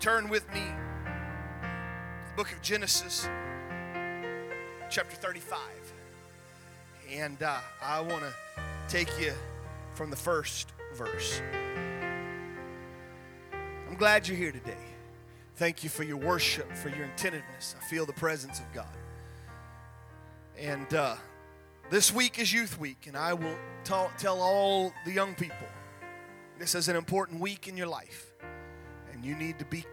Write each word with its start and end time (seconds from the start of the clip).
Turn 0.00 0.30
with 0.30 0.50
me, 0.54 0.62
the 1.52 2.34
book 2.34 2.50
of 2.52 2.62
Genesis, 2.62 3.28
chapter 4.88 5.14
35. 5.14 5.58
And 7.12 7.42
uh, 7.42 7.58
I 7.82 8.00
want 8.00 8.22
to 8.22 8.32
take 8.88 9.10
you 9.20 9.34
from 9.92 10.08
the 10.08 10.16
first 10.16 10.72
verse. 10.94 11.42
I'm 13.90 13.94
glad 13.96 14.26
you're 14.26 14.38
here 14.38 14.52
today. 14.52 14.72
Thank 15.56 15.84
you 15.84 15.90
for 15.90 16.02
your 16.02 16.16
worship, 16.16 16.74
for 16.74 16.88
your 16.88 17.04
attentiveness. 17.04 17.76
I 17.78 17.84
feel 17.84 18.06
the 18.06 18.14
presence 18.14 18.58
of 18.58 18.72
God. 18.72 18.96
And 20.58 20.94
uh, 20.94 21.16
this 21.90 22.10
week 22.10 22.38
is 22.38 22.50
Youth 22.50 22.80
Week, 22.80 23.06
and 23.06 23.18
I 23.18 23.34
will 23.34 23.58
tell, 23.84 24.10
tell 24.16 24.40
all 24.40 24.94
the 25.04 25.12
young 25.12 25.34
people 25.34 25.68
this 26.58 26.74
is 26.74 26.88
an 26.88 26.96
important 26.96 27.38
week 27.38 27.68
in 27.68 27.76
your 27.76 27.86
life, 27.86 28.29
and 29.20 29.28
you 29.28 29.36
need 29.36 29.58
to 29.58 29.66
be 29.66 29.84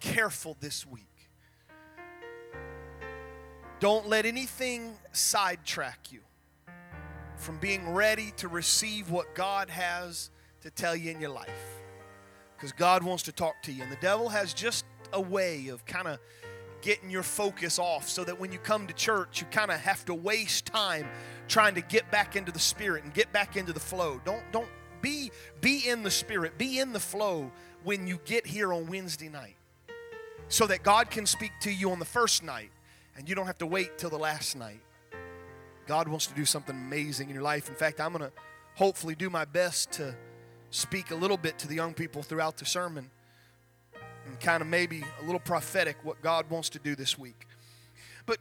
careful 0.00 0.56
this 0.60 0.86
week. 0.86 1.04
Don't 3.80 4.08
let 4.08 4.24
anything 4.24 4.96
sidetrack 5.12 6.10
you 6.10 6.20
from 7.36 7.58
being 7.58 7.92
ready 7.92 8.32
to 8.38 8.48
receive 8.48 9.10
what 9.10 9.34
God 9.34 9.68
has 9.68 10.30
to 10.62 10.70
tell 10.70 10.96
you 10.96 11.10
in 11.10 11.20
your 11.20 11.28
life. 11.28 11.50
Because 12.56 12.72
God 12.72 13.02
wants 13.02 13.24
to 13.24 13.32
talk 13.32 13.62
to 13.64 13.72
you. 13.72 13.82
And 13.82 13.92
the 13.92 14.00
devil 14.00 14.30
has 14.30 14.54
just 14.54 14.86
a 15.12 15.20
way 15.20 15.68
of 15.68 15.84
kind 15.84 16.08
of 16.08 16.18
getting 16.80 17.10
your 17.10 17.22
focus 17.22 17.78
off 17.78 18.08
so 18.08 18.24
that 18.24 18.40
when 18.40 18.52
you 18.52 18.58
come 18.58 18.86
to 18.86 18.94
church, 18.94 19.42
you 19.42 19.46
kind 19.50 19.70
of 19.70 19.80
have 19.80 20.02
to 20.06 20.14
waste 20.14 20.64
time 20.64 21.06
trying 21.46 21.74
to 21.74 21.82
get 21.82 22.10
back 22.10 22.36
into 22.36 22.52
the 22.52 22.58
spirit 22.58 23.04
and 23.04 23.12
get 23.12 23.30
back 23.34 23.58
into 23.58 23.74
the 23.74 23.80
flow. 23.80 24.18
Don't, 24.24 24.42
don't 24.50 24.68
be, 25.02 25.30
be 25.60 25.86
in 25.86 26.02
the 26.02 26.10
spirit, 26.10 26.56
be 26.56 26.78
in 26.78 26.94
the 26.94 27.00
flow 27.00 27.50
when 27.84 28.06
you 28.06 28.18
get 28.24 28.46
here 28.46 28.72
on 28.72 28.86
Wednesday 28.86 29.28
night 29.28 29.56
so 30.48 30.66
that 30.66 30.82
God 30.82 31.10
can 31.10 31.26
speak 31.26 31.52
to 31.60 31.70
you 31.70 31.90
on 31.90 31.98
the 31.98 32.04
first 32.04 32.42
night 32.42 32.70
and 33.16 33.28
you 33.28 33.34
don't 33.34 33.46
have 33.46 33.58
to 33.58 33.66
wait 33.66 33.98
till 33.98 34.10
the 34.10 34.18
last 34.18 34.56
night. 34.56 34.80
God 35.86 36.08
wants 36.08 36.26
to 36.26 36.34
do 36.34 36.44
something 36.44 36.74
amazing 36.74 37.28
in 37.28 37.34
your 37.34 37.42
life. 37.42 37.68
In 37.68 37.74
fact, 37.74 38.00
I'm 38.00 38.12
going 38.12 38.30
to 38.30 38.32
hopefully 38.74 39.14
do 39.14 39.28
my 39.28 39.44
best 39.44 39.92
to 39.92 40.14
speak 40.70 41.10
a 41.10 41.14
little 41.14 41.36
bit 41.36 41.58
to 41.58 41.68
the 41.68 41.74
young 41.74 41.94
people 41.94 42.22
throughout 42.22 42.56
the 42.56 42.64
sermon 42.64 43.10
and 44.26 44.38
kind 44.40 44.62
of 44.62 44.68
maybe 44.68 45.04
a 45.20 45.24
little 45.24 45.40
prophetic 45.40 45.96
what 46.02 46.20
God 46.22 46.48
wants 46.48 46.68
to 46.70 46.78
do 46.78 46.94
this 46.94 47.18
week. 47.18 47.46
But 48.26 48.38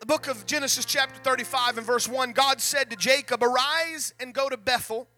the 0.00 0.06
book 0.06 0.28
of 0.28 0.46
Genesis, 0.46 0.84
chapter 0.84 1.20
35, 1.20 1.78
and 1.78 1.86
verse 1.86 2.08
1 2.08 2.32
God 2.32 2.60
said 2.60 2.90
to 2.90 2.96
Jacob, 2.96 3.42
Arise 3.42 4.14
and 4.18 4.32
go 4.32 4.48
to 4.48 4.56
Bethel. 4.56 5.08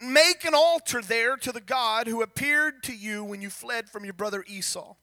Make 0.00 0.44
an 0.44 0.54
altar 0.54 1.02
there 1.02 1.36
to 1.36 1.50
the 1.50 1.60
God 1.60 2.06
who 2.06 2.22
appeared 2.22 2.82
to 2.84 2.94
you 2.94 3.24
when 3.24 3.42
you 3.42 3.50
fled 3.50 3.88
from 3.88 4.04
your 4.04 4.14
brother 4.14 4.44
Esau. 4.46 4.94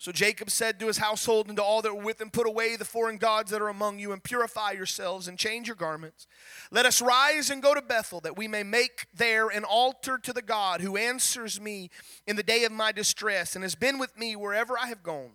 So 0.00 0.12
Jacob 0.12 0.50
said 0.50 0.80
to 0.80 0.86
his 0.86 0.96
household 0.96 1.48
and 1.48 1.58
to 1.58 1.62
all 1.62 1.82
that 1.82 1.94
were 1.94 2.02
with 2.02 2.22
him, 2.22 2.30
Put 2.30 2.46
away 2.46 2.74
the 2.76 2.86
foreign 2.86 3.18
gods 3.18 3.50
that 3.50 3.60
are 3.60 3.68
among 3.68 3.98
you, 3.98 4.12
and 4.12 4.24
purify 4.24 4.70
yourselves, 4.70 5.28
and 5.28 5.38
change 5.38 5.66
your 5.66 5.76
garments. 5.76 6.26
Let 6.70 6.86
us 6.86 7.02
rise 7.02 7.50
and 7.50 7.62
go 7.62 7.74
to 7.74 7.82
Bethel, 7.82 8.20
that 8.22 8.38
we 8.38 8.48
may 8.48 8.62
make 8.62 9.06
there 9.12 9.48
an 9.48 9.62
altar 9.62 10.16
to 10.16 10.32
the 10.32 10.40
God 10.40 10.80
who 10.80 10.96
answers 10.96 11.60
me 11.60 11.90
in 12.26 12.36
the 12.36 12.42
day 12.42 12.64
of 12.64 12.72
my 12.72 12.92
distress, 12.92 13.54
and 13.54 13.62
has 13.62 13.74
been 13.74 13.98
with 13.98 14.18
me 14.18 14.34
wherever 14.34 14.78
I 14.78 14.86
have 14.86 15.02
gone. 15.02 15.32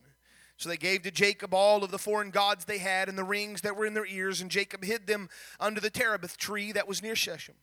So 0.57 0.67
they 0.67 0.77
gave 0.77 1.03
to 1.03 1.11
Jacob 1.11 1.53
all 1.53 1.83
of 1.83 1.91
the 1.91 1.99
foreign 1.99 2.31
gods 2.31 2.65
they 2.65 2.79
had, 2.79 3.07
and 3.07 3.19
the 3.19 3.23
rings 3.23 3.61
that 3.61 3.75
were 3.75 3.85
in 3.85 3.93
their 3.93 4.07
ears, 4.07 4.41
and 4.41 4.49
Jacob 4.49 4.83
hid 4.83 5.05
them 5.05 5.29
under 5.59 5.79
the 5.79 5.91
terebinth 5.91 6.37
tree 6.37 6.71
that 6.71 6.87
was 6.87 7.03
near 7.03 7.15
Shechem. 7.15 7.53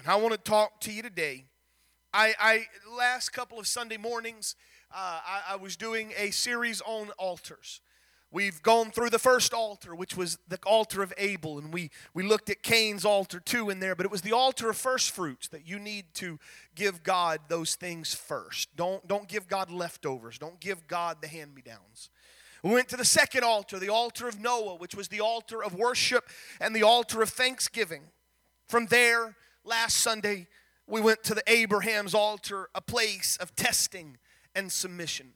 And 0.00 0.08
I 0.08 0.16
want 0.16 0.32
to 0.32 0.38
talk 0.38 0.80
to 0.80 0.92
you 0.92 1.02
today. 1.02 1.44
I, 2.14 2.34
I 2.40 2.66
last 2.90 3.30
couple 3.30 3.58
of 3.58 3.66
Sunday 3.66 3.98
mornings 3.98 4.56
uh, 4.90 5.20
I, 5.24 5.42
I 5.50 5.56
was 5.56 5.76
doing 5.76 6.14
a 6.16 6.30
series 6.30 6.80
on 6.80 7.10
altars. 7.18 7.82
We've 8.32 8.62
gone 8.62 8.92
through 8.92 9.10
the 9.10 9.18
first 9.18 9.52
altar, 9.52 9.94
which 9.94 10.16
was 10.16 10.38
the 10.48 10.58
altar 10.64 11.02
of 11.02 11.12
Abel, 11.18 11.58
and 11.58 11.70
we, 11.72 11.90
we 12.14 12.22
looked 12.22 12.48
at 12.48 12.62
Cain's 12.62 13.04
altar 13.04 13.40
too 13.40 13.68
in 13.68 13.80
there, 13.80 13.94
but 13.94 14.06
it 14.06 14.10
was 14.10 14.22
the 14.22 14.32
altar 14.32 14.70
of 14.70 14.78
first 14.78 15.10
fruits 15.10 15.48
that 15.48 15.68
you 15.68 15.78
need 15.78 16.06
to 16.14 16.38
give 16.74 17.02
God 17.02 17.40
those 17.48 17.74
things 17.74 18.14
first. 18.14 18.74
Don't, 18.76 19.06
don't 19.06 19.28
give 19.28 19.48
God 19.48 19.70
leftovers, 19.70 20.38
don't 20.38 20.60
give 20.60 20.86
God 20.86 21.18
the 21.20 21.28
hand 21.28 21.54
me 21.54 21.60
downs. 21.60 22.08
We 22.62 22.70
went 22.70 22.88
to 22.88 22.96
the 22.96 23.04
second 23.04 23.44
altar, 23.44 23.78
the 23.78 23.90
altar 23.90 24.28
of 24.28 24.40
Noah, 24.40 24.76
which 24.76 24.94
was 24.94 25.08
the 25.08 25.20
altar 25.20 25.62
of 25.62 25.74
worship 25.74 26.28
and 26.58 26.74
the 26.74 26.84
altar 26.84 27.20
of 27.20 27.28
thanksgiving. 27.28 28.04
From 28.66 28.86
there, 28.86 29.36
last 29.64 29.98
Sunday, 29.98 30.46
we 30.86 31.00
went 31.00 31.22
to 31.24 31.34
the 31.34 31.42
Abraham's 31.46 32.14
altar, 32.14 32.68
a 32.74 32.80
place 32.80 33.36
of 33.36 33.54
testing 33.54 34.18
and 34.54 34.70
submission. 34.70 35.32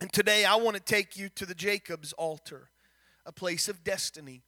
And 0.00 0.12
today 0.12 0.44
I 0.44 0.56
want 0.56 0.76
to 0.76 0.82
take 0.82 1.16
you 1.16 1.28
to 1.30 1.46
the 1.46 1.54
Jacob's 1.54 2.12
altar, 2.14 2.70
a 3.24 3.32
place 3.32 3.68
of 3.68 3.84
destiny 3.84 4.42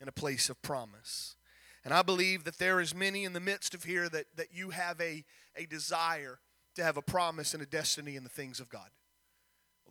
and 0.00 0.08
a 0.08 0.12
place 0.12 0.50
of 0.50 0.60
promise. 0.62 1.36
And 1.84 1.94
I 1.94 2.02
believe 2.02 2.44
that 2.44 2.58
there 2.58 2.80
is 2.80 2.94
many 2.94 3.24
in 3.24 3.32
the 3.32 3.40
midst 3.40 3.72
of 3.74 3.84
here 3.84 4.08
that, 4.10 4.26
that 4.36 4.48
you 4.52 4.70
have 4.70 5.00
a, 5.00 5.24
a 5.56 5.64
desire 5.66 6.38
to 6.74 6.84
have 6.84 6.96
a 6.96 7.02
promise 7.02 7.54
and 7.54 7.62
a 7.62 7.66
destiny 7.66 8.16
in 8.16 8.24
the 8.24 8.28
things 8.28 8.60
of 8.60 8.68
God. 8.68 8.90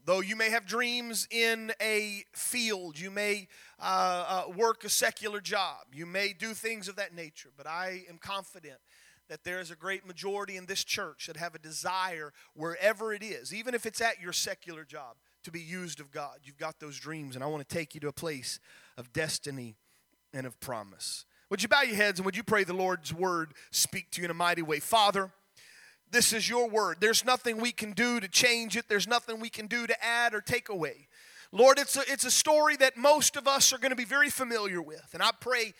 Though 0.07 0.21
you 0.21 0.37
may 0.37 0.49
have 0.51 0.65
dreams 0.65 1.27
in 1.29 1.73
a 1.81 2.23
field, 2.31 2.97
you 2.97 3.11
may 3.11 3.49
uh, 3.77 4.45
uh, 4.47 4.51
work 4.55 4.85
a 4.85 4.89
secular 4.89 5.41
job, 5.41 5.79
you 5.91 6.05
may 6.05 6.31
do 6.31 6.53
things 6.53 6.87
of 6.87 6.95
that 6.95 7.13
nature, 7.13 7.49
but 7.57 7.67
I 7.67 8.03
am 8.09 8.17
confident 8.17 8.77
that 9.27 9.43
there 9.43 9.59
is 9.59 9.69
a 9.69 9.75
great 9.75 10.07
majority 10.07 10.55
in 10.55 10.65
this 10.65 10.85
church 10.85 11.27
that 11.27 11.35
have 11.35 11.55
a 11.55 11.59
desire, 11.59 12.31
wherever 12.53 13.11
it 13.11 13.21
is, 13.21 13.53
even 13.53 13.75
if 13.75 13.85
it's 13.85 13.99
at 13.99 14.21
your 14.21 14.31
secular 14.31 14.85
job, 14.85 15.17
to 15.43 15.51
be 15.51 15.59
used 15.59 15.99
of 15.99 16.09
God. 16.09 16.37
You've 16.41 16.57
got 16.57 16.79
those 16.79 16.97
dreams, 16.97 17.35
and 17.35 17.43
I 17.43 17.47
want 17.47 17.67
to 17.67 17.75
take 17.75 17.93
you 17.93 17.99
to 17.99 18.07
a 18.07 18.13
place 18.13 18.61
of 18.95 19.11
destiny 19.11 19.75
and 20.33 20.47
of 20.47 20.57
promise. 20.61 21.25
Would 21.49 21.61
you 21.61 21.67
bow 21.67 21.81
your 21.81 21.97
heads 21.97 22.19
and 22.19 22.25
would 22.25 22.37
you 22.37 22.43
pray 22.43 22.63
the 22.63 22.73
Lord's 22.73 23.13
word 23.13 23.51
speak 23.71 24.09
to 24.11 24.21
you 24.21 24.25
in 24.25 24.31
a 24.31 24.33
mighty 24.33 24.61
way? 24.61 24.79
Father, 24.79 25.31
this 26.11 26.33
is 26.33 26.49
your 26.49 26.69
word. 26.69 26.97
There's 26.99 27.25
nothing 27.25 27.59
we 27.59 27.71
can 27.71 27.91
do 27.91 28.19
to 28.19 28.27
change 28.27 28.77
it, 28.77 28.85
there's 28.87 29.07
nothing 29.07 29.39
we 29.39 29.49
can 29.49 29.67
do 29.67 29.87
to 29.87 30.03
add 30.03 30.33
or 30.33 30.41
take 30.41 30.69
away. 30.69 31.07
Lord, 31.51 31.79
it's 31.79 31.95
a, 31.95 32.01
it's 32.07 32.25
a 32.25 32.31
story 32.31 32.75
that 32.77 32.97
most 32.97 33.37
of 33.37 33.47
us 33.47 33.71
are 33.71 33.77
going 33.77 33.91
to 33.91 33.95
be 33.95 34.05
very 34.05 34.29
familiar 34.29 34.81
with. 34.81 35.09
And 35.13 35.23
I 35.23 35.31
pray 35.39 35.73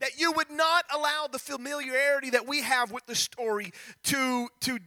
that 0.00 0.18
you 0.18 0.32
would 0.32 0.50
not 0.50 0.84
allow 0.92 1.28
the 1.30 1.38
familiarity 1.38 2.30
that 2.30 2.46
we 2.46 2.62
have 2.62 2.90
with 2.90 3.06
the 3.06 3.14
story 3.14 3.72
to, 4.04 4.48
to 4.60 4.80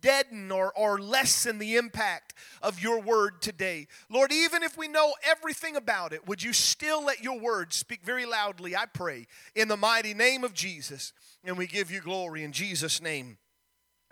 deaden 0.00 0.50
or, 0.50 0.72
or 0.76 0.98
lessen 0.98 1.58
the 1.58 1.76
impact 1.76 2.34
of 2.62 2.82
your 2.82 3.00
word 3.00 3.42
today. 3.42 3.86
Lord, 4.10 4.32
even 4.32 4.62
if 4.62 4.76
we 4.76 4.88
know 4.88 5.12
everything 5.24 5.76
about 5.76 6.12
it, 6.12 6.26
would 6.26 6.42
you 6.42 6.52
still 6.52 7.04
let 7.04 7.22
your 7.22 7.38
word 7.38 7.72
speak 7.72 8.02
very 8.02 8.26
loudly, 8.26 8.74
I 8.74 8.86
pray, 8.86 9.26
in 9.54 9.68
the 9.68 9.76
mighty 9.76 10.14
name 10.14 10.42
of 10.42 10.54
Jesus. 10.54 11.12
And 11.44 11.58
we 11.58 11.66
give 11.66 11.90
you 11.90 12.00
glory 12.00 12.42
in 12.42 12.52
Jesus' 12.52 13.00
name. 13.02 13.38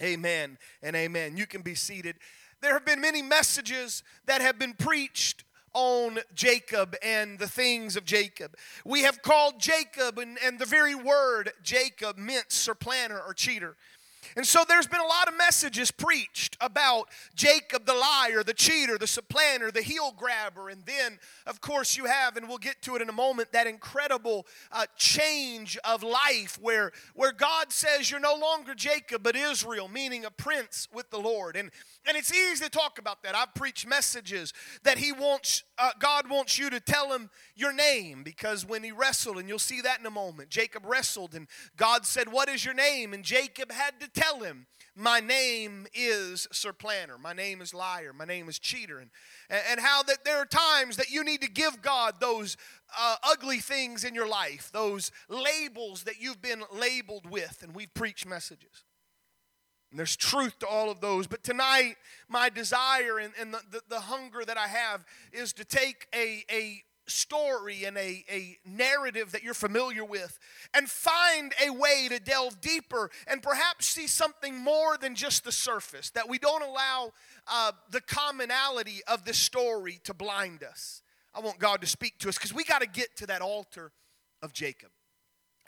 Amen 0.03 0.59
and 0.83 0.97
amen. 0.97 1.37
You 1.37 1.47
can 1.47 1.63
be 1.63 1.75
seated. 1.75 2.17
There 2.61 2.73
have 2.75 2.85
been 2.85 3.01
many 3.01 3.23
messages 3.23 4.03
that 4.27 4.41
have 4.41 4.59
been 4.59 4.75
preached 4.75 5.45
on 5.73 6.19
Jacob 6.35 6.97
and 7.03 7.39
the 7.39 7.49
things 7.49 7.97
of 7.97 8.05
Jacob. 8.05 8.57
We 8.85 9.03
have 9.03 9.23
called 9.23 9.61
Jacob, 9.61 10.19
and, 10.19 10.39
and 10.45 10.59
the 10.59 10.67
very 10.67 10.95
word 10.95 11.53
Jacob 11.63 12.19
meant 12.19 12.51
supplanter 12.51 13.21
or 13.21 13.35
cheater. 13.35 13.77
And 14.37 14.47
so 14.47 14.65
there's 14.67 14.87
been 14.87 15.01
a 15.01 15.07
lot 15.07 15.29
of 15.29 15.37
messages 15.37 15.91
preached 15.91 16.57
about 16.61 17.09
Jacob 17.35 17.87
the 17.87 17.95
liar, 17.95 18.43
the 18.43 18.55
cheater, 18.55 18.99
the 18.99 19.07
supplanter, 19.07 19.71
the 19.71 19.83
heel 19.83 20.15
grabber. 20.17 20.69
And 20.69 20.85
then, 20.87 21.19
of 21.47 21.61
course, 21.61 21.97
you 21.97 22.05
have, 22.05 22.37
and 22.37 22.49
we'll 22.49 22.59
get 22.59 22.81
to 22.83 22.97
it 22.97 23.03
in 23.03 23.09
a 23.09 23.13
moment, 23.13 23.53
that 23.53 23.67
incredible 23.67 24.47
uh, 24.73 24.87
change 24.97 25.77
of 25.85 26.03
life 26.03 26.59
where, 26.61 26.93
where 27.15 27.33
God 27.33 27.73
says 27.73 28.11
you're 28.11 28.21
no 28.21 28.35
longer 28.35 28.75
Jacob, 28.75 29.23
but 29.23 29.37
Israel, 29.37 29.89
meaning 29.89 30.25
a 30.25 30.31
prince 30.31 30.89
with 30.93 31.11
the 31.11 31.19
Lord. 31.19 31.57
And, 31.57 31.71
and 32.07 32.17
it's 32.17 32.33
easy 32.33 32.65
to 32.65 32.71
talk 32.71 32.99
about 32.99 33.23
that. 33.23 33.35
I've 33.35 33.55
preached 33.55 33.87
messages 33.87 34.53
that 34.83 34.99
He 34.99 35.13
wants, 35.13 35.65
uh, 35.79 35.91
God 35.99 36.29
wants 36.31 36.59
you 36.59 36.71
to 36.71 36.81
tell 36.81 37.13
Him 37.13 37.31
your 37.57 37.73
name 37.73 38.23
because 38.23 38.67
when 38.67 38.83
He 38.83 38.93
wrestled, 38.93 39.39
and 39.39 39.49
you'll 39.49 39.59
see 39.59 39.81
that 39.81 40.01
in 40.01 40.07
a 40.07 40.11
moment, 40.11 40.49
Jacob 40.49 40.85
wrestled, 40.87 41.35
and 41.35 41.47
God 41.77 42.07
said, 42.07 42.31
What 42.31 42.49
is 42.49 42.65
your 42.65 42.75
name? 42.75 43.13
And 43.13 43.25
Jacob 43.25 43.73
had 43.73 44.01
to 44.01 44.09
tell 44.21 44.41
him, 44.41 44.67
My 44.97 45.21
name 45.21 45.87
is 45.95 46.47
supplanter. 46.53 47.17
My 47.19 47.33
name 47.33 47.61
is 47.61 47.73
liar. 47.73 48.13
My 48.13 48.25
name 48.25 48.49
is 48.49 48.59
cheater. 48.59 48.99
And, 48.99 49.11
and 49.71 49.81
how 49.81 50.03
that 50.05 50.25
there 50.25 50.39
are 50.39 50.47
times 50.47 50.97
that 50.97 51.11
you 51.11 51.25
need 51.25 51.41
to 51.43 51.51
give 51.51 51.81
God 51.81 52.15
those 52.21 52.57
uh, 52.99 53.17
ugly 53.23 53.59
things 53.59 54.05
in 54.05 54.15
your 54.15 54.29
life, 54.29 54.71
those 54.73 55.11
labels 55.29 56.05
that 56.05 56.21
you've 56.21 56.43
been 56.43 56.63
labeled 56.73 57.31
with. 57.31 57.63
And 57.63 57.75
we've 57.75 57.93
preached 57.95 58.27
messages. 58.27 58.85
And 59.91 59.99
there's 59.99 60.17
truth 60.17 60.59
to 60.61 60.67
all 60.67 60.91
of 60.91 61.01
those. 61.01 61.27
But 61.27 61.43
tonight, 61.43 61.97
my 62.29 62.49
desire 62.49 63.19
and, 63.19 63.33
and 63.41 63.53
the, 63.53 63.61
the, 63.71 63.81
the 63.89 64.01
hunger 64.01 64.45
that 64.45 64.57
I 64.57 64.69
have 64.69 65.05
is 65.33 65.53
to 65.55 65.65
take 65.65 66.07
a, 66.15 66.45
a 66.51 66.83
story 67.11 67.85
and 67.85 67.97
a, 67.97 68.25
a 68.31 68.59
narrative 68.65 69.33
that 69.33 69.43
you're 69.43 69.55
familiar 69.55 70.05
with 70.05 70.39
and 70.73 70.89
find 70.89 71.53
a 71.65 71.71
way 71.71 72.07
to 72.09 72.19
delve 72.19 72.61
deeper 72.61 73.11
and 73.27 73.43
perhaps 73.43 73.87
see 73.87 74.07
something 74.07 74.57
more 74.57 74.97
than 74.97 75.15
just 75.15 75.45
the 75.45 75.53
surface, 75.53 76.11
that 76.11 76.29
we 76.29 76.39
don't 76.39 76.63
allow 76.63 77.13
uh, 77.47 77.73
the 77.91 78.01
commonality 78.01 79.01
of 79.07 79.25
this 79.25 79.39
story 79.39 80.01
to 80.05 80.15
blind 80.15 80.63
us. 80.63 81.03
I 81.35 81.41
want 81.41 81.59
God 81.59 81.81
to 81.81 81.87
speak 81.87 82.19
to 82.21 82.29
us 82.29 82.37
because 82.37 82.55
we 82.55 82.65
got 82.65 82.81
to 82.81 82.89
get 82.89 83.17
to 83.17 83.27
that 83.27 83.43
altar 83.43 83.93
of 84.43 84.53
Jacob. 84.53 84.91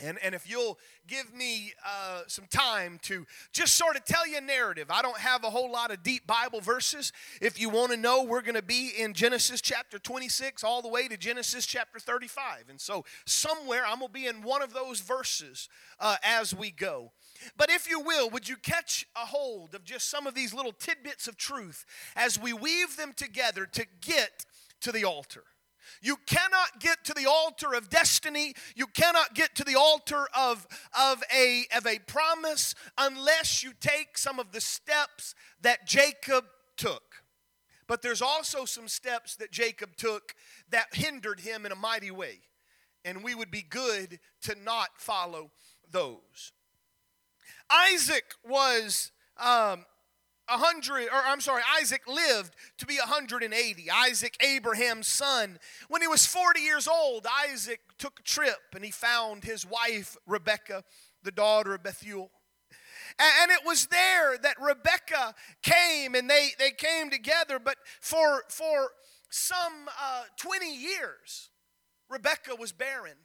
And, 0.03 0.19
and 0.23 0.35
if 0.35 0.51
you'll 0.51 0.79
give 1.07 1.33
me 1.33 1.73
uh, 1.87 2.23
some 2.27 2.47
time 2.51 2.99
to 3.03 3.25
just 3.53 3.75
sort 3.75 3.97
of 3.97 4.05
tell 4.05 4.27
you 4.27 4.39
a 4.39 4.41
narrative, 4.41 4.89
I 4.91 5.01
don't 5.01 5.19
have 5.19 5.45
a 5.45 5.51
whole 5.51 5.71
lot 5.71 5.93
of 5.93 6.03
deep 6.03 6.27
Bible 6.27 6.61
verses. 6.61 7.13
If 7.41 7.61
you 7.61 7.71
want 7.71 7.93
to 7.93 7.97
know, 7.97 8.25
we're 8.25 8.43
going 8.43 8.57
to 8.57 8.63
be 8.63 8.93
in 8.99 9.15
Genesis 9.15 9.61
chapter 9.61 9.99
26 9.99 10.65
all 10.65 10.83
the 10.83 10.89
way 10.89 11.07
to 11.07 11.17
Genesis 11.17 11.67
chapter 11.67 12.01
35. 12.01 12.65
And 12.69 12.81
so, 12.81 13.05
somewhere 13.27 13.85
I'm 13.87 14.01
going 14.01 14.09
to 14.09 14.13
be 14.13 14.27
in 14.27 14.43
one 14.43 14.61
of 14.61 14.75
those 14.75 15.01
verses 15.01 15.69
uh, 16.01 16.17
as 16.25 16.55
we 16.55 16.73
go. 16.73 17.13
But 17.57 17.71
if 17.71 17.89
you 17.89 18.01
will, 18.01 18.29
would 18.31 18.49
you 18.49 18.57
catch 18.57 19.07
a 19.17 19.27
hold 19.27 19.75
of 19.75 19.85
just 19.85 20.11
some 20.11 20.27
of 20.27 20.35
these 20.35 20.53
little 20.53 20.73
tidbits 20.73 21.29
of 21.29 21.37
truth 21.37 21.85
as 22.17 22.39
we 22.39 22.53
weave 22.53 22.97
them 22.97 23.13
together 23.15 23.67
to 23.67 23.87
get 24.01 24.45
to 24.81 24.91
the 24.91 25.05
altar? 25.05 25.45
You 26.01 26.17
cannot 26.27 26.81
get 26.81 27.05
to 27.05 27.15
the 27.15 27.27
altar 27.29 27.75
of 27.75 27.91
destiny. 27.91 28.55
You 28.75 28.87
cannot 28.87 29.35
get 29.35 29.55
to 29.57 29.65
the 29.65 29.77
altar 29.77 30.27
of, 30.37 30.67
of, 30.99 31.23
a, 31.35 31.65
of 31.77 31.87
a 31.87 31.99
promise 32.01 32.75
unless 32.97 33.63
you 33.63 33.73
take 33.81 34.17
some 34.17 34.39
of 34.39 34.53
the 34.53 34.61
steps 34.61 35.35
that 35.61 35.87
Jacob 35.87 36.45
took. 36.77 37.03
But 37.87 38.03
there's 38.03 38.23
also 38.23 38.65
some 38.65 38.89
steps 38.89 39.37
that 39.37 39.51
Jacob 39.51 39.97
took 39.97 40.35
that 40.71 40.95
hindered 40.95 41.41
him 41.41 41.67
in 41.67 41.73
a 41.73 41.77
mighty 41.77 42.11
way. 42.11 42.41
And 43.05 43.23
we 43.23 43.35
would 43.35 43.51
be 43.51 43.63
good 43.63 44.21
to 44.43 44.55
not 44.55 44.91
follow 44.99 45.51
those. 45.91 46.53
Isaac 47.71 48.35
was 48.49 49.13
um, 49.39 49.85
100 50.49 51.05
or 51.05 51.23
I'm 51.25 51.41
sorry 51.41 51.63
Isaac 51.81 52.03
lived 52.07 52.55
to 52.79 52.87
be 52.87 52.99
180 52.99 53.91
Isaac 53.91 54.37
Abraham's 54.43 55.09
son. 55.09 55.59
When 55.89 56.03
he 56.03 56.09
was 56.09 56.27
40 56.27 56.61
years 56.61 56.89
old 56.89 57.27
Isaac 57.49 57.81
took 57.99 58.21
a 58.21 58.23
trip 58.23 58.59
and 58.75 58.85
he 58.85 58.91
found 58.91 59.45
his 59.45 59.67
wife 59.67 60.17
Rebekah 60.27 60.85
the 61.23 61.31
daughter 61.31 61.75
of 61.75 61.83
Bethuel. 61.83 62.31
And 63.19 63.51
it 63.51 63.61
was 63.65 63.87
there 63.87 64.37
that 64.39 64.57
Rebekah 64.61 65.35
came 65.63 66.15
and 66.15 66.29
they 66.29 66.51
they 66.59 66.71
came 66.71 67.11
together 67.11 67.59
but 67.59 67.77
for 68.01 68.45
for 68.49 68.91
some 69.31 69.89
uh, 70.01 70.25
20 70.37 70.75
years 70.75 71.51
Rebekah 72.11 72.57
was 72.59 72.73
barren 72.73 73.17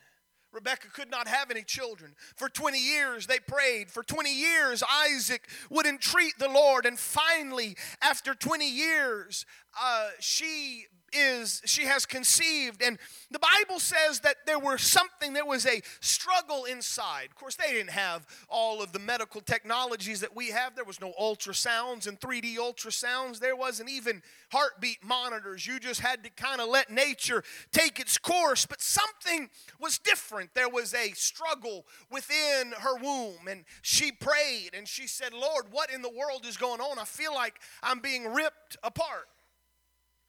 Rebecca 0.52 0.88
could 0.94 1.12
not 1.12 1.28
have 1.28 1.52
any 1.52 1.64
children. 1.64 2.16
For 2.36 2.50
20 2.50 2.80
years 2.80 3.28
they 3.28 3.40
prayed. 3.40 3.92
For 3.92 4.04
20 4.04 4.34
years 4.34 4.84
Isaac 5.06 5.48
would 5.70 5.86
entreat 5.86 6.34
the 6.40 6.50
Lord. 6.50 6.86
And 6.86 6.98
finally, 6.98 7.76
after 8.02 8.34
20 8.34 8.70
years, 8.70 9.46
uh, 9.80 10.10
she 10.20 10.86
is 11.14 11.62
she 11.66 11.86
has 11.86 12.06
conceived. 12.06 12.82
And 12.82 12.98
the 13.32 13.40
bible 13.40 13.80
says 13.80 14.22
that 14.22 14.38
there 14.46 14.60
was 14.60 14.82
something 14.82 15.34
there 15.34 15.46
was 15.46 15.66
a 15.66 15.82
struggle 16.00 16.66
inside. 16.66 17.26
Of 17.30 17.36
course 17.36 17.56
they 17.56 17.72
didn't 17.72 17.92
have 17.92 18.26
all 18.50 18.82
of 18.82 18.92
the 18.92 19.00
medical 19.00 19.42
technologies 19.42 20.22
that 20.22 20.36
we 20.36 20.50
have. 20.50 20.76
There 20.76 20.84
was 20.84 21.02
no 21.02 21.14
ultrasounds 21.20 22.08
and 22.08 22.20
3d 22.20 22.58
ultrasounds. 22.58 23.40
There 23.40 23.56
wasn't 23.56 23.90
even 23.90 24.22
heartbeat 24.52 25.04
monitors. 25.04 25.66
You 25.66 25.80
just 25.80 26.02
had 26.02 26.24
to 26.24 26.30
kind 26.30 26.62
of 26.62 26.70
let 26.70 26.90
nature 26.90 27.44
take 27.72 28.00
its 28.00 28.18
course. 28.18 28.66
But 28.66 28.82
something 28.82 29.50
was 29.80 29.98
different. 29.98 30.54
There 30.54 30.70
was 30.70 30.94
a 30.94 31.12
struggle 31.12 31.86
within 32.12 32.74
her 32.80 32.98
womb 32.98 33.48
and 33.50 33.66
she 33.82 34.12
prayed 34.12 34.72
and 34.74 34.88
she 34.88 35.08
said 35.08 35.34
lord 35.34 35.66
what 35.72 35.92
in 35.92 36.02
the 36.02 36.10
world 36.10 36.46
is 36.46 36.58
going 36.58 36.82
on? 36.82 37.00
I 37.00 37.06
feel 37.06 37.34
like 37.34 37.56
i'm 37.84 38.00
being 38.00 38.34
ripped 38.34 38.78
apart 38.84 39.28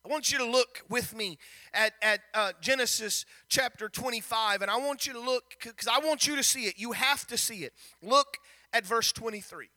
I 0.09 0.11
want 0.11 0.33
you 0.33 0.39
to 0.39 0.47
look 0.47 0.83
with 0.89 1.15
me 1.15 1.37
at, 1.75 1.93
at 2.01 2.21
uh, 2.33 2.53
Genesis 2.63 3.27
chapter 3.49 3.91
25, 3.91 4.63
and 4.63 4.71
I 4.71 4.79
want 4.79 5.07
you 5.07 5.13
to 5.13 5.21
look 5.21 5.57
because 5.63 5.87
I 5.87 5.99
want 5.99 6.27
you 6.27 6.35
to 6.37 6.43
see 6.43 6.65
it. 6.65 6.79
You 6.79 6.93
have 6.93 7.27
to 7.27 7.37
see 7.37 7.57
it. 7.65 7.75
Look 8.03 8.39
at 8.73 8.87
verse 8.87 9.13
23. 9.13 9.69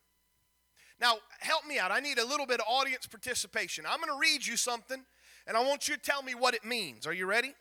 Now, 1.02 1.16
help 1.42 1.68
me 1.68 1.80
out. 1.80 1.92
I 1.92 2.00
need 2.00 2.18
a 2.18 2.26
little 2.26 2.46
bit 2.46 2.62
of 2.62 2.66
audience 2.70 3.08
participation. 3.08 3.86
I'm 3.86 4.00
going 4.00 4.12
to 4.14 4.20
read 4.20 4.46
you 4.46 4.56
something, 4.56 5.04
and 5.48 5.58
I 5.58 5.68
want 5.68 5.90
you 5.90 5.96
to 5.96 6.02
tell 6.02 6.24
me 6.24 6.34
what 6.34 6.54
it 6.54 6.64
means. 6.64 7.06
Are 7.06 7.14
you 7.14 7.26
ready? 7.26 7.54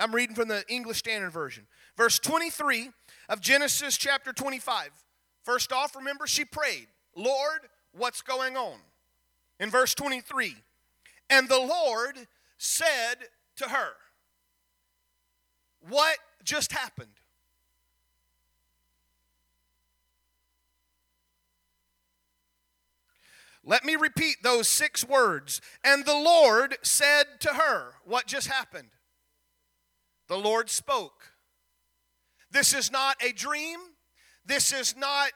I'm 0.00 0.14
reading 0.14 0.34
from 0.34 0.48
the 0.48 0.64
English 0.68 0.98
Standard 0.98 1.30
Version. 1.30 1.66
Verse 1.94 2.18
23 2.18 2.88
of 3.28 3.42
Genesis 3.42 3.98
chapter 3.98 4.32
25. 4.32 4.88
First 5.42 5.72
off, 5.72 5.94
remember, 5.94 6.26
she 6.26 6.46
prayed, 6.46 6.86
Lord, 7.14 7.60
what's 7.92 8.22
going 8.22 8.56
on? 8.56 8.78
In 9.60 9.68
verse 9.68 9.94
23, 9.94 10.56
and 11.30 11.48
the 11.48 11.60
Lord 11.60 12.26
said 12.58 13.28
to 13.56 13.68
her, 13.68 13.90
What 15.88 16.18
just 16.44 16.72
happened? 16.72 17.08
Let 23.66 23.84
me 23.84 23.96
repeat 23.96 24.36
those 24.42 24.68
six 24.68 25.06
words. 25.08 25.60
And 25.82 26.04
the 26.04 26.12
Lord 26.12 26.76
said 26.82 27.24
to 27.40 27.50
her, 27.50 27.94
What 28.04 28.26
just 28.26 28.48
happened? 28.48 28.90
The 30.28 30.36
Lord 30.36 30.68
spoke. 30.68 31.32
This 32.50 32.74
is 32.74 32.92
not 32.92 33.16
a 33.22 33.32
dream. 33.32 33.78
This 34.44 34.72
is 34.72 34.96
not 34.96 35.32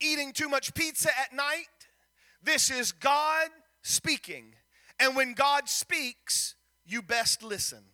eating 0.00 0.32
too 0.32 0.48
much 0.48 0.74
pizza 0.74 1.10
at 1.20 1.34
night. 1.34 1.66
This 2.42 2.70
is 2.70 2.92
God 2.92 3.48
speaking. 3.82 4.54
And 5.00 5.16
when 5.16 5.32
God 5.32 5.68
speaks, 5.68 6.54
you 6.86 7.02
best 7.02 7.42
listen. 7.42 7.84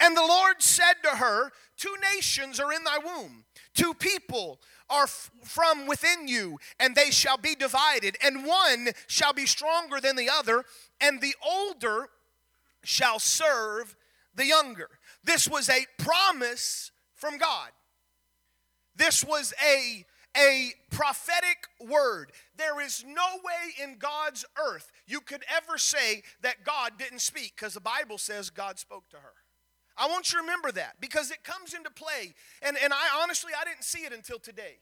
And 0.00 0.16
the 0.16 0.22
Lord 0.22 0.60
said 0.60 0.94
to 1.04 1.10
her, 1.10 1.52
Two 1.76 1.94
nations 2.14 2.58
are 2.58 2.72
in 2.72 2.82
thy 2.84 2.98
womb, 2.98 3.44
two 3.74 3.94
people 3.94 4.60
are 4.90 5.04
f- 5.04 5.30
from 5.44 5.86
within 5.86 6.28
you, 6.28 6.58
and 6.80 6.94
they 6.94 7.10
shall 7.10 7.38
be 7.38 7.54
divided, 7.54 8.16
and 8.22 8.44
one 8.44 8.88
shall 9.06 9.32
be 9.32 9.46
stronger 9.46 10.00
than 10.00 10.16
the 10.16 10.28
other, 10.28 10.64
and 11.00 11.20
the 11.20 11.34
older 11.44 12.08
shall 12.84 13.18
serve 13.18 13.96
the 14.34 14.46
younger. 14.46 14.88
This 15.24 15.48
was 15.48 15.68
a 15.68 15.86
promise 15.98 16.90
from 17.14 17.38
God. 17.38 17.70
This 18.96 19.24
was 19.24 19.54
a 19.64 20.04
a 20.36 20.72
prophetic 20.92 21.66
word. 21.80 22.30
There 22.56 22.80
is 22.80 23.04
no 23.04 23.26
way 23.44 23.82
in 23.82 23.96
God's 23.98 24.44
earth 24.62 24.92
you 25.06 25.20
could 25.20 25.42
ever 25.54 25.78
say 25.78 26.22
that 26.42 26.64
God 26.64 26.92
didn't 26.98 27.20
speak 27.20 27.54
because 27.56 27.74
the 27.74 27.80
Bible 27.80 28.18
says 28.18 28.50
God 28.50 28.78
spoke 28.78 29.08
to 29.10 29.16
her. 29.16 29.32
I 29.96 30.06
want 30.06 30.30
you 30.30 30.38
to 30.38 30.42
remember 30.42 30.70
that 30.72 30.96
because 31.00 31.30
it 31.30 31.42
comes 31.42 31.74
into 31.74 31.90
play. 31.90 32.34
And, 32.62 32.76
and 32.82 32.92
I 32.92 33.22
honestly, 33.22 33.52
I 33.58 33.64
didn't 33.64 33.84
see 33.84 34.00
it 34.00 34.12
until 34.12 34.38
today. 34.38 34.78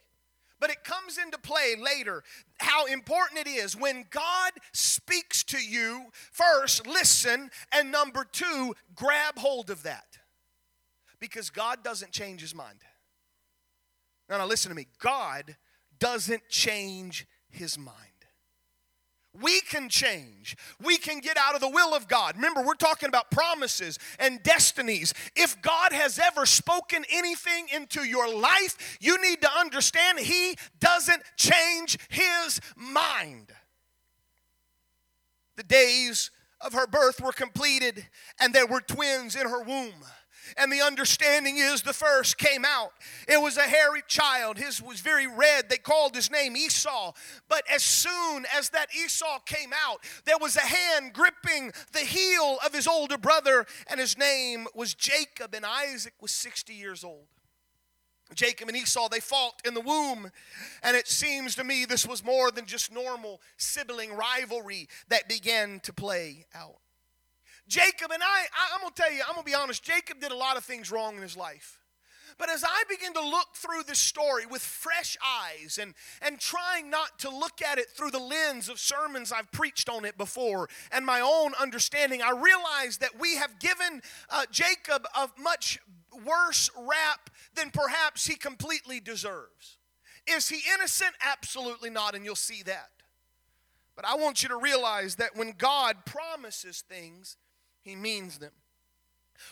But 0.61 0.71
it 0.71 0.85
comes 0.85 1.17
into 1.17 1.39
play 1.39 1.75
later 1.83 2.23
how 2.59 2.85
important 2.85 3.47
it 3.47 3.49
is 3.49 3.75
when 3.75 4.05
God 4.11 4.53
speaks 4.73 5.43
to 5.45 5.59
you, 5.59 6.07
first, 6.31 6.87
listen, 6.87 7.51
and 7.73 7.91
number 7.91 8.27
two, 8.31 8.75
grab 8.95 9.39
hold 9.39 9.71
of 9.71 9.85
that. 9.85 10.19
Because 11.19 11.49
God 11.49 11.83
doesn't 11.83 12.13
change 12.13 12.43
his 12.43 12.55
mind. 12.55 12.79
Now, 14.29 14.39
now 14.39 14.47
listen 14.47 14.69
to 14.69 14.77
me. 14.77 14.87
God 14.99 15.57
doesn't 16.01 16.49
change 16.49 17.27
his 17.51 17.79
mind. 17.79 17.97
We 19.41 19.61
can 19.61 19.89
change. 19.89 20.57
We 20.83 20.97
can 20.97 21.21
get 21.21 21.37
out 21.37 21.55
of 21.55 21.61
the 21.61 21.69
will 21.69 21.95
of 21.95 22.09
God. 22.09 22.35
Remember, 22.35 22.63
we're 22.63 22.75
talking 22.75 23.09
about 23.09 23.31
promises 23.31 23.97
and 24.19 24.43
destinies. 24.43 25.15
If 25.37 25.63
God 25.63 25.93
has 25.93 26.19
ever 26.19 26.45
spoken 26.47 27.05
anything 27.09 27.69
into 27.73 28.03
your 28.03 28.33
life, 28.35 28.99
you 29.01 29.23
need 29.23 29.41
to 29.43 29.51
understand 29.57 30.19
He 30.19 30.57
doesn't 30.81 31.23
change 31.37 31.97
His 32.09 32.61
mind. 32.77 33.53
The 35.57 35.63
days 35.63 36.33
of 36.61 36.73
her 36.73 36.87
birth 36.87 37.21
were 37.21 37.33
completed, 37.33 38.07
and 38.41 38.53
there 38.53 38.67
were 38.67 38.81
twins 38.81 39.37
in 39.37 39.49
her 39.49 39.63
womb. 39.63 40.05
And 40.57 40.73
the 40.73 40.81
understanding 40.81 41.57
is 41.59 41.83
the 41.83 41.93
first 41.93 42.39
came 42.39 42.65
out. 42.65 42.93
It 43.29 43.41
was 43.41 43.57
a 43.57 43.63
hairy 43.63 44.03
child. 44.07 44.59
His 44.59 44.83
was 44.83 45.01
very 45.01 45.27
red. 45.27 45.69
They 45.69 45.77
called 45.77 46.15
his 46.15 46.31
name 46.31 46.57
Esau. 46.57 47.13
But 47.49 47.63
as 47.71 47.83
soon 47.83 48.47
as 48.57 48.71
that 48.71 48.89
Esau 48.95 49.39
came 49.41 49.73
out, 49.87 50.05
there 50.25 50.39
was 50.41 50.57
a 50.57 50.61
hand 50.61 51.13
gripping 51.13 51.73
the 51.93 52.01
heel 52.01 52.59
of 52.65 52.75
his 52.75 52.87
older 52.87 53.19
brother, 53.19 53.67
and 53.89 54.01
his 54.01 54.17
name 54.19 54.67
was 54.75 54.95
Jacob, 54.95 55.55
and 55.55 55.65
Isaac 55.65 56.15
was 56.21 56.33
60 56.33 56.73
years 56.73 57.05
old. 57.05 57.27
Jacob 58.35 58.69
and 58.69 58.77
Esau, 58.77 59.09
they 59.09 59.21
fought 59.21 59.61
in 59.65 59.75
the 59.75 59.81
womb. 59.81 60.31
And 60.83 60.97
it 60.97 61.09
seems 61.09 61.55
to 61.57 61.65
me 61.65 61.85
this 61.85 62.07
was 62.07 62.25
more 62.25 62.51
than 62.51 62.67
just 62.67 62.93
normal 62.93 63.41
sibling 63.57 64.13
rivalry 64.13 64.89
that 65.09 65.29
began 65.29 65.81
to 65.81 65.93
play 65.93 66.47
out. 66.55 66.80
Jacob 67.69 68.11
and 68.13 68.23
I, 68.23 68.27
I 68.27 68.75
I'm 68.75 68.81
going 68.81 68.93
to 68.93 69.03
tell 69.03 69.13
you, 69.13 69.21
I'm 69.27 69.35
going 69.35 69.45
to 69.45 69.51
be 69.51 69.55
honest, 69.55 69.83
Jacob 69.83 70.21
did 70.21 70.33
a 70.33 70.37
lot 70.37 70.57
of 70.57 70.65
things 70.65 70.91
wrong 70.91 71.17
in 71.17 71.23
his 71.23 71.37
life. 71.37 71.79
But 72.39 72.49
as 72.49 72.65
I 72.65 72.85
begin 72.89 73.13
to 73.15 73.21
look 73.21 73.55
through 73.55 73.83
this 73.83 73.99
story 73.99 74.47
with 74.47 74.63
fresh 74.63 75.19
eyes 75.23 75.79
and, 75.81 75.93
and 76.23 76.41
trying 76.41 76.89
not 76.89 77.19
to 77.19 77.29
look 77.29 77.61
at 77.61 77.77
it 77.77 77.91
through 77.91 78.13
the 78.13 78.19
lens 78.19 78.71
of 78.71 78.79
sermons 78.79 79.31
I've 79.31 79.53
preached 79.53 79.91
on 79.91 80.07
it 80.07 80.17
before 80.17 80.71
and 80.91 81.05
my 81.05 81.21
own 81.21 81.53
understanding, 81.61 82.23
I 82.23 82.31
realize 82.31 82.97
that 82.99 83.21
we 83.21 83.37
have 83.37 83.59
given 83.59 84.01
uh, 84.31 84.45
Jacob 84.51 85.07
a 85.15 85.29
much 85.39 85.81
worse 86.25 86.71
rap 86.79 87.29
than 87.55 87.71
perhaps 87.71 88.27
he 88.27 88.37
completely 88.37 89.01
deserves. 89.01 89.77
Is 90.27 90.49
he 90.49 90.61
innocent? 90.75 91.13
Absolutely 91.23 91.91
not, 91.91 92.15
and 92.15 92.25
you'll 92.25 92.37
see 92.37 92.63
that. 92.63 92.91
But 93.97 94.07
I 94.07 94.15
want 94.17 94.43
you 94.43 94.49
to 94.49 94.57
realize 94.57 95.17
that 95.17 95.37
when 95.37 95.53
God 95.59 96.07
promises 96.07 96.83
things, 96.89 97.37
he 97.91 97.97
means 97.97 98.39
them. 98.39 98.53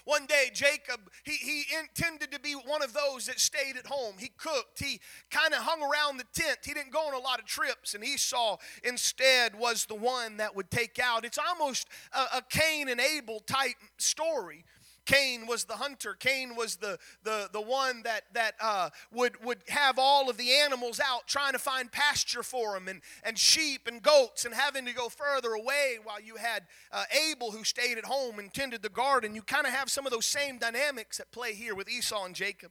One 0.05 0.27
day, 0.27 0.51
Jacob, 0.53 1.01
he, 1.25 1.33
he 1.33 1.65
intended 1.79 2.31
to 2.33 2.41
be 2.41 2.53
one 2.53 2.83
of 2.83 2.93
those 2.93 3.27
that 3.27 3.41
stayed 3.41 3.77
at 3.77 3.87
home. 3.87 4.15
He 4.19 4.31
cooked. 4.37 4.79
He 4.79 5.01
kind 5.31 5.53
of 5.53 5.61
hung 5.61 5.81
around 5.83 6.19
the 6.19 6.27
tent. 6.35 6.59
He 6.65 6.75
didn't 6.75 6.93
go 6.93 7.01
on 7.01 7.15
a 7.15 7.19
lot 7.19 7.39
of 7.39 7.47
trips. 7.47 7.95
And 7.95 8.05
Esau 8.05 8.59
instead 8.85 9.59
was 9.59 9.87
the 9.87 9.95
one 9.95 10.37
that 10.39 10.55
would 10.55 10.71
take 10.71 10.99
out. 10.99 11.25
It's 11.25 11.39
almost 11.39 11.89
a, 12.13 12.39
a 12.39 12.43
Cain 12.49 12.89
and 12.89 13.01
Abel 13.01 13.41
type 13.41 13.77
story. 13.97 14.65
Cain 15.09 15.47
was 15.47 15.65
the 15.65 15.77
hunter. 15.77 16.15
Cain 16.15 16.55
was 16.55 16.77
the, 16.77 16.99
the, 17.25 17.49
the 17.51 17.61
one 17.61 18.03
that, 18.03 18.25
that 18.35 18.53
uh, 18.61 18.91
would, 19.11 19.43
would 19.43 19.63
have 19.69 19.99
all 19.99 20.29
of 20.29 20.37
the 20.37 20.53
animals 20.53 21.01
out 21.03 21.27
trying 21.27 21.55
to 21.55 21.59
find 21.59 21.91
pasture 21.91 22.43
for 22.43 22.75
them 22.75 22.89
and, 22.89 23.01
and 23.25 23.39
sheep 23.39 23.89
and 23.89 24.03
goats 24.03 24.45
and 24.45 24.55
having 24.55 24.85
to 24.85 24.93
go 24.93 25.09
further 25.09 25.55
away 25.55 25.97
while 26.05 26.21
you 26.21 26.37
had 26.37 26.65
uh, 26.93 27.05
Abel 27.31 27.53
who 27.53 27.65
stayed 27.65 27.97
at 27.97 28.05
home 28.05 28.39
and 28.39 28.53
tended 28.53 28.83
the 28.83 28.91
garden. 28.91 29.35
You 29.35 29.41
kind 29.41 29.67
of 29.67 29.73
have 29.73 29.89
some 29.89 30.05
of 30.05 30.13
those 30.13 30.27
same 30.27 30.59
dynamics 30.59 31.19
at 31.19 31.33
play 31.33 31.55
here 31.55 31.75
with 31.75 31.89
Esau 31.89 32.27
and 32.27 32.35
Jacob. 32.35 32.71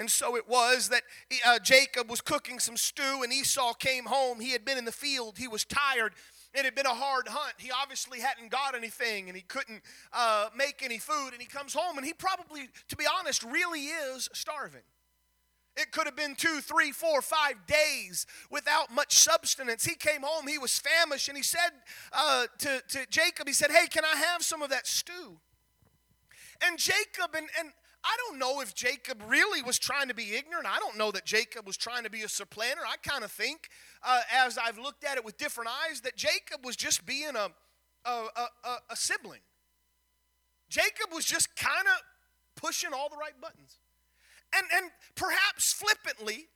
And 0.00 0.10
so 0.10 0.34
it 0.34 0.48
was 0.48 0.88
that 0.88 1.02
uh, 1.46 1.58
Jacob 1.58 2.08
was 2.08 2.22
cooking 2.22 2.58
some 2.58 2.76
stew, 2.78 3.22
and 3.22 3.30
Esau 3.30 3.74
came 3.74 4.06
home. 4.06 4.40
He 4.40 4.52
had 4.52 4.64
been 4.64 4.78
in 4.78 4.86
the 4.86 4.92
field, 4.92 5.36
he 5.36 5.48
was 5.48 5.64
tired. 5.64 6.14
It 6.52 6.64
had 6.64 6.74
been 6.74 6.86
a 6.86 6.94
hard 6.94 7.28
hunt. 7.28 7.54
He 7.58 7.70
obviously 7.70 8.20
hadn't 8.20 8.50
got 8.50 8.74
anything 8.74 9.28
and 9.28 9.36
he 9.36 9.42
couldn't 9.42 9.82
uh, 10.12 10.48
make 10.56 10.82
any 10.82 10.98
food. 10.98 11.30
And 11.32 11.40
he 11.40 11.46
comes 11.46 11.74
home 11.74 11.96
and 11.96 12.04
he 12.04 12.12
probably, 12.12 12.68
to 12.88 12.96
be 12.96 13.04
honest, 13.18 13.44
really 13.44 13.86
is 13.86 14.28
starving. 14.32 14.82
It 15.76 15.92
could 15.92 16.06
have 16.06 16.16
been 16.16 16.34
two, 16.34 16.60
three, 16.60 16.90
four, 16.90 17.22
five 17.22 17.66
days 17.66 18.26
without 18.50 18.92
much 18.92 19.16
substance. 19.16 19.84
He 19.84 19.94
came 19.94 20.22
home, 20.22 20.48
he 20.48 20.58
was 20.58 20.78
famished, 20.78 21.28
and 21.28 21.36
he 21.36 21.44
said 21.44 21.70
uh, 22.12 22.46
to, 22.58 22.82
to 22.88 23.06
Jacob, 23.08 23.46
he 23.46 23.54
said, 23.54 23.70
Hey, 23.70 23.86
can 23.86 24.04
I 24.04 24.16
have 24.16 24.42
some 24.42 24.62
of 24.62 24.70
that 24.70 24.86
stew? 24.86 25.38
And 26.62 26.76
Jacob, 26.76 27.34
and, 27.36 27.48
and 27.58 27.70
I 28.02 28.16
don't 28.26 28.38
know 28.38 28.60
if 28.60 28.74
Jacob 28.74 29.22
really 29.26 29.62
was 29.62 29.78
trying 29.78 30.08
to 30.08 30.14
be 30.14 30.34
ignorant. 30.34 30.66
I 30.66 30.78
don't 30.78 30.96
know 30.96 31.10
that 31.10 31.26
Jacob 31.26 31.66
was 31.66 31.76
trying 31.76 32.04
to 32.04 32.10
be 32.10 32.22
a 32.22 32.28
supplanter. 32.28 32.82
I 32.86 32.96
kind 33.06 33.24
of 33.24 33.30
think, 33.30 33.68
uh, 34.02 34.22
as 34.34 34.56
I've 34.56 34.78
looked 34.78 35.04
at 35.04 35.18
it 35.18 35.24
with 35.24 35.36
different 35.36 35.70
eyes, 35.86 36.00
that 36.02 36.16
Jacob 36.16 36.64
was 36.64 36.76
just 36.76 37.04
being 37.04 37.36
a, 37.36 37.48
a, 38.04 38.10
a, 38.10 38.76
a 38.90 38.96
sibling. 38.96 39.40
Jacob 40.70 41.12
was 41.12 41.24
just 41.24 41.54
kind 41.56 41.86
of 41.86 42.00
pushing 42.56 42.90
all 42.94 43.08
the 43.10 43.16
right 43.16 43.38
buttons. 43.40 43.78
And, 44.54 44.66
and 44.74 44.90
perhaps 45.14 45.72
flippantly, 45.72 46.48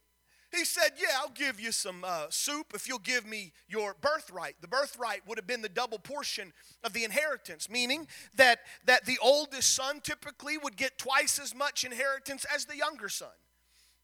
he 0.55 0.65
said, 0.65 0.93
Yeah, 0.97 1.17
I'll 1.21 1.31
give 1.31 1.61
you 1.61 1.73
some 1.73 2.05
uh, 2.05 2.27
soup 2.31 2.73
if 2.75 2.89
you'll 2.89 2.99
give 2.99 3.27
me 3.27 3.53
your 3.69 3.95
birthright. 4.01 4.57
The 4.61 4.69
birthright 4.69 5.27
would 5.27 5.39
have 5.39 5.47
been 5.47 5.63
the 5.63 5.69
double 5.69 5.99
portion 5.99 6.53
of 6.83 6.93
the 6.93 7.05
inheritance, 7.05 7.69
meaning 7.69 8.07
that, 8.37 8.61
that 8.87 9.05
the 9.05 9.19
oldest 9.23 9.75
son 9.75 10.01
typically 10.01 10.59
would 10.59 10.77
get 10.77 10.99
twice 10.99 11.39
as 11.39 11.55
much 11.55 11.85
inheritance 11.85 12.45
as 12.55 12.65
the 12.65 12.77
younger 12.77 13.09
son. 13.09 13.29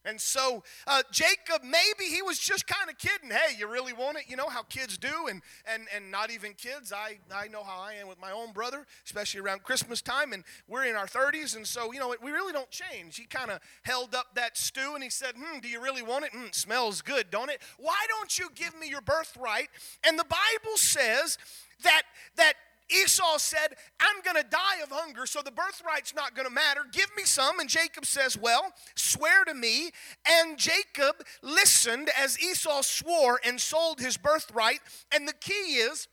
And 0.05 0.21
so 0.21 0.63
uh, 0.87 1.03
Jacob, 1.11 1.63
maybe 1.63 2.11
he 2.11 2.23
was 2.23 2.39
just 2.39 2.67
kind 2.67 2.89
of 2.89 2.97
kidding. 2.97 3.31
Hey, 3.31 3.55
you 3.59 3.71
really 3.71 3.93
want 3.93 4.17
it? 4.17 4.25
You 4.29 4.37
know 4.37 4.49
how 4.49 4.63
kids 4.63 4.97
do, 4.97 5.29
and 5.29 5.43
and 5.71 5.87
and 5.95 6.11
not 6.11 6.31
even 6.31 6.55
kids. 6.55 6.93
I 6.93 7.19
I 7.35 7.49
know 7.49 7.63
how 7.63 7.81
I 7.81 7.95
am 7.95 8.09
with 8.09 8.19
my 8.21 8.31
own 8.31 8.53
brother, 8.53 8.87
especially 9.05 9.41
around 9.41 9.63
Christmas 9.63 10.01
time, 10.01 10.33
and 10.33 10.43
we're 10.69 10.85
in 10.85 10.97
our 10.97 11.07
30s, 11.07 11.55
and 11.55 11.67
so 11.67 11.93
you 11.93 11.99
know 11.99 12.15
we 12.23 12.31
really 12.31 12.53
don't 12.53 12.71
change. 12.71 13.17
He 13.17 13.27
kind 13.27 13.51
of 13.51 13.61
held 13.83 14.15
up 14.15 14.35
that 14.35 14.57
stew 14.57 14.95
and 14.95 15.05
he 15.05 15.11
said, 15.11 15.35
"Hmm, 15.37 15.61
do 15.61 15.69
you 15.69 15.83
really 15.83 16.03
want 16.03 16.25
it? 16.25 16.33
Hmm, 16.33 16.47
smells 16.53 17.03
good, 17.03 17.31
don't 17.31 17.51
it? 17.51 17.61
Why 17.79 17.99
don't 18.09 18.39
you 18.39 18.49
give 18.55 18.79
me 18.79 18.89
your 18.89 19.03
birthright?" 19.03 19.69
And 20.03 20.19
the 20.19 20.25
Bible 20.25 20.77
says 20.77 21.37
that 21.83 22.03
that 22.37 22.55
Esau 22.93 23.39
said, 23.39 23.75
I'm 24.01 24.23
going 24.23 24.37
to 24.43 24.49
die 24.49 24.83
of 24.83 24.91
hunger, 24.91 25.27
so 25.27 25.41
the 25.43 25.51
birthright's 25.51 26.15
not 26.15 26.35
going 26.35 26.47
to 26.47 26.55
matter. 26.55 26.81
Give 26.93 27.09
me 27.17 27.25
some. 27.25 27.61
And 27.61 27.69
Jacob 27.69 28.07
says, 28.07 28.37
Well, 28.37 28.73
swear 28.95 29.45
to 29.45 29.55
me. 29.55 29.91
And 30.29 30.59
Jacob 30.59 31.17
listened 31.43 32.11
as 32.19 32.41
Esau 32.41 32.83
swore 32.83 33.41
and 33.45 33.61
sold 33.61 34.01
his 34.01 34.17
birthright. 34.17 34.81
And 35.15 35.27
the 35.27 35.35
key 35.35 35.77
is 35.79 36.09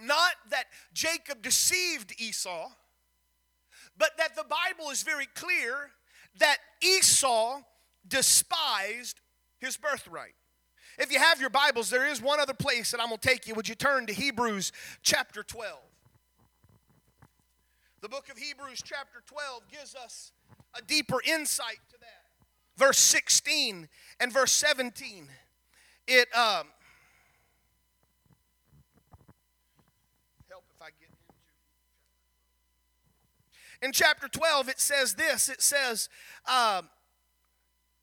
not 0.00 0.32
that 0.50 0.64
Jacob 0.94 1.42
deceived 1.42 2.14
Esau, 2.18 2.70
but 3.96 4.10
that 4.18 4.34
the 4.36 4.44
Bible 4.44 4.90
is 4.90 5.02
very 5.02 5.26
clear 5.34 5.90
that 6.38 6.58
Esau 6.82 7.60
despised 8.06 9.20
his 9.58 9.76
birthright. 9.76 10.34
If 10.98 11.10
you 11.10 11.18
have 11.18 11.40
your 11.40 11.50
Bibles, 11.50 11.88
there 11.90 12.06
is 12.06 12.20
one 12.20 12.40
other 12.40 12.54
place 12.54 12.90
that 12.90 13.00
I'm 13.00 13.08
going 13.08 13.18
to 13.18 13.28
take 13.28 13.46
you. 13.46 13.54
Would 13.54 13.68
you 13.68 13.74
turn 13.74 14.06
to 14.06 14.12
Hebrews 14.12 14.72
chapter 15.02 15.42
12? 15.42 15.78
The 18.02 18.08
book 18.08 18.28
of 18.32 18.36
Hebrews, 18.36 18.82
chapter 18.84 19.22
12, 19.26 19.62
gives 19.70 19.94
us 19.94 20.32
a 20.76 20.82
deeper 20.82 21.18
insight 21.24 21.78
to 21.90 22.00
that. 22.00 22.24
Verse 22.76 22.98
16 22.98 23.88
and 24.18 24.32
verse 24.32 24.50
17. 24.50 25.28
It, 26.08 26.26
um, 26.36 26.66
help 30.50 30.64
if 30.74 30.82
I 30.82 30.86
get 30.98 31.10
into. 33.80 33.86
In 33.86 33.92
chapter 33.92 34.26
12, 34.26 34.68
it 34.68 34.80
says 34.80 35.14
this 35.14 35.48
it 35.48 35.62
says, 35.62 36.08
um, 36.52 36.88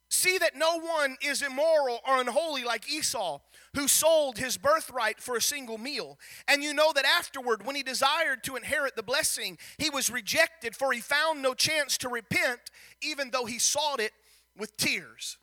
See 0.08 0.38
that 0.38 0.56
no 0.56 0.80
one 0.80 1.18
is 1.22 1.42
immoral 1.42 2.00
or 2.08 2.22
unholy 2.22 2.64
like 2.64 2.90
Esau 2.90 3.40
who 3.76 3.88
sold 3.88 4.38
his 4.38 4.58
birthright 4.58 5.20
for 5.20 5.36
a 5.36 5.42
single 5.42 5.78
meal. 5.78 6.18
And 6.48 6.64
you 6.64 6.74
know 6.74 6.92
that 6.94 7.06
afterward, 7.06 7.66
when 7.66 7.76
he 7.76 7.84
desired 7.84 8.44
to 8.44 8.56
inherit 8.56 8.96
the 8.96 9.04
blessing, 9.04 9.58
he 9.78 9.90
was 9.90 10.10
rejected, 10.10 10.76
for 10.76 10.92
he 10.92 11.02
found 11.02 11.42
no 11.42 11.54
chance 11.54 11.98
to 12.00 12.10
repent, 12.10 12.72
even 13.02 13.32
though 13.32 13.46
he 13.46 13.60
sought 13.60 14.00
it 14.00 14.12
with 14.58 14.76
tears. 14.78 15.38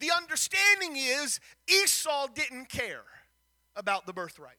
The 0.00 0.10
understanding 0.16 0.96
is 0.96 1.40
Esau 1.68 2.28
didn't 2.34 2.68
care 2.68 3.04
about 3.76 4.06
the 4.06 4.12
birthright. 4.12 4.56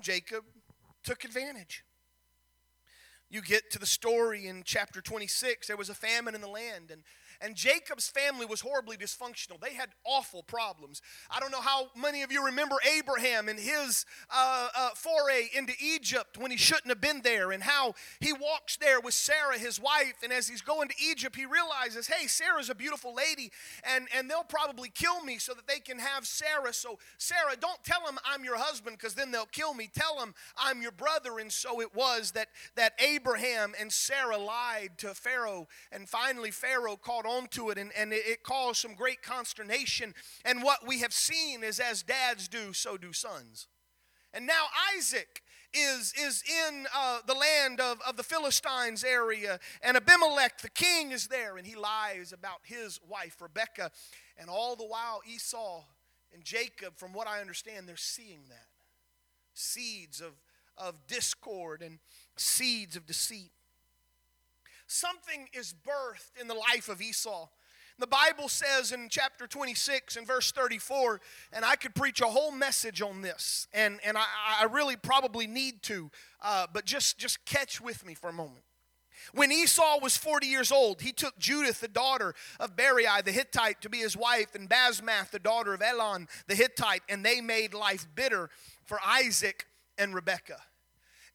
Jacob 0.00 0.44
took 1.02 1.24
advantage. 1.24 1.84
You 3.30 3.42
get 3.42 3.70
to 3.70 3.78
the 3.78 3.86
story 3.86 4.46
in 4.46 4.62
chapter 4.64 5.00
26, 5.00 5.68
there 5.68 5.76
was 5.76 5.88
a 5.88 5.94
famine 5.94 6.34
in 6.34 6.40
the 6.40 6.48
land, 6.48 6.90
and 6.90 7.02
and 7.40 7.54
Jacob's 7.54 8.08
family 8.08 8.46
was 8.46 8.60
horribly 8.60 8.96
dysfunctional. 8.96 9.60
They 9.60 9.74
had 9.74 9.90
awful 10.04 10.42
problems. 10.42 11.02
I 11.30 11.40
don't 11.40 11.50
know 11.50 11.60
how 11.60 11.88
many 11.96 12.22
of 12.22 12.32
you 12.32 12.44
remember 12.44 12.76
Abraham 12.96 13.48
and 13.48 13.58
his 13.58 14.04
uh, 14.30 14.68
uh, 14.76 14.90
foray 14.94 15.48
into 15.54 15.72
Egypt 15.80 16.36
when 16.38 16.50
he 16.50 16.56
shouldn't 16.56 16.88
have 16.88 17.00
been 17.00 17.22
there, 17.22 17.52
and 17.52 17.62
how 17.62 17.94
he 18.20 18.32
walks 18.32 18.76
there 18.76 19.00
with 19.00 19.14
Sarah, 19.14 19.58
his 19.58 19.80
wife. 19.80 20.14
And 20.22 20.32
as 20.32 20.48
he's 20.48 20.62
going 20.62 20.88
to 20.88 20.94
Egypt, 21.02 21.36
he 21.36 21.46
realizes, 21.46 22.06
hey, 22.06 22.26
Sarah's 22.26 22.70
a 22.70 22.74
beautiful 22.74 23.14
lady, 23.14 23.50
and, 23.84 24.08
and 24.16 24.30
they'll 24.30 24.44
probably 24.44 24.88
kill 24.88 25.22
me 25.24 25.38
so 25.38 25.54
that 25.54 25.66
they 25.66 25.78
can 25.78 25.98
have 25.98 26.26
Sarah. 26.26 26.72
So, 26.72 26.98
Sarah, 27.18 27.56
don't 27.58 27.82
tell 27.84 28.04
them 28.04 28.18
I'm 28.24 28.44
your 28.44 28.58
husband 28.58 28.98
because 28.98 29.14
then 29.14 29.30
they'll 29.30 29.46
kill 29.46 29.74
me. 29.74 29.88
Tell 29.92 30.16
them 30.16 30.34
I'm 30.56 30.82
your 30.82 30.92
brother. 30.92 31.38
And 31.38 31.50
so 31.52 31.80
it 31.80 31.94
was 31.94 32.32
that, 32.32 32.48
that 32.76 32.92
Abraham 32.98 33.72
and 33.80 33.92
Sarah 33.92 34.38
lied 34.38 34.90
to 34.98 35.14
Pharaoh, 35.14 35.68
and 35.92 36.08
finally, 36.08 36.50
Pharaoh 36.50 36.96
called 36.96 37.26
onto 37.36 37.70
it, 37.70 37.78
and, 37.78 37.90
and 37.96 38.12
it 38.12 38.42
caused 38.42 38.80
some 38.80 38.94
great 38.94 39.22
consternation. 39.22 40.14
And 40.44 40.62
what 40.62 40.86
we 40.86 41.00
have 41.00 41.12
seen 41.12 41.62
is 41.64 41.80
as 41.80 42.02
dads 42.02 42.48
do, 42.48 42.72
so 42.72 42.96
do 42.96 43.12
sons. 43.12 43.68
And 44.32 44.46
now 44.46 44.66
Isaac 44.96 45.42
is, 45.72 46.12
is 46.20 46.42
in 46.68 46.86
uh, 46.94 47.20
the 47.26 47.34
land 47.34 47.80
of, 47.80 47.98
of 48.06 48.16
the 48.16 48.22
Philistines 48.22 49.04
area, 49.04 49.58
and 49.82 49.96
Abimelech, 49.96 50.60
the 50.60 50.70
king, 50.70 51.12
is 51.12 51.28
there, 51.28 51.56
and 51.56 51.66
he 51.66 51.76
lies 51.76 52.32
about 52.32 52.60
his 52.62 53.00
wife, 53.08 53.40
Rebekah. 53.40 53.90
And 54.36 54.48
all 54.50 54.76
the 54.76 54.86
while, 54.86 55.20
Esau 55.32 55.84
and 56.32 56.44
Jacob, 56.44 56.96
from 56.96 57.12
what 57.12 57.28
I 57.28 57.40
understand, 57.40 57.88
they're 57.88 57.96
seeing 57.96 58.40
that. 58.48 58.66
Seeds 59.54 60.20
of, 60.20 60.32
of 60.78 61.06
discord 61.06 61.82
and 61.82 61.98
seeds 62.36 62.96
of 62.96 63.06
deceit 63.06 63.50
something 64.90 65.48
is 65.52 65.74
birthed 65.86 66.40
in 66.40 66.48
the 66.48 66.54
life 66.54 66.88
of 66.88 67.00
Esau. 67.00 67.48
The 67.98 68.06
Bible 68.06 68.48
says 68.48 68.92
in 68.92 69.08
chapter 69.10 69.46
26 69.46 70.16
and 70.16 70.26
verse 70.26 70.52
34, 70.52 71.20
and 71.52 71.64
I 71.64 71.76
could 71.76 71.94
preach 71.94 72.22
a 72.22 72.26
whole 72.26 72.50
message 72.50 73.02
on 73.02 73.20
this, 73.20 73.68
and, 73.74 74.00
and 74.04 74.16
I, 74.16 74.24
I 74.60 74.64
really 74.64 74.96
probably 74.96 75.46
need 75.46 75.82
to, 75.84 76.10
uh, 76.42 76.66
but 76.72 76.86
just, 76.86 77.18
just 77.18 77.44
catch 77.44 77.78
with 77.78 78.06
me 78.06 78.14
for 78.14 78.30
a 78.30 78.32
moment. 78.32 78.64
When 79.34 79.52
Esau 79.52 79.98
was 80.00 80.16
40 80.16 80.46
years 80.46 80.72
old, 80.72 81.02
he 81.02 81.12
took 81.12 81.38
Judith, 81.38 81.80
the 81.80 81.88
daughter 81.88 82.34
of 82.58 82.74
Beeri 82.74 83.04
the 83.22 83.32
Hittite, 83.32 83.82
to 83.82 83.90
be 83.90 83.98
his 83.98 84.16
wife, 84.16 84.54
and 84.54 84.68
Basmath, 84.68 85.30
the 85.30 85.38
daughter 85.38 85.74
of 85.74 85.82
Elon 85.82 86.26
the 86.46 86.54
Hittite, 86.54 87.02
and 87.06 87.22
they 87.22 87.42
made 87.42 87.74
life 87.74 88.06
bitter 88.14 88.48
for 88.86 88.98
Isaac 89.06 89.66
and 89.98 90.14
Rebekah. 90.14 90.62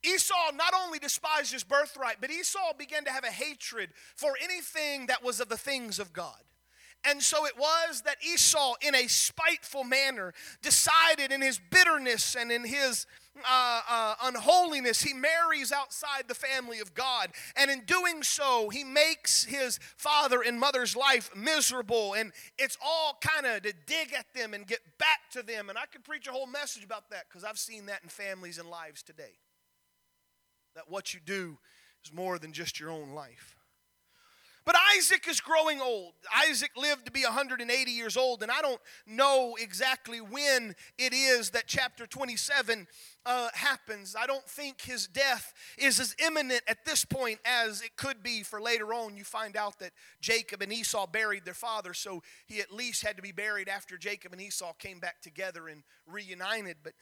Esau 0.05 0.51
not 0.53 0.73
only 0.73 0.99
despised 0.99 1.51
his 1.51 1.63
birthright, 1.63 2.17
but 2.21 2.31
Esau 2.31 2.73
began 2.77 3.05
to 3.05 3.11
have 3.11 3.23
a 3.23 3.31
hatred 3.31 3.89
for 4.15 4.33
anything 4.43 5.07
that 5.07 5.23
was 5.23 5.39
of 5.39 5.49
the 5.49 5.57
things 5.57 5.99
of 5.99 6.13
God. 6.13 6.37
And 7.07 7.21
so 7.21 7.45
it 7.45 7.57
was 7.57 8.01
that 8.01 8.17
Esau, 8.25 8.73
in 8.81 8.95
a 8.95 9.07
spiteful 9.07 9.83
manner, 9.83 10.33
decided 10.61 11.31
in 11.31 11.41
his 11.41 11.59
bitterness 11.59 12.35
and 12.35 12.51
in 12.51 12.63
his 12.63 13.05
uh, 13.47 13.81
uh, 13.87 14.15
unholiness, 14.23 15.01
he 15.01 15.13
marries 15.13 15.71
outside 15.71 16.27
the 16.27 16.33
family 16.33 16.79
of 16.79 16.95
God. 16.95 17.29
And 17.55 17.69
in 17.69 17.81
doing 17.85 18.23
so, 18.23 18.69
he 18.69 18.83
makes 18.83 19.43
his 19.43 19.79
father 19.97 20.41
and 20.41 20.59
mother's 20.59 20.95
life 20.95 21.29
miserable. 21.35 22.13
And 22.13 22.31
it's 22.57 22.77
all 22.83 23.19
kind 23.21 23.45
of 23.45 23.61
to 23.63 23.73
dig 23.85 24.13
at 24.13 24.33
them 24.33 24.53
and 24.53 24.65
get 24.65 24.79
back 24.97 25.29
to 25.33 25.43
them. 25.43 25.69
And 25.69 25.77
I 25.77 25.85
could 25.85 26.03
preach 26.03 26.27
a 26.27 26.31
whole 26.31 26.47
message 26.47 26.83
about 26.83 27.11
that 27.11 27.25
because 27.29 27.43
I've 27.43 27.59
seen 27.59 27.85
that 27.85 28.01
in 28.01 28.09
families 28.09 28.57
and 28.57 28.69
lives 28.69 29.03
today. 29.03 29.33
That 30.75 30.89
what 30.89 31.13
you 31.13 31.19
do 31.19 31.57
is 32.03 32.13
more 32.13 32.37
than 32.37 32.53
just 32.53 32.79
your 32.79 32.91
own 32.91 33.11
life. 33.11 33.55
But 34.65 34.75
Isaac 34.97 35.27
is 35.27 35.39
growing 35.39 35.79
old. 35.79 36.13
Isaac 36.49 36.71
lived 36.75 37.05
to 37.05 37.11
be 37.11 37.23
180 37.23 37.91
years 37.91 38.17
old, 38.17 38.41
and 38.41 38.51
I 38.51 38.61
don't 38.61 38.81
know 39.05 39.55
exactly 39.61 40.19
when 40.19 40.75
it 40.97 41.13
is 41.13 41.51
that 41.51 41.65
chapter 41.67 42.07
27 42.07 42.87
uh, 43.27 43.49
happens. 43.53 44.15
I 44.19 44.25
don't 44.25 44.47
think 44.49 44.81
his 44.81 45.07
death 45.07 45.53
is 45.77 45.99
as 45.99 46.15
imminent 46.17 46.63
at 46.67 46.83
this 46.83 47.05
point 47.05 47.39
as 47.45 47.81
it 47.81 47.95
could 47.95 48.23
be 48.23 48.41
for 48.41 48.59
later 48.59 48.91
on. 48.91 49.15
You 49.15 49.23
find 49.23 49.55
out 49.55 49.77
that 49.79 49.91
Jacob 50.19 50.63
and 50.63 50.73
Esau 50.73 51.05
buried 51.05 51.45
their 51.45 51.53
father, 51.53 51.93
so 51.93 52.23
he 52.47 52.59
at 52.59 52.71
least 52.73 53.05
had 53.05 53.17
to 53.17 53.21
be 53.21 53.31
buried 53.31 53.69
after 53.69 53.99
Jacob 53.99 54.33
and 54.33 54.41
Esau 54.41 54.73
came 54.73 54.99
back 54.99 55.21
together 55.21 55.67
and 55.67 55.83
reunited. 56.07 56.77
But 56.83 56.93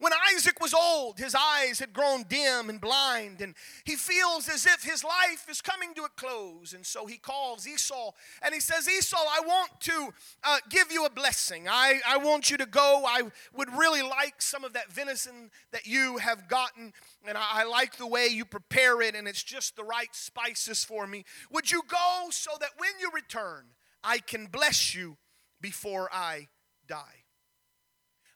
when 0.00 0.12
Isaac 0.34 0.60
was 0.60 0.72
old, 0.72 1.18
his 1.18 1.34
eyes 1.34 1.78
had 1.78 1.92
grown 1.92 2.24
dim 2.26 2.70
and 2.70 2.80
blind, 2.80 3.42
and 3.42 3.54
he 3.84 3.96
feels 3.96 4.48
as 4.48 4.64
if 4.64 4.82
his 4.82 5.04
life 5.04 5.46
is 5.48 5.60
coming 5.60 5.92
to 5.94 6.02
a 6.04 6.08
close. 6.08 6.72
And 6.72 6.84
so 6.86 7.04
he 7.04 7.18
calls 7.18 7.68
Esau 7.68 8.12
and 8.42 8.54
he 8.54 8.60
says, 8.60 8.88
Esau, 8.88 9.18
I 9.18 9.40
want 9.46 9.78
to 9.80 10.08
uh, 10.42 10.58
give 10.70 10.90
you 10.90 11.04
a 11.04 11.10
blessing. 11.10 11.68
I, 11.68 12.00
I 12.08 12.16
want 12.16 12.50
you 12.50 12.56
to 12.56 12.66
go. 12.66 13.04
I 13.06 13.22
would 13.54 13.70
really 13.76 14.00
like 14.00 14.40
some 14.40 14.64
of 14.64 14.72
that 14.72 14.90
venison 14.90 15.50
that 15.70 15.86
you 15.86 16.16
have 16.16 16.48
gotten, 16.48 16.94
and 17.28 17.36
I, 17.36 17.44
I 17.52 17.64
like 17.64 17.98
the 17.98 18.06
way 18.06 18.26
you 18.26 18.46
prepare 18.46 19.02
it, 19.02 19.14
and 19.14 19.28
it's 19.28 19.42
just 19.42 19.76
the 19.76 19.84
right 19.84 20.14
spices 20.14 20.82
for 20.82 21.06
me. 21.06 21.26
Would 21.52 21.70
you 21.70 21.82
go 21.86 22.28
so 22.30 22.52
that 22.58 22.70
when 22.78 22.90
you 23.00 23.10
return, 23.14 23.66
I 24.02 24.18
can 24.18 24.46
bless 24.46 24.94
you 24.94 25.18
before 25.60 26.08
I 26.10 26.48
die? 26.88 27.24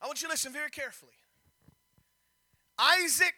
I 0.02 0.06
want 0.06 0.20
you 0.20 0.28
to 0.28 0.32
listen 0.32 0.52
very 0.52 0.68
carefully. 0.68 1.14
Isaac 2.78 3.34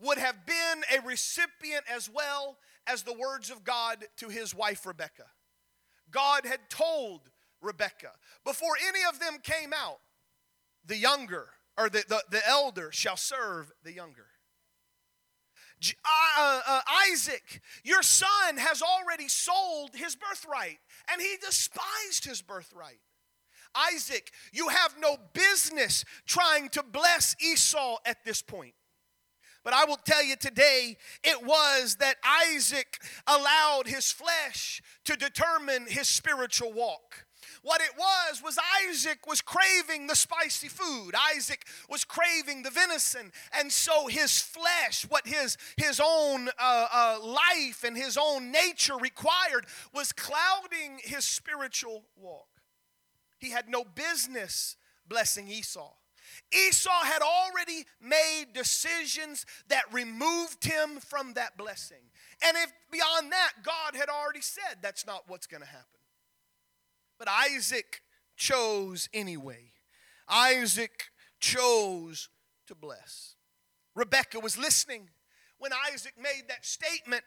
would 0.00 0.18
have 0.18 0.46
been 0.46 0.82
a 0.96 1.06
recipient 1.06 1.84
as 1.92 2.08
well 2.08 2.58
as 2.86 3.02
the 3.02 3.12
words 3.12 3.50
of 3.50 3.64
God 3.64 4.04
to 4.16 4.28
his 4.28 4.54
wife 4.54 4.86
Rebekah. 4.86 5.30
God 6.10 6.44
had 6.44 6.68
told 6.68 7.30
Rebekah 7.60 8.12
before 8.44 8.72
any 8.88 9.00
of 9.08 9.20
them 9.20 9.38
came 9.42 9.72
out, 9.72 10.00
the 10.84 10.96
younger 10.96 11.48
or 11.78 11.88
the, 11.88 12.04
the, 12.08 12.22
the 12.30 12.48
elder 12.48 12.90
shall 12.92 13.16
serve 13.16 13.70
the 13.84 13.92
younger. 13.92 14.26
Uh, 16.04 16.38
uh, 16.38 16.60
uh, 16.66 16.80
Isaac, 17.10 17.62
your 17.84 18.02
son 18.02 18.58
has 18.58 18.82
already 18.82 19.28
sold 19.28 19.94
his 19.94 20.14
birthright, 20.14 20.78
and 21.10 21.22
he 21.22 21.36
despised 21.40 22.26
his 22.26 22.42
birthright. 22.42 23.00
Isaac, 23.74 24.32
you 24.52 24.68
have 24.68 24.96
no 25.00 25.16
business 25.32 26.04
trying 26.26 26.68
to 26.70 26.82
bless 26.82 27.36
Esau 27.40 27.98
at 28.04 28.24
this 28.24 28.42
point. 28.42 28.74
But 29.62 29.74
I 29.74 29.84
will 29.84 29.98
tell 30.04 30.24
you 30.24 30.36
today, 30.36 30.96
it 31.22 31.44
was 31.44 31.96
that 31.96 32.16
Isaac 32.24 32.98
allowed 33.26 33.86
his 33.86 34.10
flesh 34.10 34.82
to 35.04 35.16
determine 35.16 35.86
his 35.86 36.08
spiritual 36.08 36.72
walk. 36.72 37.26
What 37.62 37.82
it 37.82 37.90
was 37.98 38.42
was 38.42 38.58
Isaac 38.88 39.26
was 39.26 39.42
craving 39.42 40.06
the 40.06 40.16
spicy 40.16 40.68
food. 40.68 41.12
Isaac 41.34 41.66
was 41.90 42.04
craving 42.04 42.62
the 42.62 42.70
venison, 42.70 43.32
and 43.58 43.70
so 43.70 44.06
his 44.06 44.40
flesh, 44.40 45.04
what 45.08 45.26
his 45.26 45.58
his 45.76 46.00
own 46.02 46.48
uh, 46.58 46.86
uh, 46.92 47.18
life 47.22 47.84
and 47.84 47.96
his 47.96 48.16
own 48.16 48.50
nature 48.50 48.96
required, 48.96 49.66
was 49.92 50.12
clouding 50.12 51.00
his 51.02 51.24
spiritual 51.24 52.04
walk. 52.16 52.49
He 53.40 53.50
had 53.50 53.68
no 53.68 53.84
business 53.84 54.76
blessing 55.08 55.48
Esau. 55.48 55.90
Esau 56.52 57.04
had 57.04 57.22
already 57.22 57.84
made 58.00 58.46
decisions 58.54 59.46
that 59.68 59.82
removed 59.92 60.64
him 60.64 61.00
from 61.00 61.34
that 61.34 61.56
blessing. 61.56 62.02
And 62.44 62.56
if 62.56 62.72
beyond 62.92 63.32
that, 63.32 63.52
God 63.64 63.96
had 63.96 64.08
already 64.08 64.40
said 64.40 64.78
that's 64.80 65.06
not 65.06 65.24
what's 65.26 65.46
going 65.46 65.62
to 65.62 65.66
happen. 65.66 65.86
But 67.18 67.28
Isaac 67.28 68.02
chose 68.36 69.08
anyway. 69.12 69.72
Isaac 70.28 71.10
chose 71.40 72.28
to 72.66 72.74
bless. 72.74 73.34
Rebekah 73.94 74.40
was 74.40 74.56
listening 74.56 75.08
when 75.60 75.72
Isaac 75.92 76.14
made 76.20 76.48
that 76.48 76.66
statement. 76.66 77.22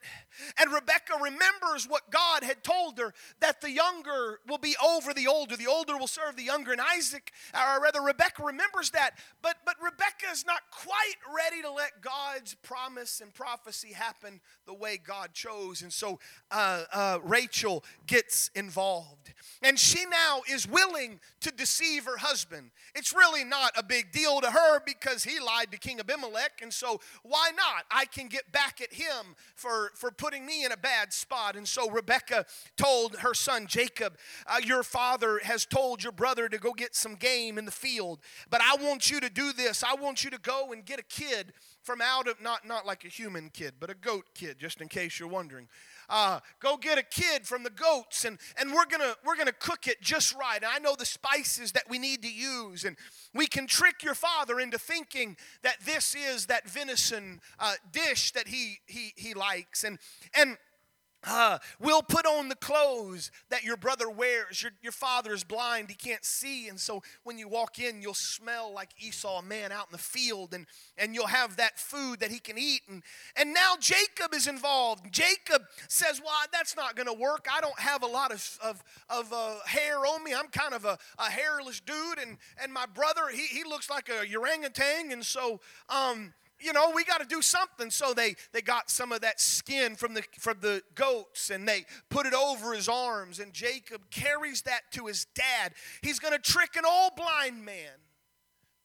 And 0.60 0.74
Rebecca 0.74 1.14
remembers 1.22 1.88
what 1.88 2.12
God 2.12 2.44
had 2.44 2.64
told 2.64 2.98
her 3.00 3.14
that 3.40 3.62
the 3.62 3.72
younger 3.72 4.40
will 4.48 4.58
be 4.58 4.76
over 4.84 5.14
the 5.14 5.28
older, 5.28 5.56
the 5.56 5.68
older 5.68 5.98
will 5.98 6.08
serve 6.08 6.36
the 6.36 6.44
younger. 6.44 6.72
And 6.72 6.82
Isaac, 6.82 7.32
or 7.54 7.82
rather, 7.82 8.02
Rebecca 8.02 8.44
remembers 8.44 8.90
that. 8.92 9.12
But, 9.42 9.58
but 9.66 9.76
Rebecca 9.82 10.32
is 10.32 10.46
not 10.46 10.62
quite 10.72 11.16
ready 11.36 11.62
to 11.62 11.72
let 11.72 12.02
God's 12.02 12.56
promise 12.56 13.22
and 13.22 13.34
prophecy 13.34 13.94
happen 13.94 14.42
the 14.66 14.74
way 14.74 14.98
God 14.98 15.34
chose. 15.34 15.82
And 15.82 15.94
so 15.94 16.20
uh, 16.52 16.84
uh, 16.92 17.20
Rachel 17.24 17.84
gets 18.08 18.50
involved. 18.56 19.34
And 19.62 19.78
she 19.78 20.06
now 20.06 20.42
is 20.50 20.68
willing 20.68 21.20
to 21.42 21.52
deceive 21.52 22.06
her 22.06 22.18
husband. 22.18 22.72
It's 22.96 23.14
really 23.14 23.44
not 23.44 23.72
a 23.78 23.84
big 23.84 24.12
deal 24.12 24.42
to 24.42 24.50
her 24.50 24.82
because 24.86 25.24
he 25.24 25.40
lied 25.40 25.72
to 25.72 25.78
King 25.78 26.00
Abimelech. 26.00 26.62
And 26.62 26.74
so 26.74 27.00
why 27.22 27.52
not? 27.56 27.86
I 27.92 28.06
can 28.06 28.23
get 28.30 28.52
back 28.52 28.82
at 28.82 28.94
him 28.94 29.36
for, 29.56 29.92
for 29.96 30.12
putting 30.12 30.46
me 30.46 30.66
in 30.66 30.72
a 30.72 30.78
bad 30.78 31.14
spot. 31.14 31.56
And 31.56 31.68
so 31.68 31.90
Rebecca 31.90 32.46
told 32.78 33.18
her 33.18 33.34
son 33.34 33.68
Jacob, 33.68 34.18
uh, 34.48 34.58
Your 34.64 34.84
father 34.84 35.40
has 35.44 35.66
told 35.66 36.04
your 36.04 36.12
brother 36.12 36.50
to 36.50 36.58
go 36.58 36.74
get 36.74 36.96
some 36.96 37.16
game 37.16 37.58
in 37.58 37.66
the 37.66 37.72
field, 37.72 38.20
but 38.50 38.62
I 38.62 38.76
want 38.84 39.10
you 39.10 39.20
to 39.20 39.30
do 39.30 39.54
this. 39.54 39.84
I 39.84 39.96
want 39.96 40.24
you 40.24 40.30
to 40.32 40.40
go 40.40 40.72
and 40.72 40.86
get 40.86 41.00
a 41.00 41.04
kid 41.04 41.54
from 41.82 42.02
out 42.02 42.28
of, 42.28 42.42
not, 42.42 42.66
not 42.68 42.86
like 42.86 43.04
a 43.04 43.10
human 43.10 43.50
kid, 43.50 43.74
but 43.80 43.90
a 43.90 43.96
goat 43.96 44.26
kid, 44.34 44.58
just 44.58 44.82
in 44.82 44.88
case 44.88 45.20
you're 45.20 45.30
wondering 45.30 45.68
uh, 46.10 46.40
go 46.60 46.78
get 46.78 46.98
a 46.98 47.04
kid 47.04 47.46
from 47.46 47.64
the 47.64 47.70
goats 47.70 48.26
and, 48.26 48.38
and 48.60 48.74
we're 48.74 48.86
gonna 48.86 49.16
we're 49.26 49.36
gonna 49.36 49.52
cook 49.52 49.88
it 49.88 50.02
just 50.02 50.36
right. 50.36 50.58
And 50.58 50.66
i 50.66 50.80
know 50.80 50.96
the 50.98 51.06
spices 51.06 51.72
that 51.74 51.84
we 51.90 52.00
need 52.00 52.22
to 52.24 52.32
use 52.32 52.84
and 52.84 52.96
we 53.34 53.48
can 53.48 53.68
trick 53.68 54.04
your 54.04 54.16
father 54.16 54.60
into 54.60 54.78
thinking 54.78 55.38
that 55.64 55.78
this 55.86 56.16
is 56.16 56.48
that 56.48 56.70
venison 56.70 57.42
uh, 57.60 57.74
dish 57.92 58.32
that 58.32 58.48
he 58.48 58.80
he 58.86 59.14
he 59.16 59.34
likes. 59.34 59.84
And 59.84 60.00
and 60.36 60.58
uh, 61.26 61.60
we'll 61.80 62.02
put 62.02 62.26
on 62.26 62.50
the 62.50 62.56
clothes 62.56 63.32
that 63.50 63.64
your 63.64 63.78
brother 63.78 64.10
wears. 64.10 64.62
Your, 64.62 64.72
your 64.82 64.92
father 64.92 65.34
is 65.34 65.44
blind, 65.44 65.90
he 65.90 65.96
can't 65.96 66.26
see. 66.26 66.68
And 66.68 66.80
so 66.80 67.02
when 67.24 67.38
you 67.38 67.48
walk 67.48 67.80
in, 67.80 68.02
you'll 68.02 68.14
smell 68.14 68.74
like 68.74 68.90
Esau, 69.00 69.40
a 69.40 69.44
man 69.44 69.72
out 69.72 69.88
in 69.88 69.92
the 69.92 69.98
field, 69.98 70.54
and, 70.54 70.66
and 70.98 71.16
you'll 71.16 71.28
have 71.28 71.58
that 71.58 71.80
food 71.80 72.20
that 72.20 72.32
he 72.32 72.40
can 72.40 72.58
eat. 72.58 72.82
And, 72.90 73.04
and 73.36 73.54
now 73.54 73.76
Jacob 73.80 74.34
is 74.34 74.48
involved. 74.48 75.12
Jacob 75.12 75.64
says, 75.88 76.22
Well, 76.24 76.34
that's 76.52 76.76
not 76.76 76.96
going 76.96 77.08
to 77.08 77.14
work. 77.14 77.48
I 77.52 77.62
don't 77.62 77.80
have 77.80 78.04
a 78.04 78.08
lot 78.08 78.32
of, 78.32 78.60
of, 78.64 78.84
of 79.10 79.32
uh, 79.32 79.56
hair 79.66 80.00
on 80.00 80.24
me. 80.24 80.34
I'm 80.34 80.48
kind 80.48 80.74
of 80.74 80.86
a, 80.86 80.98
a 81.18 81.30
hairless 81.30 81.80
dude. 81.80 82.20
And, 82.20 82.38
and 82.62 82.74
my 82.74 82.86
brother, 82.86 83.22
he, 83.32 83.44
he 83.44 83.64
looks 83.64 83.90
like 83.90 84.10
a 84.10 84.36
orangutan. 84.36 85.12
And 85.12 85.26
so, 85.26 85.60
um, 85.90 86.34
you 86.64 86.74
know, 86.74 86.92
we 86.96 87.04
got 87.04 87.20
to 87.20 87.28
do 87.28 87.42
something. 87.42 87.90
So 87.90 88.14
they, 88.14 88.36
they 88.52 88.62
got 88.62 88.90
some 88.90 89.12
of 89.12 89.22
that 89.22 89.40
skin 89.40 89.96
from 89.96 90.14
the, 90.14 90.24
from 90.40 90.58
the 90.62 90.82
goats 90.96 91.50
and 91.50 91.68
they 91.68 91.86
put 92.10 92.26
it 92.26 92.34
over 92.34 92.74
his 92.74 92.88
arms. 92.88 93.40
And 93.40 93.54
Jacob 93.54 94.10
carries 94.10 94.62
that 94.64 94.82
to 94.92 95.08
his 95.08 95.26
dad. 95.36 95.74
He's 96.02 96.20
going 96.20 96.34
to 96.34 96.40
trick 96.40 96.76
an 96.76 96.84
old 96.86 97.12
blind 97.16 97.66
man 97.66 98.00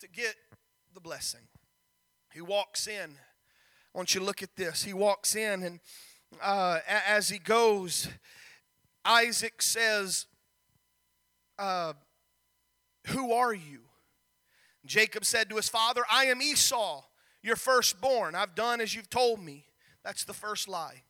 to 0.00 0.08
get 0.08 0.34
the 0.94 1.00
blessing. 1.00 1.42
He 2.32 2.40
walks 2.40 2.86
in. 2.86 3.10
I 3.94 3.98
want 3.98 4.14
you 4.14 4.20
to 4.20 4.26
look 4.26 4.42
at 4.42 4.54
this. 4.56 4.84
He 4.84 4.92
walks 4.92 5.34
in, 5.34 5.62
and 5.62 5.80
uh, 6.42 6.80
as 6.86 7.28
he 7.28 7.38
goes, 7.38 8.08
Isaac 9.04 9.62
says, 9.62 10.26
uh, 11.58 11.94
Who 13.08 13.32
are 13.32 13.54
you? 13.54 13.80
Jacob 14.84 15.24
said 15.24 15.48
to 15.50 15.56
his 15.56 15.68
father, 15.68 16.02
I 16.10 16.26
am 16.26 16.40
Esau, 16.40 17.02
your 17.42 17.56
firstborn. 17.56 18.34
I've 18.34 18.54
done 18.54 18.80
as 18.80 18.94
you've 18.94 19.10
told 19.10 19.40
me. 19.40 19.64
That's 20.04 20.24
the 20.24 20.32
first 20.32 20.68
lie. 20.68 21.02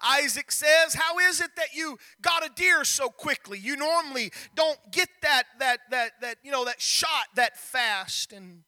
Isaac 0.00 0.52
says, 0.52 0.94
How 0.94 1.18
is 1.18 1.40
it 1.40 1.50
that 1.56 1.74
you 1.74 1.98
got 2.20 2.44
a 2.44 2.50
deer 2.54 2.84
so 2.84 3.08
quickly? 3.08 3.58
You 3.58 3.76
normally 3.76 4.32
don't 4.54 4.78
get 4.90 5.08
that, 5.22 5.44
that, 5.58 5.80
that, 5.90 6.12
that, 6.20 6.36
you 6.42 6.50
know, 6.50 6.64
that 6.64 6.80
shot 6.80 7.26
that 7.36 7.56
fast. 7.56 8.32
And 8.32 8.62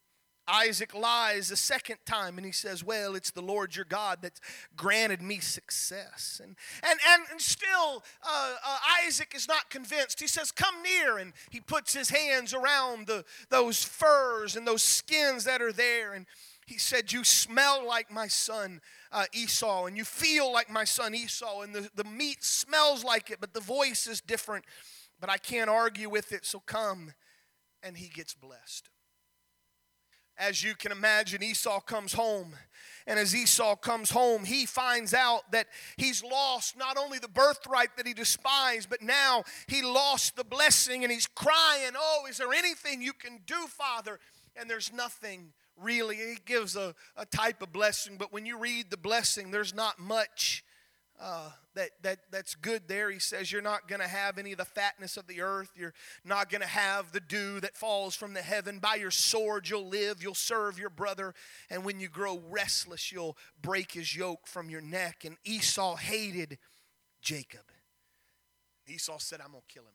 Isaac 0.47 0.95
lies 0.95 1.51
a 1.51 1.57
second 1.57 1.99
time 2.07 2.39
and 2.39 2.47
he 2.47 2.53
says, 2.53 2.83
Well, 2.83 3.15
it's 3.15 3.31
the 3.31 3.43
Lord 3.43 3.77
your 3.77 3.85
God 3.85 4.19
that's 4.23 4.41
granted 4.77 5.21
me 5.21 5.41
success. 5.41 6.41
And, 6.43 6.57
and, 6.83 6.99
and, 7.07 7.23
and 7.31 7.41
still, 7.41 8.03
uh, 8.23 8.55
uh, 8.67 8.79
Isaac 9.07 9.35
is 9.37 9.47
not 9.47 9.69
convinced. 9.69 10.21
He 10.21 10.27
says, 10.27 10.51
Come 10.51 10.83
near. 10.83 11.19
And 11.19 11.35
he 11.51 11.61
puts 11.61 11.93
his 11.93 12.09
hands 12.09 12.55
around 12.55 13.07
the, 13.07 13.25
those 13.51 13.85
furs 13.85 14.57
and 14.57 14.67
those 14.67 14.83
skins 14.83 15.45
that 15.45 15.61
are 15.61 15.73
there. 15.73 16.15
And 16.15 16.25
he 16.69 16.79
said, 16.79 17.13
You 17.13 17.25
smell 17.25 17.87
like 17.87 18.11
my 18.11 18.29
son 18.29 18.83
uh, 19.11 19.25
Esau, 19.33 19.87
and 19.87 19.97
you 19.97 20.05
feel 20.05 20.53
like 20.53 20.71
my 20.71 20.85
son 20.85 21.15
Esau, 21.15 21.63
and 21.63 21.75
the, 21.75 21.89
the 21.95 22.05
meat 22.05 22.45
smells 22.45 23.03
like 23.03 23.31
it, 23.31 23.39
but 23.41 23.55
the 23.55 23.61
voice 23.61 24.07
is 24.07 24.21
different. 24.21 24.67
But 25.19 25.31
I 25.31 25.39
can't 25.39 25.71
argue 25.71 26.11
with 26.11 26.31
it, 26.31 26.45
so 26.45 26.61
come. 26.61 27.15
And 27.83 27.97
he 27.97 28.09
gets 28.09 28.35
blessed. 28.35 28.91
As 30.37 30.63
you 30.63 30.75
can 30.75 30.93
imagine, 30.93 31.43
Esau 31.43 31.81
comes 31.81 32.13
home. 32.13 32.55
And 33.07 33.19
as 33.19 33.35
Esau 33.35 33.75
comes 33.75 34.11
home, 34.11 34.45
he 34.45 34.67
finds 34.67 35.15
out 35.15 35.51
that 35.53 35.69
he's 35.97 36.23
lost 36.23 36.77
not 36.77 36.99
only 36.99 37.19
the 37.19 37.29
birthright 37.29 37.97
that 37.97 38.07
he 38.07 38.13
despised, 38.13 38.91
but 38.91 39.01
now 39.01 39.45
he 39.69 39.81
lost 39.81 40.37
the 40.37 40.45
blessing 40.45 41.03
and 41.03 41.11
he's 41.11 41.27
crying, 41.27 41.93
Oh, 41.97 42.27
is 42.29 42.37
there 42.37 42.53
anything 42.53 43.01
you 43.01 43.15
can 43.15 43.41
do, 43.47 43.67
Father? 43.69 44.21
And 44.55 44.69
there's 44.69 44.93
nothing 44.93 45.55
really. 45.81 46.17
He 46.17 46.37
gives 46.45 46.77
a, 46.77 46.95
a 47.17 47.27
type 47.27 47.63
of 47.63 47.73
blessing, 47.73 48.17
but 48.19 48.33
when 48.33 48.47
you 48.47 48.59
read 48.59 48.91
the 48.91 48.97
blessing, 48.97 49.51
there's 49.51 49.75
not 49.75 49.99
much 49.99 50.65
uh, 51.21 51.51
that, 51.75 51.91
that, 52.03 52.19
that's 52.31 52.55
good 52.55 52.83
there. 52.87 53.11
He 53.11 53.19
says, 53.19 53.51
You're 53.51 53.61
not 53.61 53.89
going 53.89 54.01
to 54.01 54.09
have 54.09 54.39
any 54.39 54.53
of 54.53 54.59
the 54.59 54.65
fatness 54.65 55.17
of 55.17 55.27
the 55.27 55.41
earth. 55.41 55.71
You're 55.75 55.95
not 56.25 56.49
going 56.49 56.61
to 56.61 56.69
have 56.69 57.11
the 57.13 57.21
dew 57.21 57.61
that 57.61 57.77
falls 57.77 58.15
from 58.15 58.35
the 58.35 58.43
heaven. 58.43 58.79
By 58.79 58.97
your 58.97 59.11
sword, 59.11 59.69
you'll 59.69 59.89
live. 59.89 60.23
You'll 60.23 60.35
serve 60.35 60.79
your 60.79 60.91
brother. 60.91 61.35
And 61.71 61.85
when 61.85 61.99
you 61.99 62.09
grow 62.09 62.41
restless, 62.51 63.11
you'll 63.11 63.37
break 63.61 63.93
his 63.93 64.15
yoke 64.15 64.47
from 64.47 64.71
your 64.71 64.81
neck. 64.81 65.25
And 65.25 65.37
Esau 65.45 65.97
hated 65.97 66.59
Jacob. 67.21 67.63
Esau 68.87 69.19
said, 69.19 69.41
I'm 69.41 69.51
going 69.51 69.63
to 69.67 69.75
kill 69.75 69.85
him. 69.85 69.95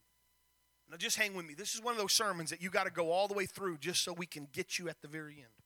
Now, 0.92 0.98
just 0.98 1.18
hang 1.18 1.34
with 1.34 1.46
me. 1.46 1.54
This 1.54 1.74
is 1.74 1.82
one 1.82 1.94
of 1.94 2.00
those 2.00 2.14
sermons 2.14 2.50
that 2.50 2.62
you 2.62 2.70
got 2.70 2.84
to 2.84 2.92
go 2.92 3.12
all 3.12 3.28
the 3.28 3.34
way 3.34 3.46
through 3.46 3.78
just 3.78 4.04
so 4.04 4.14
we 4.14 4.26
can 4.26 4.48
get 4.52 4.78
you 4.78 4.90
at 4.90 5.02
the 5.02 5.08
very 5.08 5.38
end. 5.38 5.63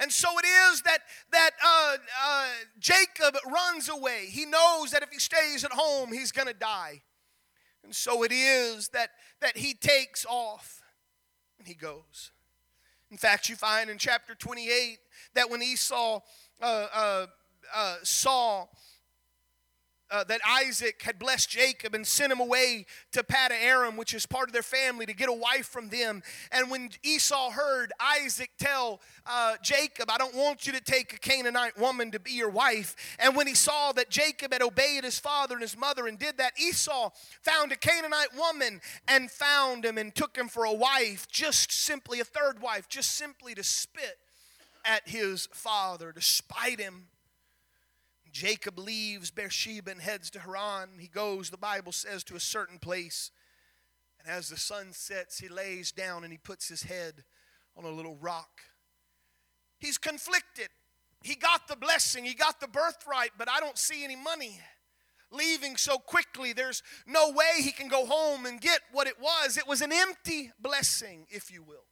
And 0.00 0.10
so 0.10 0.28
it 0.38 0.46
is 0.46 0.82
that, 0.82 1.00
that 1.30 1.50
uh, 1.62 1.96
uh, 2.24 2.46
Jacob 2.78 3.36
runs 3.46 3.90
away. 3.90 4.26
He 4.30 4.46
knows 4.46 4.92
that 4.92 5.02
if 5.02 5.10
he 5.10 5.18
stays 5.18 5.62
at 5.62 5.72
home, 5.72 6.10
he's 6.10 6.32
going 6.32 6.48
to 6.48 6.54
die. 6.54 7.02
And 7.84 7.94
so 7.94 8.22
it 8.22 8.32
is 8.32 8.88
that, 8.88 9.10
that 9.40 9.58
he 9.58 9.74
takes 9.74 10.24
off 10.24 10.82
and 11.58 11.68
he 11.68 11.74
goes. 11.74 12.32
In 13.10 13.18
fact, 13.18 13.50
you 13.50 13.56
find 13.56 13.90
in 13.90 13.98
chapter 13.98 14.34
28 14.34 14.98
that 15.34 15.50
when 15.50 15.62
Esau 15.62 16.20
uh, 16.62 16.86
uh, 16.94 17.26
uh 17.74 17.96
saw 18.02 18.66
uh, 20.10 20.24
that 20.24 20.40
Isaac 20.46 21.02
had 21.02 21.18
blessed 21.18 21.50
Jacob 21.50 21.94
and 21.94 22.06
sent 22.06 22.32
him 22.32 22.40
away 22.40 22.86
to 23.12 23.22
Paddan 23.22 23.62
Aram, 23.62 23.96
which 23.96 24.14
is 24.14 24.26
part 24.26 24.48
of 24.48 24.52
their 24.52 24.62
family, 24.62 25.06
to 25.06 25.14
get 25.14 25.28
a 25.28 25.32
wife 25.32 25.66
from 25.66 25.88
them. 25.88 26.22
And 26.50 26.70
when 26.70 26.90
Esau 27.02 27.50
heard 27.50 27.92
Isaac 28.00 28.50
tell 28.58 29.00
uh, 29.26 29.56
Jacob, 29.62 30.10
I 30.10 30.18
don't 30.18 30.34
want 30.34 30.66
you 30.66 30.72
to 30.72 30.80
take 30.80 31.12
a 31.12 31.18
Canaanite 31.18 31.78
woman 31.78 32.10
to 32.10 32.18
be 32.18 32.32
your 32.32 32.50
wife. 32.50 32.96
And 33.18 33.36
when 33.36 33.46
he 33.46 33.54
saw 33.54 33.92
that 33.92 34.10
Jacob 34.10 34.52
had 34.52 34.62
obeyed 34.62 35.04
his 35.04 35.18
father 35.18 35.54
and 35.54 35.62
his 35.62 35.76
mother 35.76 36.06
and 36.06 36.18
did 36.18 36.38
that, 36.38 36.52
Esau 36.58 37.10
found 37.42 37.72
a 37.72 37.76
Canaanite 37.76 38.36
woman 38.36 38.80
and 39.06 39.30
found 39.30 39.84
him 39.84 39.98
and 39.98 40.14
took 40.14 40.36
him 40.36 40.48
for 40.48 40.64
a 40.64 40.72
wife, 40.72 41.28
just 41.30 41.72
simply 41.72 42.20
a 42.20 42.24
third 42.24 42.60
wife, 42.60 42.88
just 42.88 43.12
simply 43.12 43.54
to 43.54 43.62
spit 43.62 44.18
at 44.84 45.08
his 45.08 45.46
father, 45.52 46.12
to 46.12 46.22
spite 46.22 46.80
him. 46.80 47.06
Jacob 48.32 48.78
leaves 48.78 49.30
Beersheba 49.30 49.90
and 49.90 50.00
heads 50.00 50.30
to 50.30 50.40
Haran. 50.40 50.90
He 50.98 51.08
goes, 51.08 51.50
the 51.50 51.56
Bible 51.56 51.92
says, 51.92 52.24
to 52.24 52.36
a 52.36 52.40
certain 52.40 52.78
place. 52.78 53.30
And 54.18 54.28
as 54.28 54.48
the 54.48 54.56
sun 54.56 54.92
sets, 54.92 55.38
he 55.38 55.48
lays 55.48 55.92
down 55.92 56.24
and 56.24 56.32
he 56.32 56.38
puts 56.38 56.68
his 56.68 56.82
head 56.82 57.24
on 57.76 57.84
a 57.84 57.90
little 57.90 58.16
rock. 58.16 58.60
He's 59.78 59.98
conflicted. 59.98 60.68
He 61.22 61.34
got 61.34 61.68
the 61.68 61.76
blessing, 61.76 62.24
he 62.24 62.34
got 62.34 62.60
the 62.60 62.68
birthright, 62.68 63.32
but 63.36 63.48
I 63.48 63.60
don't 63.60 63.76
see 63.76 64.04
any 64.04 64.16
money. 64.16 64.58
Leaving 65.30 65.76
so 65.76 65.98
quickly, 65.98 66.52
there's 66.52 66.82
no 67.06 67.30
way 67.30 67.62
he 67.62 67.70
can 67.70 67.88
go 67.88 68.06
home 68.06 68.46
and 68.46 68.60
get 68.60 68.80
what 68.90 69.06
it 69.06 69.20
was. 69.20 69.56
It 69.56 69.66
was 69.66 69.80
an 69.80 69.92
empty 69.92 70.50
blessing, 70.60 71.26
if 71.30 71.52
you 71.52 71.62
will. 71.62 71.84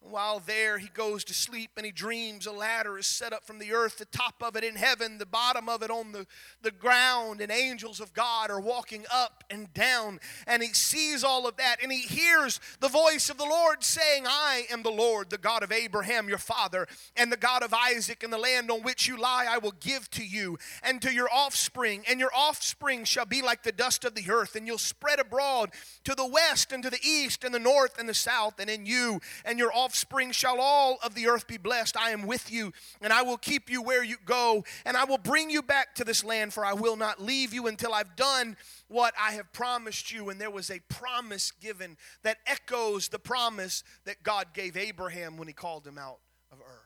While 0.00 0.38
there, 0.38 0.78
he 0.78 0.88
goes 0.88 1.24
to 1.24 1.34
sleep 1.34 1.72
and 1.76 1.84
he 1.84 1.90
dreams 1.90 2.46
a 2.46 2.52
ladder 2.52 2.96
is 2.96 3.06
set 3.06 3.32
up 3.32 3.44
from 3.44 3.58
the 3.58 3.72
earth, 3.72 3.98
the 3.98 4.04
top 4.04 4.36
of 4.40 4.54
it 4.54 4.62
in 4.62 4.76
heaven, 4.76 5.18
the 5.18 5.26
bottom 5.26 5.68
of 5.68 5.82
it 5.82 5.90
on 5.90 6.12
the, 6.12 6.26
the 6.62 6.70
ground, 6.70 7.40
and 7.40 7.50
angels 7.50 8.00
of 8.00 8.14
God 8.14 8.50
are 8.50 8.60
walking 8.60 9.04
up 9.12 9.42
and 9.50 9.72
down. 9.74 10.20
And 10.46 10.62
he 10.62 10.72
sees 10.72 11.24
all 11.24 11.48
of 11.48 11.56
that 11.56 11.82
and 11.82 11.90
he 11.90 12.02
hears 12.02 12.60
the 12.78 12.88
voice 12.88 13.28
of 13.30 13.36
the 13.36 13.44
Lord 13.44 13.82
saying, 13.82 14.24
I 14.28 14.66
am 14.70 14.84
the 14.84 14.90
Lord, 14.90 15.28
the 15.28 15.38
God 15.38 15.64
of 15.64 15.72
Abraham, 15.72 16.28
your 16.28 16.38
father, 16.38 16.86
and 17.16 17.32
the 17.32 17.36
God 17.36 17.64
of 17.64 17.74
Isaac, 17.74 18.22
and 18.22 18.32
the 18.32 18.38
land 18.38 18.70
on 18.70 18.82
which 18.82 19.08
you 19.08 19.16
lie, 19.18 19.46
I 19.48 19.58
will 19.58 19.74
give 19.80 20.08
to 20.12 20.24
you 20.24 20.56
and 20.84 21.02
to 21.02 21.12
your 21.12 21.28
offspring. 21.32 22.04
And 22.08 22.20
your 22.20 22.34
offspring 22.34 23.04
shall 23.04 23.26
be 23.26 23.42
like 23.42 23.64
the 23.64 23.72
dust 23.72 24.04
of 24.04 24.14
the 24.14 24.30
earth, 24.30 24.54
and 24.54 24.68
you'll 24.68 24.78
spread 24.78 25.18
abroad 25.18 25.70
to 26.04 26.14
the 26.14 26.26
west 26.26 26.70
and 26.70 26.82
to 26.84 26.90
the 26.90 27.04
east 27.04 27.42
and 27.42 27.52
the 27.52 27.58
north 27.58 27.98
and 27.98 28.08
the 28.08 28.14
south, 28.14 28.60
and 28.60 28.70
in 28.70 28.86
you 28.86 29.20
and 29.44 29.58
your 29.58 29.72
offspring 29.72 29.95
offspring 29.96 30.30
shall 30.30 30.60
all 30.60 30.98
of 31.02 31.14
the 31.14 31.26
earth 31.26 31.46
be 31.46 31.56
blessed. 31.56 31.96
I 31.96 32.10
am 32.10 32.26
with 32.26 32.52
you, 32.52 32.70
and 33.00 33.14
I 33.14 33.22
will 33.22 33.38
keep 33.38 33.70
you 33.70 33.80
where 33.80 34.04
you 34.04 34.16
go, 34.26 34.62
and 34.84 34.94
I 34.94 35.04
will 35.04 35.16
bring 35.16 35.48
you 35.48 35.62
back 35.62 35.94
to 35.94 36.04
this 36.04 36.22
land, 36.22 36.52
for 36.52 36.66
I 36.66 36.74
will 36.74 36.96
not 36.96 37.22
leave 37.22 37.54
you 37.54 37.66
until 37.66 37.94
I've 37.94 38.14
done 38.14 38.58
what 38.88 39.14
I 39.18 39.32
have 39.32 39.50
promised 39.54 40.12
you. 40.12 40.28
And 40.28 40.38
there 40.38 40.50
was 40.50 40.70
a 40.70 40.80
promise 40.90 41.50
given 41.50 41.96
that 42.24 42.36
echoes 42.46 43.08
the 43.08 43.18
promise 43.18 43.84
that 44.04 44.22
God 44.22 44.48
gave 44.52 44.76
Abraham 44.76 45.38
when 45.38 45.48
he 45.48 45.54
called 45.54 45.86
him 45.86 45.96
out 45.96 46.18
of 46.52 46.58
Ur. 46.60 46.82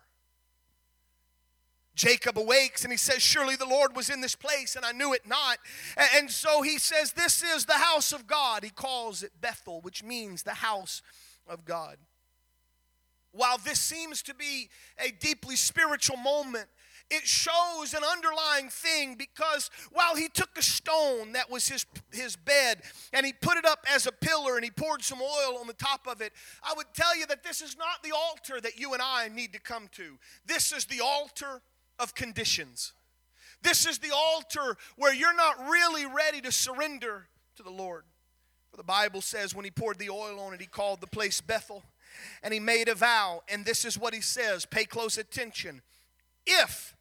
Jacob 1.96 2.38
awakes 2.38 2.84
and 2.84 2.92
he 2.92 2.96
says, 2.96 3.20
Surely 3.20 3.56
the 3.56 3.66
Lord 3.66 3.96
was 3.96 4.08
in 4.08 4.20
this 4.20 4.36
place, 4.36 4.76
and 4.76 4.84
I 4.84 4.92
knew 4.92 5.12
it 5.12 5.26
not. 5.26 5.58
And 6.14 6.30
so 6.30 6.62
he 6.62 6.78
says, 6.78 7.12
This 7.12 7.42
is 7.42 7.64
the 7.64 7.72
house 7.72 8.12
of 8.12 8.28
God. 8.28 8.62
He 8.62 8.70
calls 8.70 9.24
it 9.24 9.32
Bethel, 9.40 9.80
which 9.80 10.04
means 10.04 10.44
the 10.44 10.54
house 10.54 11.02
of 11.48 11.64
God. 11.64 11.96
While 13.32 13.58
this 13.58 13.80
seems 13.80 14.22
to 14.22 14.34
be 14.34 14.68
a 14.98 15.10
deeply 15.12 15.56
spiritual 15.56 16.16
moment, 16.16 16.66
it 17.10 17.26
shows 17.26 17.92
an 17.92 18.02
underlying 18.04 18.68
thing 18.68 19.16
because 19.16 19.68
while 19.92 20.14
he 20.14 20.28
took 20.28 20.50
a 20.56 20.62
stone 20.62 21.32
that 21.32 21.50
was 21.50 21.68
his, 21.68 21.84
his 22.12 22.36
bed 22.36 22.82
and 23.12 23.26
he 23.26 23.32
put 23.32 23.56
it 23.56 23.64
up 23.64 23.84
as 23.92 24.06
a 24.06 24.12
pillar 24.12 24.54
and 24.54 24.64
he 24.64 24.70
poured 24.70 25.02
some 25.02 25.20
oil 25.20 25.58
on 25.58 25.66
the 25.66 25.72
top 25.72 26.06
of 26.06 26.20
it, 26.20 26.32
I 26.62 26.72
would 26.76 26.86
tell 26.94 27.16
you 27.16 27.26
that 27.26 27.42
this 27.42 27.62
is 27.62 27.76
not 27.76 28.02
the 28.04 28.12
altar 28.12 28.60
that 28.60 28.78
you 28.78 28.92
and 28.94 29.02
I 29.02 29.28
need 29.28 29.52
to 29.54 29.60
come 29.60 29.88
to. 29.92 30.18
This 30.46 30.72
is 30.72 30.84
the 30.84 31.00
altar 31.00 31.62
of 31.98 32.14
conditions. 32.14 32.92
This 33.62 33.86
is 33.86 33.98
the 33.98 34.14
altar 34.14 34.76
where 34.96 35.12
you're 35.12 35.34
not 35.34 35.68
really 35.68 36.06
ready 36.06 36.40
to 36.42 36.52
surrender 36.52 37.26
to 37.56 37.62
the 37.64 37.70
Lord. 37.70 38.04
For 38.70 38.76
the 38.76 38.84
Bible 38.84 39.20
says 39.20 39.52
when 39.52 39.64
he 39.64 39.70
poured 39.72 39.98
the 39.98 40.10
oil 40.10 40.38
on 40.38 40.54
it, 40.54 40.60
he 40.60 40.66
called 40.68 41.00
the 41.00 41.08
place 41.08 41.40
Bethel 41.40 41.82
and 42.42 42.54
he 42.54 42.60
made 42.60 42.88
a 42.88 42.94
vow. 42.94 43.42
And 43.48 43.64
this 43.64 43.84
is 43.84 43.98
what 43.98 44.14
he 44.14 44.20
says 44.20 44.66
pay 44.66 44.84
close 44.84 45.18
attention. 45.18 45.82
If 46.46 46.96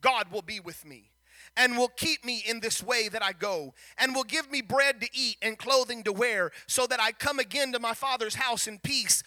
God 0.00 0.30
will 0.30 0.42
be 0.42 0.60
with 0.60 0.84
me 0.84 1.10
and 1.56 1.76
will 1.76 1.88
keep 1.88 2.24
me 2.24 2.42
in 2.46 2.60
this 2.60 2.82
way 2.82 3.08
that 3.08 3.22
I 3.22 3.32
go, 3.32 3.74
and 3.96 4.14
will 4.14 4.24
give 4.24 4.50
me 4.50 4.60
bread 4.60 5.00
to 5.00 5.08
eat 5.12 5.36
and 5.40 5.56
clothing 5.56 6.02
to 6.02 6.12
wear, 6.12 6.50
so 6.66 6.86
that 6.86 7.00
I 7.00 7.12
come 7.12 7.38
again 7.38 7.72
to 7.72 7.78
my 7.78 7.94
Father's 7.94 8.34
house 8.34 8.66
in 8.66 8.78
peace, 8.80 9.22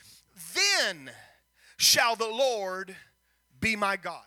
then 0.53 1.11
shall 1.77 2.15
the 2.15 2.27
Lord 2.27 2.95
be 3.59 3.75
my 3.75 3.95
God. 3.95 4.25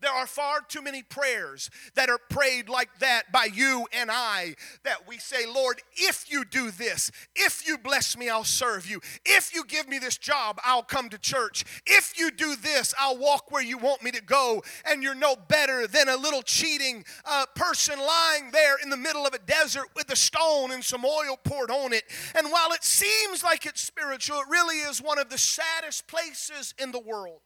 There 0.00 0.10
are 0.10 0.26
far 0.26 0.60
too 0.66 0.80
many 0.80 1.02
prayers 1.02 1.70
that 1.94 2.08
are 2.08 2.18
prayed 2.30 2.68
like 2.68 2.98
that 3.00 3.30
by 3.32 3.48
you 3.52 3.86
and 3.92 4.10
I 4.10 4.54
that 4.84 5.06
we 5.06 5.18
say, 5.18 5.46
Lord, 5.46 5.82
if 5.94 6.30
you 6.30 6.44
do 6.44 6.70
this, 6.70 7.10
if 7.36 7.66
you 7.66 7.76
bless 7.76 8.16
me, 8.16 8.30
I'll 8.30 8.44
serve 8.44 8.88
you. 8.88 9.00
If 9.26 9.54
you 9.54 9.64
give 9.64 9.88
me 9.88 9.98
this 9.98 10.16
job, 10.16 10.58
I'll 10.64 10.82
come 10.82 11.10
to 11.10 11.18
church. 11.18 11.64
If 11.86 12.18
you 12.18 12.30
do 12.30 12.56
this, 12.56 12.94
I'll 12.98 13.18
walk 13.18 13.50
where 13.50 13.62
you 13.62 13.76
want 13.76 14.02
me 14.02 14.10
to 14.12 14.22
go. 14.22 14.62
And 14.86 15.02
you're 15.02 15.14
no 15.14 15.36
better 15.36 15.86
than 15.86 16.08
a 16.08 16.16
little 16.16 16.42
cheating 16.42 17.04
uh, 17.26 17.44
person 17.54 17.98
lying 17.98 18.50
there 18.52 18.76
in 18.82 18.88
the 18.88 18.96
middle 18.96 19.26
of 19.26 19.34
a 19.34 19.38
desert 19.38 19.88
with 19.94 20.10
a 20.10 20.16
stone 20.16 20.70
and 20.70 20.82
some 20.82 21.04
oil 21.04 21.38
poured 21.44 21.70
on 21.70 21.92
it. 21.92 22.04
And 22.34 22.50
while 22.50 22.72
it 22.72 22.84
seems 22.84 23.44
like 23.44 23.66
it's 23.66 23.82
spiritual, 23.82 24.38
it 24.38 24.46
really 24.48 24.76
is 24.76 25.02
one 25.02 25.18
of 25.18 25.28
the 25.28 25.38
saddest 25.38 26.06
places 26.06 26.74
in 26.78 26.90
the 26.90 27.00
world 27.00 27.40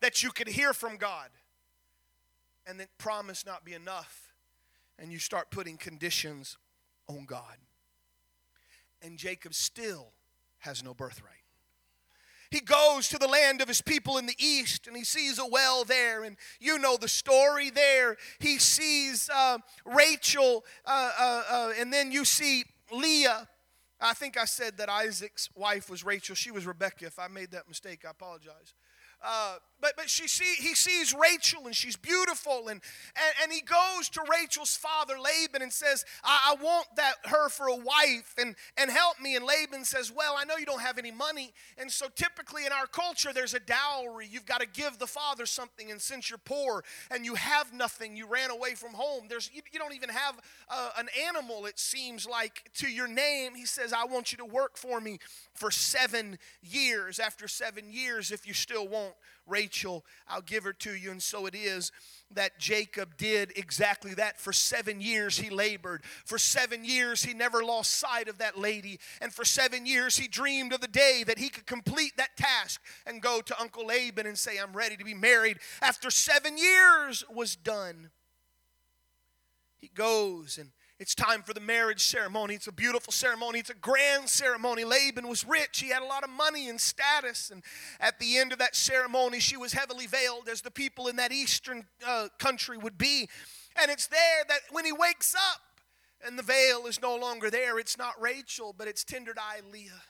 that 0.00 0.22
you 0.22 0.30
could 0.30 0.48
hear 0.48 0.72
from 0.72 0.96
God 0.96 1.28
and 2.66 2.78
then 2.78 2.86
promise 2.98 3.44
not 3.44 3.64
be 3.64 3.74
enough, 3.74 4.32
and 4.98 5.12
you 5.12 5.18
start 5.18 5.50
putting 5.50 5.76
conditions 5.76 6.56
on 7.08 7.24
God. 7.24 7.56
And 9.02 9.18
Jacob 9.18 9.54
still 9.54 10.12
has 10.58 10.82
no 10.82 10.94
birthright. 10.94 11.34
He 12.50 12.60
goes 12.60 13.08
to 13.08 13.18
the 13.18 13.26
land 13.26 13.60
of 13.62 13.68
his 13.68 13.82
people 13.82 14.16
in 14.16 14.26
the 14.26 14.36
east 14.38 14.86
and 14.86 14.96
he 14.96 15.02
sees 15.02 15.40
a 15.40 15.46
well 15.46 15.82
there. 15.84 16.22
And 16.22 16.36
you 16.60 16.78
know 16.78 16.96
the 16.96 17.08
story 17.08 17.68
there. 17.68 18.16
He 18.38 18.58
sees 18.58 19.28
uh, 19.28 19.58
Rachel, 19.84 20.64
uh, 20.86 21.10
uh, 21.18 21.42
uh 21.50 21.72
and 21.76 21.92
then 21.92 22.12
you 22.12 22.24
see 22.24 22.62
Leah. 22.92 23.48
I 24.00 24.14
think 24.14 24.36
I 24.36 24.44
said 24.44 24.76
that 24.76 24.88
Isaac's 24.88 25.48
wife 25.56 25.90
was 25.90 26.04
Rachel. 26.04 26.36
She 26.36 26.52
was 26.52 26.64
Rebecca. 26.64 27.06
If 27.06 27.18
I 27.18 27.26
made 27.26 27.50
that 27.50 27.66
mistake, 27.66 28.04
I 28.06 28.10
apologize. 28.10 28.74
Uh, 29.24 29.56
but 29.84 29.96
but 29.96 30.08
she 30.08 30.26
see 30.26 30.54
he 30.62 30.74
sees 30.74 31.12
Rachel 31.14 31.66
and 31.66 31.76
she's 31.76 31.96
beautiful 31.96 32.68
and, 32.68 32.80
and 33.16 33.34
and 33.42 33.52
he 33.52 33.60
goes 33.60 34.08
to 34.12 34.22
Rachel's 34.30 34.76
father 34.76 35.16
Laban 35.18 35.60
and 35.60 35.70
says 35.70 36.06
I, 36.24 36.54
I 36.58 36.62
want 36.62 36.86
that 36.96 37.16
her 37.26 37.50
for 37.50 37.68
a 37.68 37.76
wife 37.76 38.34
and 38.38 38.56
and 38.78 38.90
help 38.90 39.20
me. 39.20 39.36
And 39.36 39.44
Laban 39.44 39.84
says 39.84 40.10
well 40.10 40.36
I 40.38 40.44
know 40.44 40.56
you 40.56 40.64
don't 40.64 40.80
have 40.80 40.96
any 40.96 41.10
money. 41.10 41.52
And 41.76 41.92
so 41.92 42.06
typically 42.14 42.64
in 42.64 42.72
our 42.72 42.86
culture 42.86 43.34
there's 43.34 43.52
a 43.52 43.60
dowry. 43.60 44.26
You've 44.30 44.46
got 44.46 44.62
to 44.62 44.66
give 44.66 44.98
the 44.98 45.06
father 45.06 45.44
something. 45.44 45.90
And 45.90 46.00
since 46.00 46.30
you're 46.30 46.38
poor 46.38 46.82
and 47.10 47.26
you 47.26 47.34
have 47.34 47.74
nothing 47.74 48.16
you 48.16 48.26
ran 48.26 48.50
away 48.50 48.74
from 48.74 48.94
home 48.94 49.24
there's 49.28 49.50
you, 49.52 49.60
you 49.70 49.78
don't 49.78 49.94
even 49.94 50.08
have 50.08 50.40
uh, 50.70 50.90
an 50.96 51.08
animal 51.28 51.66
it 51.66 51.78
seems 51.78 52.26
like 52.26 52.70
to 52.76 52.88
your 52.88 53.08
name. 53.08 53.54
He 53.54 53.66
says 53.66 53.92
I 53.92 54.06
want 54.06 54.32
you 54.32 54.38
to 54.38 54.46
work 54.46 54.78
for 54.78 54.98
me 54.98 55.18
for 55.52 55.70
seven 55.70 56.38
years. 56.62 57.18
After 57.18 57.48
seven 57.48 57.92
years 57.92 58.30
if 58.30 58.46
you 58.46 58.54
still 58.54 58.88
want 58.88 59.13
Rachel, 59.46 60.04
I'll 60.26 60.40
give 60.40 60.64
her 60.64 60.72
to 60.72 60.94
you. 60.94 61.10
And 61.10 61.22
so 61.22 61.46
it 61.46 61.54
is 61.54 61.92
that 62.30 62.58
Jacob 62.58 63.16
did 63.16 63.52
exactly 63.56 64.14
that. 64.14 64.40
For 64.40 64.52
seven 64.52 65.00
years 65.00 65.38
he 65.38 65.50
labored. 65.50 66.02
For 66.24 66.38
seven 66.38 66.84
years 66.84 67.22
he 67.24 67.34
never 67.34 67.62
lost 67.62 67.92
sight 67.92 68.28
of 68.28 68.38
that 68.38 68.58
lady. 68.58 68.98
And 69.20 69.32
for 69.32 69.44
seven 69.44 69.86
years 69.86 70.16
he 70.16 70.28
dreamed 70.28 70.72
of 70.72 70.80
the 70.80 70.88
day 70.88 71.24
that 71.26 71.38
he 71.38 71.48
could 71.48 71.66
complete 71.66 72.16
that 72.16 72.36
task 72.36 72.80
and 73.06 73.22
go 73.22 73.40
to 73.40 73.60
Uncle 73.60 73.86
Laban 73.86 74.26
and 74.26 74.38
say, 74.38 74.58
I'm 74.58 74.72
ready 74.72 74.96
to 74.96 75.04
be 75.04 75.14
married. 75.14 75.58
After 75.82 76.10
seven 76.10 76.56
years 76.56 77.24
was 77.32 77.56
done, 77.56 78.10
he 79.76 79.90
goes 79.94 80.56
and 80.58 80.70
it's 81.00 81.14
time 81.14 81.42
for 81.42 81.52
the 81.52 81.60
marriage 81.60 82.04
ceremony. 82.04 82.54
It's 82.54 82.68
a 82.68 82.72
beautiful 82.72 83.12
ceremony. 83.12 83.58
It's 83.58 83.70
a 83.70 83.74
grand 83.74 84.28
ceremony. 84.28 84.84
Laban 84.84 85.26
was 85.26 85.44
rich. 85.46 85.80
He 85.80 85.88
had 85.88 86.02
a 86.02 86.06
lot 86.06 86.22
of 86.22 86.30
money 86.30 86.68
and 86.68 86.80
status. 86.80 87.50
And 87.50 87.64
at 87.98 88.20
the 88.20 88.38
end 88.38 88.52
of 88.52 88.58
that 88.58 88.76
ceremony, 88.76 89.40
she 89.40 89.56
was 89.56 89.72
heavily 89.72 90.06
veiled, 90.06 90.48
as 90.48 90.60
the 90.60 90.70
people 90.70 91.08
in 91.08 91.16
that 91.16 91.32
eastern 91.32 91.86
uh, 92.06 92.28
country 92.38 92.78
would 92.78 92.96
be. 92.96 93.28
And 93.80 93.90
it's 93.90 94.06
there 94.06 94.44
that 94.48 94.60
when 94.70 94.84
he 94.84 94.92
wakes 94.92 95.34
up 95.34 95.60
and 96.24 96.38
the 96.38 96.44
veil 96.44 96.86
is 96.86 97.02
no 97.02 97.16
longer 97.16 97.50
there, 97.50 97.78
it's 97.78 97.98
not 97.98 98.20
Rachel, 98.20 98.72
but 98.76 98.86
it's 98.86 99.02
tender 99.02 99.34
eyed 99.36 99.64
Leah. 99.72 100.02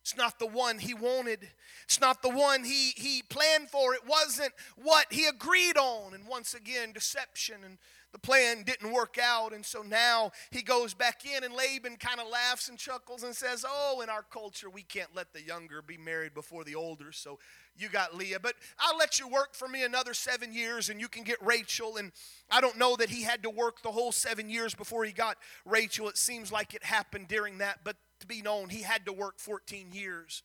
It's 0.00 0.16
not 0.16 0.38
the 0.38 0.46
one 0.46 0.78
he 0.78 0.94
wanted. 0.94 1.50
It's 1.84 2.00
not 2.00 2.22
the 2.22 2.30
one 2.30 2.64
he, 2.64 2.92
he 2.96 3.22
planned 3.28 3.68
for. 3.68 3.92
It 3.92 4.06
wasn't 4.06 4.52
what 4.76 5.04
he 5.10 5.26
agreed 5.26 5.76
on. 5.76 6.14
And 6.14 6.26
once 6.26 6.54
again, 6.54 6.92
deception 6.92 7.56
and 7.62 7.76
the 8.12 8.18
plan 8.18 8.62
didn't 8.62 8.92
work 8.92 9.18
out. 9.22 9.52
And 9.52 9.64
so 9.64 9.82
now 9.82 10.32
he 10.50 10.62
goes 10.62 10.94
back 10.94 11.24
in, 11.24 11.44
and 11.44 11.54
Laban 11.54 11.96
kind 11.96 12.20
of 12.20 12.28
laughs 12.28 12.68
and 12.68 12.78
chuckles 12.78 13.22
and 13.22 13.34
says, 13.34 13.64
Oh, 13.68 14.00
in 14.02 14.08
our 14.08 14.22
culture, 14.22 14.70
we 14.70 14.82
can't 14.82 15.14
let 15.14 15.32
the 15.32 15.42
younger 15.42 15.82
be 15.82 15.96
married 15.96 16.34
before 16.34 16.64
the 16.64 16.74
older. 16.74 17.12
So 17.12 17.38
you 17.76 17.88
got 17.88 18.14
Leah. 18.14 18.40
But 18.40 18.54
I'll 18.78 18.96
let 18.96 19.18
you 19.18 19.28
work 19.28 19.54
for 19.54 19.68
me 19.68 19.84
another 19.84 20.14
seven 20.14 20.52
years, 20.52 20.88
and 20.88 21.00
you 21.00 21.08
can 21.08 21.22
get 21.22 21.36
Rachel. 21.44 21.96
And 21.96 22.12
I 22.50 22.60
don't 22.60 22.78
know 22.78 22.96
that 22.96 23.10
he 23.10 23.22
had 23.22 23.42
to 23.42 23.50
work 23.50 23.82
the 23.82 23.92
whole 23.92 24.12
seven 24.12 24.48
years 24.48 24.74
before 24.74 25.04
he 25.04 25.12
got 25.12 25.36
Rachel. 25.64 26.08
It 26.08 26.18
seems 26.18 26.50
like 26.50 26.74
it 26.74 26.84
happened 26.84 27.28
during 27.28 27.58
that. 27.58 27.80
But 27.84 27.96
to 28.20 28.26
be 28.26 28.42
known, 28.42 28.70
he 28.70 28.82
had 28.82 29.04
to 29.06 29.12
work 29.12 29.38
14 29.38 29.92
years 29.92 30.42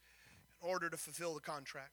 in 0.62 0.70
order 0.70 0.90
to 0.90 0.98
fulfill 0.98 1.34
the 1.34 1.42
contract. 1.42 1.92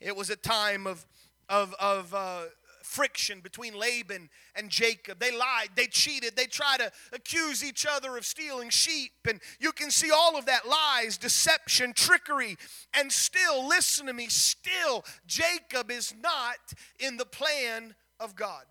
It 0.00 0.16
was 0.16 0.30
a 0.30 0.36
time 0.36 0.86
of, 0.86 1.04
of, 1.48 1.74
of 1.80 2.14
uh, 2.14 2.42
friction 2.88 3.40
between 3.40 3.74
Laban 3.78 4.30
and 4.54 4.70
Jacob. 4.70 5.18
They 5.20 5.30
lied, 5.30 5.70
they 5.76 5.86
cheated, 5.86 6.36
they 6.36 6.46
tried 6.46 6.78
to 6.78 6.90
accuse 7.12 7.62
each 7.62 7.86
other 7.86 8.16
of 8.16 8.24
stealing 8.24 8.70
sheep. 8.70 9.12
And 9.28 9.40
you 9.60 9.72
can 9.72 9.90
see 9.90 10.10
all 10.10 10.36
of 10.36 10.46
that 10.46 10.66
lies, 10.66 11.18
deception, 11.18 11.92
trickery. 11.92 12.56
And 12.94 13.12
still, 13.12 13.68
listen 13.68 14.06
to 14.06 14.12
me, 14.12 14.28
still, 14.28 15.04
Jacob 15.26 15.90
is 15.90 16.14
not 16.22 16.56
in 16.98 17.16
the 17.16 17.26
plan 17.26 17.94
of 18.18 18.34
God. 18.34 18.64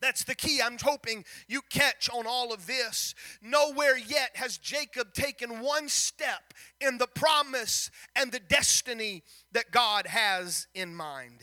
That's 0.00 0.24
the 0.24 0.34
key 0.34 0.60
I'm 0.62 0.78
hoping 0.80 1.24
you 1.48 1.60
catch 1.70 2.08
on 2.08 2.26
all 2.26 2.52
of 2.52 2.66
this. 2.66 3.14
Nowhere 3.42 3.98
yet 3.98 4.30
has 4.34 4.56
Jacob 4.56 5.12
taken 5.12 5.60
one 5.60 5.88
step 5.88 6.54
in 6.80 6.98
the 6.98 7.08
promise 7.08 7.90
and 8.14 8.30
the 8.30 8.40
destiny 8.40 9.24
that 9.52 9.72
God 9.72 10.06
has 10.06 10.68
in 10.74 10.94
mind. 10.94 11.40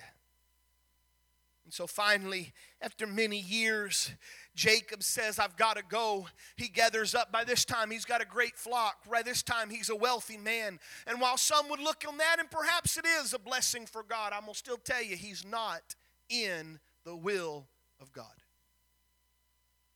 So 1.75 1.87
finally, 1.87 2.53
after 2.81 3.05
many 3.05 3.37
years, 3.37 4.09
Jacob 4.55 5.03
says, 5.03 5.39
I've 5.39 5.57
got 5.57 5.75
to 5.75 5.83
go. 5.83 6.25
He 6.55 6.69
gathers 6.69 7.13
up. 7.13 7.33
By 7.33 7.43
this 7.43 7.65
time, 7.65 7.91
he's 7.91 8.05
got 8.05 8.21
a 8.21 8.25
great 8.25 8.55
flock. 8.55 8.99
By 9.11 9.23
this 9.23 9.43
time, 9.43 9.69
he's 9.69 9.89
a 9.89 9.95
wealthy 9.95 10.37
man. 10.37 10.79
And 11.05 11.19
while 11.19 11.35
some 11.35 11.67
would 11.67 11.81
look 11.81 12.05
on 12.07 12.15
that, 12.19 12.37
and 12.39 12.49
perhaps 12.49 12.95
it 12.95 13.05
is 13.05 13.33
a 13.33 13.39
blessing 13.39 13.87
for 13.87 14.03
God, 14.03 14.31
I'm 14.31 14.43
going 14.43 14.53
to 14.53 14.57
still 14.57 14.77
tell 14.77 15.03
you, 15.03 15.17
he's 15.17 15.45
not 15.45 15.95
in 16.29 16.79
the 17.03 17.13
will 17.13 17.67
of 17.99 18.13
God. 18.13 18.25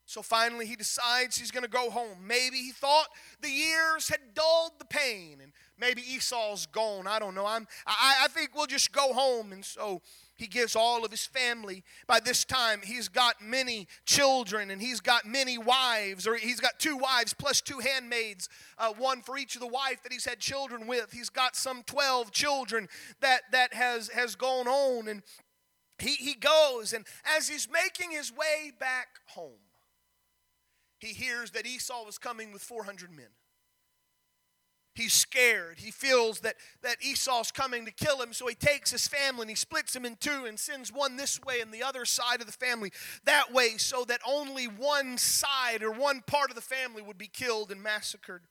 So 0.05 0.21
finally, 0.21 0.65
he 0.65 0.75
decides 0.75 1.37
he's 1.37 1.51
going 1.51 1.63
to 1.63 1.69
go 1.69 1.89
home. 1.89 2.17
Maybe 2.27 2.57
he 2.57 2.71
thought 2.71 3.07
the 3.39 3.49
years 3.49 4.09
had 4.09 4.33
dulled 4.33 4.73
the 4.79 4.85
pain, 4.85 5.37
and 5.41 5.53
maybe 5.79 6.01
Esau's 6.01 6.65
gone. 6.65 7.07
I 7.07 7.19
don't 7.19 7.35
know. 7.35 7.45
I'm, 7.45 7.67
I, 7.87 8.23
I 8.23 8.27
think 8.27 8.53
we'll 8.53 8.65
just 8.65 8.91
go 8.91 9.13
home. 9.13 9.53
And 9.53 9.63
so 9.63 10.01
he 10.39 10.47
gives 10.47 10.73
all 10.73 11.03
of 11.03 11.11
his 11.11 11.25
family. 11.25 11.83
By 12.07 12.21
this 12.21 12.45
time, 12.45 12.79
he's 12.81 13.09
got 13.09 13.41
many 13.41 13.89
children 14.05 14.71
and 14.71 14.81
he's 14.81 15.01
got 15.01 15.25
many 15.25 15.57
wives, 15.57 16.25
or 16.25 16.35
he's 16.35 16.61
got 16.61 16.79
two 16.79 16.95
wives 16.95 17.33
plus 17.33 17.59
two 17.59 17.79
handmaids, 17.79 18.47
uh, 18.77 18.93
one 18.97 19.21
for 19.21 19.37
each 19.37 19.55
of 19.55 19.61
the 19.61 19.67
wife 19.67 20.01
that 20.03 20.13
he's 20.13 20.23
had 20.23 20.39
children 20.39 20.87
with. 20.87 21.11
He's 21.11 21.29
got 21.29 21.57
some 21.57 21.83
12 21.83 22.31
children 22.31 22.87
that, 23.19 23.41
that 23.51 23.73
has, 23.73 24.07
has 24.09 24.35
gone 24.35 24.69
on. 24.69 25.09
And 25.09 25.23
he, 25.99 26.15
he 26.15 26.35
goes, 26.35 26.93
and 26.93 27.05
as 27.37 27.49
he's 27.49 27.67
making 27.69 28.11
his 28.11 28.31
way 28.31 28.71
back 28.79 29.07
home, 29.27 29.59
he 30.99 31.09
hears 31.09 31.51
that 31.51 31.65
Esau 31.65 32.07
is 32.07 32.17
coming 32.17 32.53
with 32.53 32.61
400 32.61 33.11
men. 33.11 33.27
He's 34.99 35.13
scared. 35.13 35.79
He 35.79 35.91
feels 35.91 36.41
that, 36.41 36.55
that 36.81 36.97
Esau's 37.01 37.51
coming 37.51 37.85
to 37.85 37.91
kill 37.91 38.21
him, 38.21 38.33
so 38.33 38.47
he 38.47 38.53
takes 38.53 38.91
his 38.91 39.07
family 39.07 39.43
and 39.43 39.49
he 39.49 39.55
splits 39.55 39.93
them 39.93 40.03
in 40.03 40.17
two 40.17 40.43
and 40.45 40.59
sends 40.59 40.91
one 40.91 41.15
this 41.15 41.41
way 41.41 41.61
and 41.61 41.73
the 41.73 41.83
other 41.83 42.03
side 42.03 42.41
of 42.41 42.47
the 42.47 42.51
family 42.51 42.91
that 43.23 43.53
way, 43.53 43.77
so 43.77 44.03
that 44.03 44.19
only 44.27 44.65
one 44.65 45.17
side 45.17 45.83
or 45.83 45.91
one 45.93 46.21
part 46.27 46.49
of 46.49 46.57
the 46.57 46.61
family 46.61 47.01
would 47.01 47.17
be 47.17 47.27
killed 47.27 47.71
and 47.71 47.81
massacred. 47.81 48.41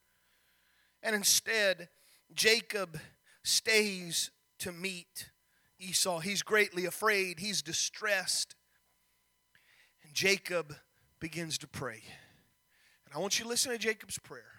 And 1.03 1.15
instead, 1.15 1.91
Jacob 2.33 2.99
stays 3.45 4.31
to 4.61 4.73
meet 4.73 5.29
Esau. 5.79 6.21
He's 6.21 6.41
greatly 6.41 6.87
afraid, 6.87 7.41
he's 7.41 7.61
distressed. 7.61 8.55
And 10.03 10.15
Jacob 10.15 10.75
begins 11.21 11.59
to 11.59 11.69
pray. 11.69 12.03
And 13.05 13.15
I 13.15 13.19
want 13.19 13.39
you 13.39 13.43
to 13.43 13.51
listen 13.51 13.71
to 13.71 13.77
Jacob's 13.77 14.19
prayer 14.19 14.58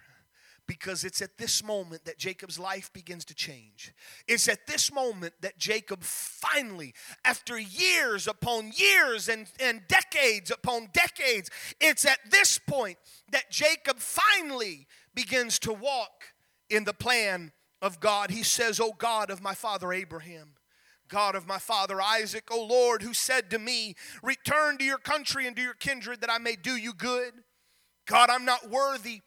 because 0.69 1.03
it's 1.03 1.19
at 1.19 1.39
this 1.39 1.63
moment 1.63 2.05
that 2.05 2.19
Jacob's 2.19 2.60
life 2.60 2.93
begins 2.93 3.25
to 3.25 3.34
change. 3.34 3.91
It's 4.27 4.47
at 4.47 4.67
this 4.67 4.93
moment 4.93 5.34
that 5.41 5.58
Jacob 5.58 6.03
finally, 6.03 6.93
after 7.25 7.58
years 7.58 8.27
upon 8.27 8.71
years 8.75 9.27
and, 9.29 9.47
and 9.60 9.82
decades 9.88 10.51
upon 10.51 10.89
decades, 10.93 11.49
it's 11.82 12.05
at 12.05 12.19
this 12.29 12.60
point 12.60 12.99
that 13.32 13.49
Jacob 13.49 13.97
finally 13.97 14.86
begins 15.15 15.58
to 15.58 15.73
walk 15.73 16.36
in 16.69 16.84
the 16.84 16.93
plan 16.93 17.51
of 17.82 17.99
God. 17.99 18.29
He 18.29 18.43
says, 18.43 18.79
Oh 18.79 18.93
God 18.95 19.32
of 19.32 19.41
my 19.41 19.55
father 19.55 19.91
Abraham, 19.91 20.49
God 21.08 21.34
of 21.34 21.47
my 21.47 21.58
father 21.58 21.99
Isaac, 21.99 22.43
O 22.51 22.63
Lord, 22.63 23.01
who 23.01 23.15
said 23.15 23.49
to 23.49 23.58
me, 23.58 23.95
Return 24.21 24.77
to 24.77 24.86
your 24.86 24.99
country 24.99 25.47
and 25.47 25.55
to 25.55 25.63
your 25.63 25.73
kindred 25.73 26.21
that 26.21 26.32
I 26.32 26.38
may 26.38 26.55
do 26.55 26.75
you 26.75 26.93
good. 26.93 27.34
God, 28.05 28.29
I'm 28.29 28.45
not 28.45 28.69
worthy 28.69 29.21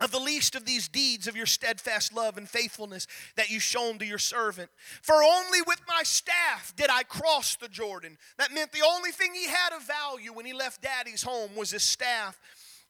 of 0.00 0.10
the 0.10 0.18
least 0.20 0.54
of 0.54 0.66
these 0.66 0.88
deeds 0.88 1.26
of 1.26 1.36
your 1.36 1.46
steadfast 1.46 2.12
love 2.12 2.36
and 2.36 2.48
faithfulness 2.48 3.06
that 3.36 3.50
you 3.50 3.58
shown 3.58 3.98
to 3.98 4.06
your 4.06 4.18
servant. 4.18 4.70
For 5.02 5.14
only 5.14 5.62
with 5.66 5.80
my 5.88 6.02
staff 6.02 6.74
did 6.76 6.90
I 6.90 7.02
cross 7.02 7.56
the 7.56 7.68
Jordan. 7.68 8.18
That 8.38 8.52
meant 8.52 8.72
the 8.72 8.86
only 8.86 9.10
thing 9.10 9.32
he 9.34 9.46
had 9.46 9.72
of 9.74 9.86
value 9.86 10.32
when 10.32 10.46
he 10.46 10.52
left 10.52 10.82
daddy's 10.82 11.22
home 11.22 11.56
was 11.56 11.70
his 11.70 11.82
staff. 11.82 12.38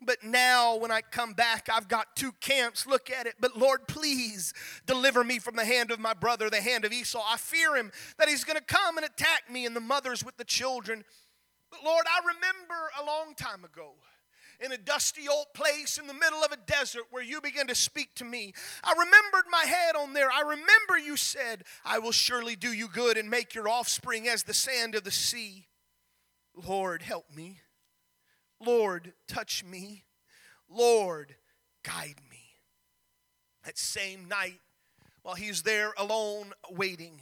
But 0.04 0.22
now, 0.22 0.76
when 0.76 0.90
I 0.90 1.00
come 1.00 1.32
back, 1.32 1.70
I've 1.72 1.88
got 1.88 2.16
two 2.16 2.32
camps. 2.32 2.86
Look 2.86 3.10
at 3.10 3.26
it. 3.26 3.36
But 3.40 3.56
Lord, 3.56 3.88
please 3.88 4.52
deliver 4.84 5.24
me 5.24 5.38
from 5.38 5.56
the 5.56 5.64
hand 5.64 5.90
of 5.90 5.98
my 5.98 6.12
brother, 6.12 6.50
the 6.50 6.60
hand 6.60 6.84
of 6.84 6.92
Esau. 6.92 7.22
I 7.26 7.38
fear 7.38 7.76
him 7.76 7.90
that 8.18 8.28
he's 8.28 8.44
going 8.44 8.58
to 8.58 8.64
come 8.64 8.98
and 8.98 9.06
attack 9.06 9.50
me 9.50 9.64
and 9.64 9.74
the 9.74 9.80
mothers 9.80 10.22
with 10.22 10.36
the 10.36 10.44
children. 10.44 11.02
But 11.70 11.80
Lord, 11.82 12.04
I 12.06 12.18
remember 12.26 12.90
a 13.00 13.06
long 13.06 13.34
time 13.34 13.64
ago 13.64 13.94
in 14.60 14.72
a 14.72 14.78
dusty 14.78 15.28
old 15.28 15.46
place 15.54 15.98
in 15.98 16.06
the 16.06 16.14
middle 16.14 16.42
of 16.42 16.52
a 16.52 16.56
desert 16.56 17.04
where 17.10 17.22
you 17.22 17.40
began 17.40 17.66
to 17.66 17.74
speak 17.74 18.14
to 18.16 18.24
me. 18.24 18.52
I 18.82 18.92
remembered 18.92 19.50
my 19.50 19.64
head 19.64 19.96
on 19.96 20.12
there. 20.12 20.30
I 20.30 20.40
remember 20.40 20.98
you 21.04 21.16
said, 21.16 21.64
I 21.84 21.98
will 21.98 22.12
surely 22.12 22.56
do 22.56 22.72
you 22.72 22.88
good 22.88 23.16
and 23.16 23.30
make 23.30 23.54
your 23.54 23.68
offspring 23.68 24.28
as 24.28 24.42
the 24.42 24.54
sand 24.54 24.94
of 24.94 25.04
the 25.04 25.10
sea. 25.10 25.66
Lord, 26.54 27.02
help 27.02 27.26
me. 27.34 27.60
Lord, 28.60 29.12
touch 29.28 29.64
me. 29.64 30.04
Lord, 30.68 31.36
guide 31.84 32.20
me. 32.30 32.44
That 33.64 33.78
same 33.78 34.28
night, 34.28 34.60
while 35.22 35.34
he's 35.34 35.62
there 35.62 35.92
alone 35.98 36.52
waiting, 36.70 37.20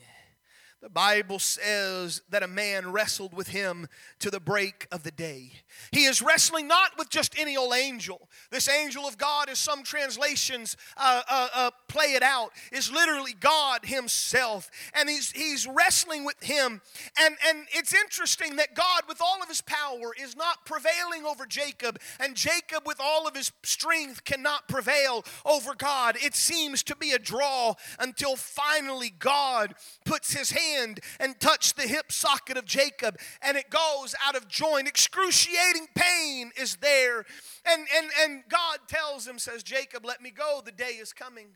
the 0.85 0.90
Bible 0.90 1.38
says 1.38 2.20
that 2.29 2.42
a 2.42 2.47
man 2.47 2.92
wrestled 2.92 3.33
with 3.33 3.49
him 3.49 3.88
to 4.18 4.31
the 4.31 4.38
break 4.38 4.87
of 4.92 5.03
the 5.03 5.11
day. 5.11 5.53
He 5.92 6.05
is 6.05 6.20
wrestling 6.20 6.68
not 6.68 6.90
with 6.99 7.09
just 7.09 7.38
any 7.38 7.57
old 7.57 7.73
angel. 7.73 8.29
This 8.51 8.68
angel 8.68 9.07
of 9.07 9.16
God, 9.16 9.49
as 9.49 9.59
some 9.59 9.83
translations 9.83 10.77
uh, 10.99 11.23
uh, 11.27 11.49
uh, 11.55 11.70
play 11.88 12.12
it 12.12 12.23
out, 12.23 12.51
is 12.70 12.92
literally 12.92 13.33
God 13.33 13.87
Himself. 13.87 14.70
And 14.92 15.09
he's, 15.09 15.31
he's 15.31 15.66
wrestling 15.66 16.23
with 16.23 16.42
him. 16.42 16.83
And, 17.18 17.35
and 17.49 17.66
it's 17.73 17.94
interesting 17.94 18.57
that 18.57 18.75
God, 18.75 19.05
with 19.09 19.23
all 19.23 19.42
of 19.42 19.49
his 19.49 19.62
power, 19.62 20.12
is 20.23 20.37
not 20.37 20.66
prevailing 20.66 21.25
over 21.27 21.47
Jacob. 21.47 21.99
And 22.20 22.37
Jacob, 22.37 22.83
with 22.85 23.01
all 23.01 23.27
of 23.27 23.35
his 23.35 23.53
strength, 23.62 24.25
cannot 24.25 24.68
prevail 24.68 25.25
over 25.47 25.75
God. 25.75 26.18
It 26.23 26.35
seems 26.35 26.83
to 26.83 26.94
be 26.94 27.12
a 27.12 27.18
draw 27.18 27.73
until 27.99 28.37
finally 28.37 29.09
God 29.09 29.75
puts 30.05 30.35
his 30.35 30.51
hand 30.51 30.74
hand 30.75 31.01
and 31.21 31.39
touched 31.41 31.77
the 31.77 31.83
hip 31.83 32.13
socket 32.13 32.57
of 32.57 32.65
Jacob, 32.65 33.19
and 33.43 33.57
it 33.57 33.71
goes 33.71 34.15
out 34.27 34.37
of 34.37 34.49
joint. 34.49 34.89
Excruciating 34.89 35.89
pain 35.95 36.51
is 36.61 36.77
there. 36.77 37.25
And, 37.67 37.87
and, 37.97 38.11
and 38.23 38.43
God 38.49 38.79
tells 38.89 39.27
him, 39.27 39.39
says, 39.39 39.63
Jacob, 39.63 40.05
let 40.05 40.21
me 40.21 40.31
go. 40.31 40.63
The 40.65 40.73
day 40.73 40.97
is 41.01 41.13
coming. 41.13 41.49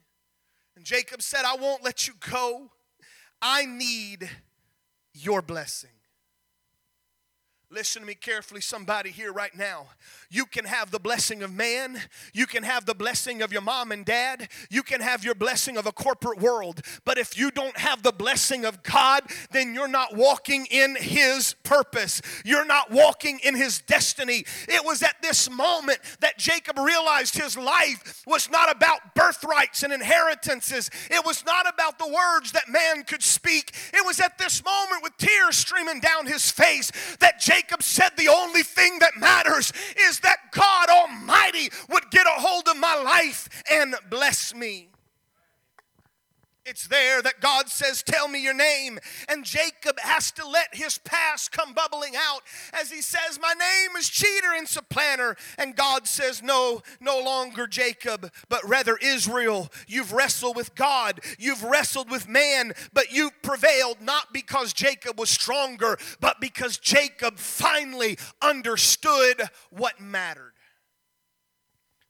And 0.76 0.84
Jacob 0.84 1.22
said, 1.22 1.42
I 1.44 1.56
won't 1.56 1.84
let 1.84 2.06
you 2.06 2.14
go. 2.30 2.70
I 3.40 3.66
need 3.66 4.28
your 5.12 5.42
blessing. 5.42 5.90
Listen 7.70 8.00
to 8.00 8.08
me 8.08 8.14
carefully, 8.14 8.62
somebody 8.62 9.10
here 9.10 9.30
right 9.30 9.54
now. 9.54 9.88
You 10.30 10.46
can 10.46 10.64
have 10.64 10.90
the 10.90 10.98
blessing 10.98 11.42
of 11.42 11.52
man. 11.52 12.00
You 12.32 12.46
can 12.46 12.62
have 12.62 12.86
the 12.86 12.94
blessing 12.94 13.42
of 13.42 13.52
your 13.52 13.60
mom 13.60 13.92
and 13.92 14.06
dad. 14.06 14.48
You 14.70 14.82
can 14.82 15.02
have 15.02 15.22
your 15.22 15.34
blessing 15.34 15.76
of 15.76 15.84
a 15.84 15.92
corporate 15.92 16.40
world. 16.40 16.80
But 17.04 17.18
if 17.18 17.36
you 17.36 17.50
don't 17.50 17.76
have 17.76 18.02
the 18.02 18.12
blessing 18.12 18.64
of 18.64 18.82
God, 18.82 19.24
then 19.50 19.74
you're 19.74 19.86
not 19.86 20.16
walking 20.16 20.66
in 20.70 20.96
His 20.96 21.56
purpose. 21.62 22.22
You're 22.42 22.64
not 22.64 22.90
walking 22.90 23.38
in 23.44 23.54
His 23.54 23.82
destiny. 23.82 24.46
It 24.66 24.82
was 24.86 25.02
at 25.02 25.20
this 25.20 25.50
moment 25.50 25.98
that 26.20 26.38
Jacob 26.38 26.78
realized 26.78 27.36
his 27.36 27.56
life 27.56 28.22
was 28.26 28.50
not 28.50 28.74
about 28.74 29.14
birthrights 29.14 29.82
and 29.82 29.92
inheritances. 29.92 30.90
It 31.10 31.24
was 31.26 31.44
not 31.44 31.68
about 31.68 31.98
the 31.98 32.08
words 32.08 32.52
that 32.52 32.70
man 32.70 33.04
could 33.04 33.22
speak. 33.22 33.74
It 33.92 34.06
was 34.06 34.20
at 34.20 34.38
this 34.38 34.64
moment 34.64 35.02
with 35.02 35.16
tears 35.18 35.56
streaming 35.56 36.00
down 36.00 36.26
his 36.26 36.50
face 36.50 36.90
that 37.20 37.40
Jacob 37.40 37.57
Jacob 37.58 37.82
said, 37.82 38.10
The 38.16 38.28
only 38.28 38.62
thing 38.62 39.00
that 39.00 39.16
matters 39.16 39.72
is 39.96 40.20
that 40.20 40.52
God 40.52 40.88
Almighty 40.88 41.70
would 41.90 42.08
get 42.10 42.24
a 42.26 42.40
hold 42.40 42.68
of 42.68 42.76
my 42.76 42.94
life 43.02 43.48
and 43.68 43.96
bless 44.08 44.54
me. 44.54 44.90
It's 46.68 46.86
there 46.86 47.22
that 47.22 47.40
God 47.40 47.70
says, 47.70 48.02
Tell 48.02 48.28
me 48.28 48.42
your 48.42 48.54
name. 48.54 48.98
And 49.26 49.42
Jacob 49.42 49.98
has 50.00 50.30
to 50.32 50.46
let 50.46 50.74
his 50.74 50.98
past 50.98 51.50
come 51.50 51.72
bubbling 51.72 52.12
out 52.14 52.42
as 52.78 52.90
he 52.90 53.00
says, 53.00 53.38
My 53.40 53.54
name 53.54 53.96
is 53.96 54.08
cheater 54.08 54.52
and 54.54 54.68
supplanter. 54.68 55.36
And 55.56 55.74
God 55.74 56.06
says, 56.06 56.42
No, 56.42 56.82
no 57.00 57.18
longer 57.18 57.66
Jacob, 57.66 58.30
but 58.50 58.68
rather 58.68 58.98
Israel. 59.02 59.70
You've 59.86 60.12
wrestled 60.12 60.56
with 60.56 60.74
God, 60.74 61.20
you've 61.38 61.62
wrestled 61.62 62.10
with 62.10 62.28
man, 62.28 62.74
but 62.92 63.12
you 63.12 63.30
prevailed 63.42 64.02
not 64.02 64.34
because 64.34 64.74
Jacob 64.74 65.18
was 65.18 65.30
stronger, 65.30 65.98
but 66.20 66.38
because 66.38 66.76
Jacob 66.76 67.38
finally 67.38 68.18
understood 68.42 69.42
what 69.70 70.00
mattered. 70.00 70.52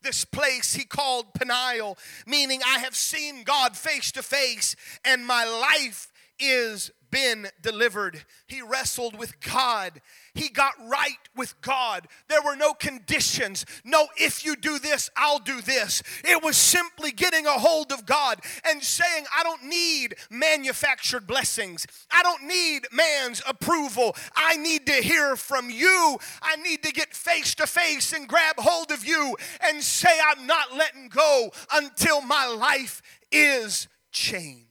This 0.09 0.25
place 0.25 0.73
he 0.73 0.87
called 0.87 1.35
Peniel, 1.35 1.99
meaning 2.27 2.63
I 2.65 2.79
have 2.79 2.97
seen 2.97 3.43
God 3.43 3.77
face 3.77 4.11
to 4.13 4.23
face, 4.23 4.75
and 5.05 5.27
my 5.27 5.45
life 5.45 6.11
is 6.41 6.91
been 7.11 7.49
delivered. 7.63 8.25
He 8.47 8.63
wrestled 8.63 9.19
with 9.19 9.41
God. 9.41 10.01
He 10.35 10.49
got 10.49 10.75
right 10.87 11.19
with 11.37 11.61
God. 11.61 12.07
There 12.29 12.43
were 12.43 12.57
no 12.57 12.73
conditions. 12.75 13.65
No, 13.85 14.09
if 14.17 14.45
you 14.45 14.57
do 14.57 14.79
this, 14.79 15.11
I'll 15.17 15.39
do 15.39 15.61
this. 15.61 16.03
It 16.25 16.43
was 16.43 16.57
simply 16.57 17.11
getting 17.11 17.47
a 17.47 17.53
hold 17.53 17.93
of 17.93 18.07
God 18.07 18.41
and 18.65 18.83
saying, 18.83 19.25
I 19.37 19.43
don't 19.43 19.65
need 19.65 20.15
manufactured 20.31 21.27
blessings. 21.27 21.87
I 22.11 22.23
don't 22.23 22.45
need 22.45 22.87
man's 22.93 23.43
approval. 23.49 24.15
I 24.37 24.57
need 24.57 24.87
to 24.87 24.95
hear 24.95 25.37
from 25.37 25.71
you. 25.71 26.19
I 26.43 26.57
need 26.57 26.83
to 26.85 26.93
get 26.93 27.15
face 27.15 27.55
to 27.57 27.67
face 27.67 28.13
and 28.13 28.29
grab 28.29 28.57
hold 28.59 28.91
of 28.91 29.05
you 29.05 29.37
and 29.61 29.83
say, 29.83 30.19
I'm 30.25 30.47
not 30.47 30.77
letting 30.77 31.09
go 31.09 31.51
until 31.73 32.21
my 32.21 32.47
life 32.47 33.03
is 33.33 33.89
changed. 34.13 34.68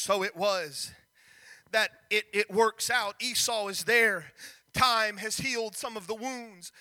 So 0.00 0.22
it 0.22 0.34
was 0.34 0.92
that 1.72 1.90
it, 2.08 2.24
it 2.32 2.50
works 2.50 2.88
out. 2.88 3.16
Esau 3.20 3.68
is 3.68 3.84
there. 3.84 4.32
Time 4.72 5.18
has 5.18 5.36
healed 5.36 5.76
some 5.76 5.94
of 5.94 6.06
the 6.06 6.14
wounds. 6.14 6.72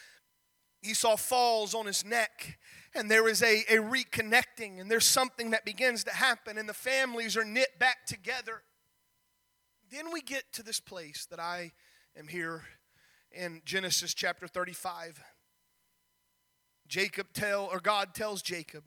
Esau 0.82 1.18
falls 1.18 1.76
on 1.76 1.86
his 1.86 2.06
neck, 2.06 2.58
and 2.96 3.12
there 3.12 3.28
is 3.28 3.44
a, 3.44 3.66
a 3.70 3.76
reconnecting, 3.76 4.80
and 4.80 4.90
there's 4.90 5.06
something 5.06 5.52
that 5.52 5.66
begins 5.66 6.06
to 6.06 6.12
happen, 6.12 6.58
and 6.58 6.70
the 6.70 6.74
families 6.74 7.36
are 7.36 7.44
knit 7.44 7.78
back 7.78 8.06
together. 8.08 8.62
Then 9.92 10.14
we 10.14 10.22
get 10.22 10.54
to 10.54 10.64
this 10.64 10.80
place 10.80 11.28
that 11.30 11.42
I 11.42 11.74
am 12.18 12.30
here 12.30 12.64
in 13.34 13.62
Genesis 13.66 14.14
chapter 14.14 14.48
35. 14.48 15.22
Jacob 16.88 17.28
tell 17.34 17.66
or 17.66 17.82
God 17.82 18.16
tells 18.16 18.42
Jacob, 18.42 18.86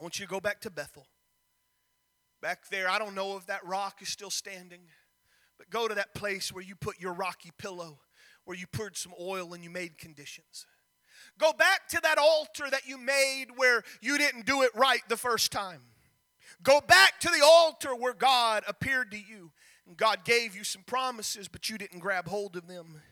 I 0.00 0.02
want 0.02 0.18
you 0.18 0.24
to 0.24 0.30
go 0.30 0.40
back 0.40 0.62
to 0.62 0.70
Bethel. 0.70 1.06
Back 2.40 2.68
there, 2.68 2.88
I 2.88 2.98
don't 2.98 3.14
know 3.14 3.36
if 3.36 3.46
that 3.46 3.64
rock 3.64 4.02
is 4.02 4.08
still 4.08 4.30
standing, 4.30 4.80
but 5.58 5.70
go 5.70 5.88
to 5.88 5.94
that 5.94 6.14
place 6.14 6.52
where 6.52 6.62
you 6.62 6.74
put 6.76 7.00
your 7.00 7.14
rocky 7.14 7.50
pillow, 7.58 7.98
where 8.44 8.56
you 8.56 8.66
poured 8.66 8.96
some 8.96 9.12
oil 9.20 9.54
and 9.54 9.64
you 9.64 9.70
made 9.70 9.98
conditions. 9.98 10.66
Go 11.38 11.52
back 11.52 11.88
to 11.88 12.00
that 12.02 12.18
altar 12.18 12.64
that 12.70 12.86
you 12.86 12.98
made 12.98 13.46
where 13.56 13.82
you 14.00 14.18
didn't 14.18 14.46
do 14.46 14.62
it 14.62 14.70
right 14.74 15.02
the 15.08 15.16
first 15.16 15.50
time. 15.50 15.80
Go 16.62 16.80
back 16.80 17.20
to 17.20 17.28
the 17.28 17.44
altar 17.44 17.94
where 17.94 18.14
God 18.14 18.64
appeared 18.66 19.10
to 19.10 19.18
you 19.18 19.50
and 19.86 19.96
God 19.96 20.24
gave 20.24 20.56
you 20.56 20.64
some 20.64 20.82
promises, 20.82 21.48
but 21.48 21.68
you 21.68 21.78
didn't 21.78 22.00
grab 22.00 22.28
hold 22.28 22.56
of 22.56 22.66
them. 22.66 23.02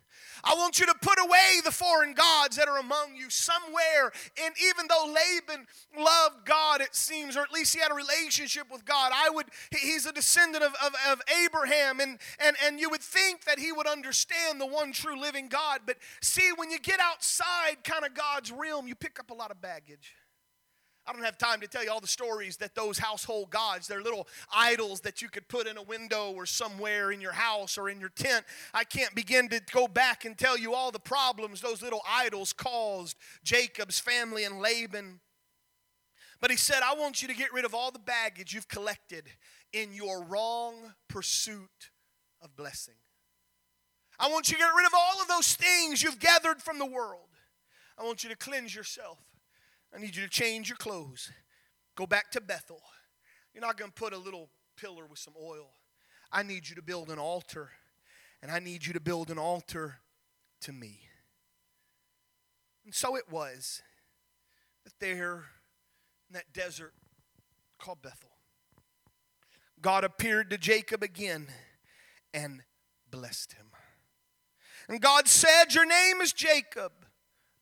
I 0.45 0.55
want 0.55 0.79
you 0.79 0.87
to 0.87 0.95
put 1.01 1.19
away 1.19 1.61
the 1.65 1.71
foreign 1.71 2.15
gods 2.15 2.57
that 2.57 2.69
are 2.69 2.79
among 2.79 3.17
you 3.17 3.31
somewhere. 3.31 4.13
And 4.43 4.55
even 4.71 4.87
though 4.89 5.07
Laban 5.07 5.67
loved 5.99 6.45
God, 6.45 6.81
it 6.81 6.95
seems, 6.95 7.37
or 7.37 7.41
at 7.41 7.53
least 7.53 7.75
he 7.75 7.81
had 7.81 7.91
a 7.91 7.95
relationship 7.95 8.71
with 8.71 8.85
God, 8.85 9.13
I 9.15 9.31
would, 9.31 9.47
he's 9.71 10.07
a 10.07 10.13
descendant 10.13 10.63
of, 10.63 10.73
of, 10.85 10.93
of 11.11 11.23
Abraham, 11.45 12.01
and, 12.01 12.19
and, 12.39 12.57
and 12.65 12.79
you 12.79 12.91
would 12.91 13.03
think 13.03 13.45
that 13.45 13.59
he 13.59 13.73
would 13.73 13.87
understand 13.87 14.61
the 14.61 14.67
one 14.67 14.93
true 14.93 15.19
living 15.19 15.49
God. 15.49 15.81
But 15.87 15.97
see, 16.21 16.51
when 16.57 16.71
you 16.71 16.79
get 16.79 17.01
outside 17.01 17.83
kind 17.83 18.05
of 18.05 18.15
God's 18.15 18.53
realm, 18.53 18.87
you 18.87 18.95
pick 18.95 19.19
up 19.19 19.31
a 19.31 19.35
lot 19.35 19.51
of 19.51 19.61
baggage. 19.61 20.15
I 21.07 21.13
don't 21.13 21.23
have 21.23 21.37
time 21.37 21.61
to 21.61 21.67
tell 21.67 21.85
you 21.85 21.91
all 21.91 22.01
the 22.01 22.07
stories 22.07 22.57
that 22.59 22.75
those 22.75 22.99
household 22.99 23.51
gods, 23.51 23.87
they're 23.87 24.01
little 24.01 24.27
idols 24.55 25.01
that 25.01 25.21
you 25.21 25.29
could 25.29 25.47
put 25.49 25.67
in 25.67 25.77
a 25.77 25.83
window 25.83 26.33
or 26.33 26.47
somewhere 26.47 27.13
in 27.13 27.21
your 27.21 27.33
house 27.33 27.77
or 27.77 27.91
in 27.91 28.01
your 28.01 28.09
tent. 28.09 28.47
I 28.73 28.85
can't 28.85 29.15
begin 29.15 29.51
to 29.51 29.61
go 29.71 29.87
back 29.87 30.25
and 30.25 30.37
tell 30.37 30.57
you 30.57 30.73
all 30.73 30.91
the 30.91 30.99
problems 30.99 31.61
those 31.61 31.83
little 31.83 32.01
idols 32.09 32.55
caused 32.55 33.19
Jacob's 33.43 33.99
family 33.99 34.45
and 34.45 34.61
Laban. 34.61 35.21
But 36.41 36.51
he 36.51 36.57
said, 36.57 36.81
I 36.83 36.95
want 36.95 37.21
you 37.21 37.29
to 37.29 37.35
get 37.35 37.53
rid 37.53 37.67
of 37.67 37.75
all 37.75 37.91
the 37.91 37.99
baggage 37.99 38.55
you've 38.55 38.69
collected 38.69 39.25
in 39.75 39.93
your 39.93 40.23
wrong 40.25 40.95
pursuit 41.09 41.91
of 42.41 42.57
blessing. 42.57 42.95
I 44.19 44.29
want 44.29 44.49
you 44.49 44.55
to 44.55 44.61
get 44.61 44.71
rid 44.75 44.87
of 44.87 44.93
all 44.95 45.21
of 45.21 45.29
those 45.29 45.55
things 45.55 46.03
you've 46.03 46.19
gathered 46.19 46.63
from 46.63 46.79
the 46.79 46.87
world. 46.87 47.29
I 47.99 48.05
want 48.05 48.25
you 48.25 48.31
to 48.31 48.37
cleanse 48.37 48.75
yourself. 48.75 49.19
I 49.95 50.01
need 50.01 50.17
you 50.17 50.23
to 50.23 50.29
change 50.29 50.69
your 50.69 50.77
clothes. 50.77 51.31
Go 51.95 52.07
back 52.07 52.31
to 52.33 52.41
Bethel. 52.41 52.83
You're 53.53 53.63
not 53.63 53.77
going 53.77 53.91
to 53.91 53.95
put 53.95 54.13
a 54.13 54.19
little 54.19 54.51
pillar 54.77 55.07
with 55.07 55.19
some 55.19 55.35
oil. 55.41 55.71
I 56.33 56.43
need 56.43 56.69
you 56.69 56.75
to 56.75 56.83
build 56.83 57.11
an 57.11 57.19
altar, 57.19 57.71
and 58.43 58.51
I 58.51 58.59
need 58.59 58.85
you 58.85 58.93
to 58.95 59.01
build 59.01 59.31
an 59.31 59.39
altar 59.39 60.01
to 60.63 60.73
me. 60.73 61.01
And 62.85 62.95
so 62.95 63.17
it 63.17 63.31
was 63.31 63.83
that 64.83 64.95
there 64.99 65.45
in 66.29 66.35
that 66.35 66.53
desert 66.53 66.93
called 67.79 68.03
Bethel, 68.03 68.31
God 69.81 70.03
appeared 70.03 70.51
to 70.51 70.59
Jacob 70.59 71.03
again 71.03 71.47
and 72.33 72.63
blessed 73.11 73.53
him. 73.53 73.67
And 74.89 75.01
God 75.01 75.29
said, 75.29 75.73
Your 75.73 75.87
name 75.87 76.21
is 76.21 76.33
Jacob, 76.33 76.93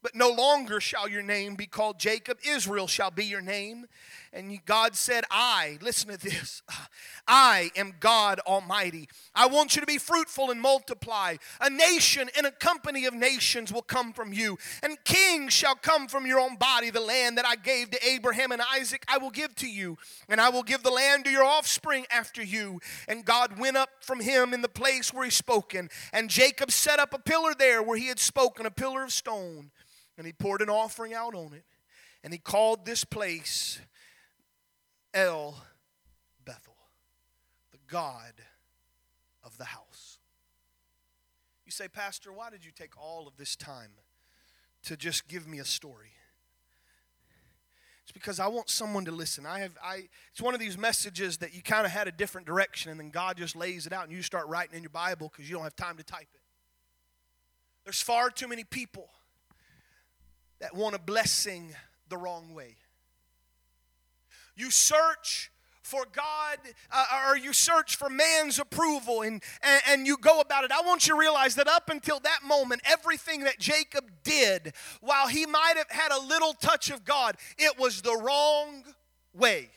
but 0.02 0.14
no 0.14 0.30
longer 0.30 0.80
shall 0.80 1.08
your 1.08 1.22
name 1.22 1.54
be 1.54 1.66
called 1.66 1.98
Jacob. 1.98 2.38
Israel 2.46 2.86
shall 2.86 3.10
be 3.10 3.24
your 3.24 3.40
name. 3.40 3.86
And 4.34 4.64
God 4.64 4.96
said, 4.96 5.24
I, 5.30 5.78
listen 5.82 6.08
to 6.08 6.16
this, 6.16 6.62
I 7.28 7.70
am 7.76 7.94
God 8.00 8.40
Almighty. 8.46 9.08
I 9.34 9.46
want 9.46 9.76
you 9.76 9.80
to 9.80 9.86
be 9.86 9.98
fruitful 9.98 10.50
and 10.50 10.60
multiply. 10.60 11.36
A 11.60 11.68
nation 11.68 12.30
and 12.36 12.46
a 12.46 12.50
company 12.50 13.04
of 13.04 13.12
nations 13.12 13.70
will 13.70 13.82
come 13.82 14.14
from 14.14 14.32
you, 14.32 14.58
and 14.82 14.96
kings 15.04 15.52
shall 15.52 15.74
come 15.74 16.08
from 16.08 16.26
your 16.26 16.40
own 16.40 16.56
body. 16.56 16.88
The 16.88 17.00
land 17.00 17.36
that 17.36 17.46
I 17.46 17.56
gave 17.56 17.90
to 17.90 18.06
Abraham 18.06 18.52
and 18.52 18.62
Isaac, 18.74 19.04
I 19.06 19.18
will 19.18 19.30
give 19.30 19.54
to 19.56 19.68
you, 19.68 19.98
and 20.30 20.40
I 20.40 20.48
will 20.48 20.62
give 20.62 20.82
the 20.82 20.90
land 20.90 21.26
to 21.26 21.30
your 21.30 21.44
offspring 21.44 22.06
after 22.10 22.42
you. 22.42 22.80
And 23.08 23.26
God 23.26 23.58
went 23.58 23.76
up 23.76 23.90
from 24.00 24.20
him 24.20 24.54
in 24.54 24.62
the 24.62 24.68
place 24.68 25.12
where 25.12 25.24
he 25.24 25.30
spoken, 25.30 25.90
and 26.12 26.30
Jacob 26.30 26.70
set 26.70 26.98
up 26.98 27.12
a 27.12 27.18
pillar 27.18 27.54
there 27.54 27.82
where 27.82 27.98
he 27.98 28.06
had 28.06 28.18
spoken, 28.18 28.64
a 28.64 28.70
pillar 28.70 29.04
of 29.04 29.12
stone, 29.12 29.70
and 30.16 30.26
he 30.26 30.32
poured 30.32 30.62
an 30.62 30.68
offering 30.68 31.14
out 31.14 31.34
on 31.34 31.52
it. 31.52 31.64
And 32.24 32.32
he 32.32 32.38
called 32.38 32.84
this 32.84 33.04
place 33.04 33.80
El 35.12 35.60
Bethel, 36.44 36.76
the 37.72 37.78
God 37.88 38.32
of 39.44 39.58
the 39.58 39.64
house. 39.64 40.18
You 41.66 41.72
say, 41.72 41.88
Pastor, 41.88 42.32
why 42.32 42.50
did 42.50 42.64
you 42.64 42.70
take 42.70 42.96
all 43.00 43.26
of 43.26 43.36
this 43.36 43.56
time 43.56 43.90
to 44.84 44.96
just 44.96 45.28
give 45.28 45.46
me 45.46 45.58
a 45.58 45.64
story? 45.64 46.12
It's 48.02 48.12
because 48.12 48.40
I 48.40 48.48
want 48.48 48.68
someone 48.68 49.04
to 49.04 49.12
listen. 49.12 49.46
I 49.46 49.60
have 49.60 49.72
I 49.82 50.08
it's 50.32 50.42
one 50.42 50.54
of 50.54 50.60
these 50.60 50.76
messages 50.76 51.38
that 51.38 51.54
you 51.54 51.62
kind 51.62 51.86
of 51.86 51.92
had 51.92 52.08
a 52.08 52.12
different 52.12 52.46
direction 52.46 52.90
and 52.90 52.98
then 52.98 53.10
God 53.10 53.36
just 53.36 53.54
lays 53.54 53.86
it 53.86 53.92
out 53.92 54.04
and 54.04 54.12
you 54.12 54.22
start 54.22 54.48
writing 54.48 54.76
in 54.76 54.82
your 54.82 54.90
Bible 54.90 55.30
because 55.30 55.48
you 55.48 55.54
don't 55.54 55.64
have 55.64 55.76
time 55.76 55.96
to 55.96 56.04
type 56.04 56.28
it. 56.34 56.40
There's 57.84 58.02
far 58.02 58.30
too 58.30 58.48
many 58.48 58.64
people 58.64 59.08
that 60.62 60.76
want 60.76 60.94
a 60.94 60.98
blessing 60.98 61.74
the 62.08 62.16
wrong 62.16 62.54
way. 62.54 62.76
You 64.54 64.70
search 64.70 65.50
for 65.82 66.04
God 66.12 66.58
uh, 66.92 67.04
or 67.26 67.36
you 67.36 67.52
search 67.52 67.96
for 67.96 68.08
man's 68.08 68.60
approval 68.60 69.22
and, 69.22 69.42
and, 69.60 69.82
and, 69.88 70.06
you 70.06 70.16
go 70.16 70.38
about 70.38 70.62
it. 70.62 70.70
I 70.70 70.80
want 70.86 71.06
you 71.06 71.14
to 71.14 71.18
realize 71.18 71.56
that 71.56 71.66
up 71.66 71.90
until 71.90 72.20
that 72.20 72.40
moment, 72.46 72.80
everything 72.84 73.40
that 73.40 73.58
Jacob 73.58 74.08
did, 74.22 74.72
while 75.00 75.26
he 75.26 75.44
might 75.46 75.74
have 75.76 75.90
had 75.90 76.12
a 76.12 76.24
little 76.24 76.54
touch 76.54 76.90
of 76.90 77.04
God, 77.04 77.36
it 77.58 77.76
was 77.76 78.00
the 78.00 78.16
wrong 78.16 78.84
way. 79.34 79.68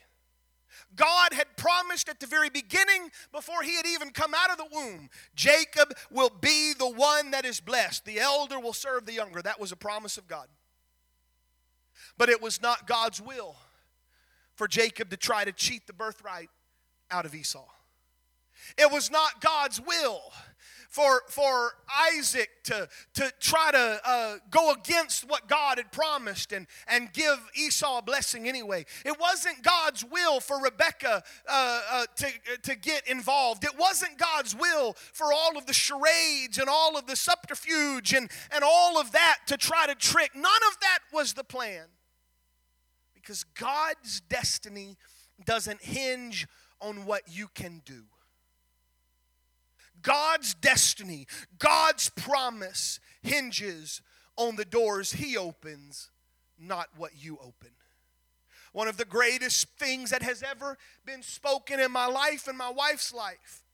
God 0.95 1.33
had 1.33 1.57
promised 1.57 2.07
at 2.07 2.19
the 2.19 2.27
very 2.27 2.49
beginning, 2.49 3.09
before 3.31 3.63
he 3.63 3.75
had 3.75 3.87
even 3.87 4.11
come 4.11 4.33
out 4.35 4.51
of 4.51 4.57
the 4.57 4.67
womb, 4.71 5.09
Jacob 5.35 5.93
will 6.11 6.31
be 6.41 6.73
the 6.73 6.89
one 6.89 7.31
that 7.31 7.43
is 7.43 7.59
blessed. 7.59 8.05
The 8.05 8.19
elder 8.19 8.59
will 8.59 8.71
serve 8.71 9.07
the 9.07 9.13
younger. 9.13 9.41
That 9.41 9.59
was 9.59 9.71
a 9.71 9.75
promise 9.75 10.17
of 10.17 10.27
God. 10.27 10.47
But 12.17 12.29
it 12.29 12.41
was 12.41 12.61
not 12.61 12.87
God's 12.87 13.21
will 13.21 13.55
for 14.55 14.67
Jacob 14.67 15.09
to 15.09 15.17
try 15.17 15.43
to 15.43 15.51
cheat 15.51 15.85
the 15.87 15.93
birthright 15.93 16.49
out 17.11 17.25
of 17.25 17.35
Esau. 17.35 17.65
It 18.77 18.91
was 18.91 19.11
not 19.11 19.41
God's 19.41 19.81
will 19.81 20.21
for, 20.89 21.23
for 21.27 21.73
Isaac 22.13 22.49
to, 22.63 22.87
to 23.15 23.31
try 23.41 23.71
to 23.71 23.99
uh, 24.05 24.35
go 24.49 24.71
against 24.71 25.29
what 25.29 25.47
God 25.47 25.77
had 25.77 25.91
promised 25.91 26.53
and, 26.53 26.67
and 26.87 27.11
give 27.11 27.37
Esau 27.53 27.97
a 27.97 28.01
blessing 28.01 28.47
anyway. 28.47 28.85
It 29.03 29.19
wasn't 29.19 29.61
God's 29.61 30.05
will 30.05 30.39
for 30.39 30.61
Rebekah 30.61 31.21
uh, 31.49 31.81
uh, 31.91 32.05
to, 32.15 32.27
to 32.63 32.75
get 32.75 33.07
involved. 33.09 33.65
It 33.65 33.77
wasn't 33.77 34.17
God's 34.17 34.55
will 34.55 34.93
for 35.11 35.33
all 35.33 35.57
of 35.57 35.65
the 35.65 35.73
charades 35.73 36.57
and 36.57 36.69
all 36.69 36.97
of 36.97 37.07
the 37.07 37.17
subterfuge 37.17 38.13
and, 38.13 38.31
and 38.51 38.63
all 38.63 38.97
of 38.97 39.11
that 39.11 39.39
to 39.47 39.57
try 39.57 39.87
to 39.87 39.95
trick. 39.95 40.31
None 40.33 40.45
of 40.45 40.79
that 40.79 40.99
was 41.11 41.33
the 41.33 41.43
plan. 41.43 41.87
Because 43.25 43.43
God's 43.43 44.21
destiny 44.21 44.97
doesn't 45.43 45.81
hinge 45.81 46.47
on 46.79 47.05
what 47.05 47.23
you 47.27 47.47
can 47.47 47.81
do. 47.83 48.03
God's 50.03 50.53
destiny, 50.53 51.25
God's 51.57 52.09
promise 52.09 52.99
hinges 53.23 54.03
on 54.35 54.57
the 54.57 54.65
doors 54.65 55.13
He 55.13 55.35
opens, 55.35 56.11
not 56.59 56.89
what 56.97 57.13
you 57.17 57.39
open. 57.41 57.71
One 58.73 58.87
of 58.87 58.97
the 58.97 59.05
greatest 59.05 59.69
things 59.79 60.11
that 60.11 60.21
has 60.21 60.43
ever 60.43 60.77
been 61.03 61.23
spoken 61.23 61.79
in 61.79 61.91
my 61.91 62.05
life 62.05 62.47
and 62.47 62.55
my 62.55 62.69
wife's 62.69 63.11
life 63.11 63.64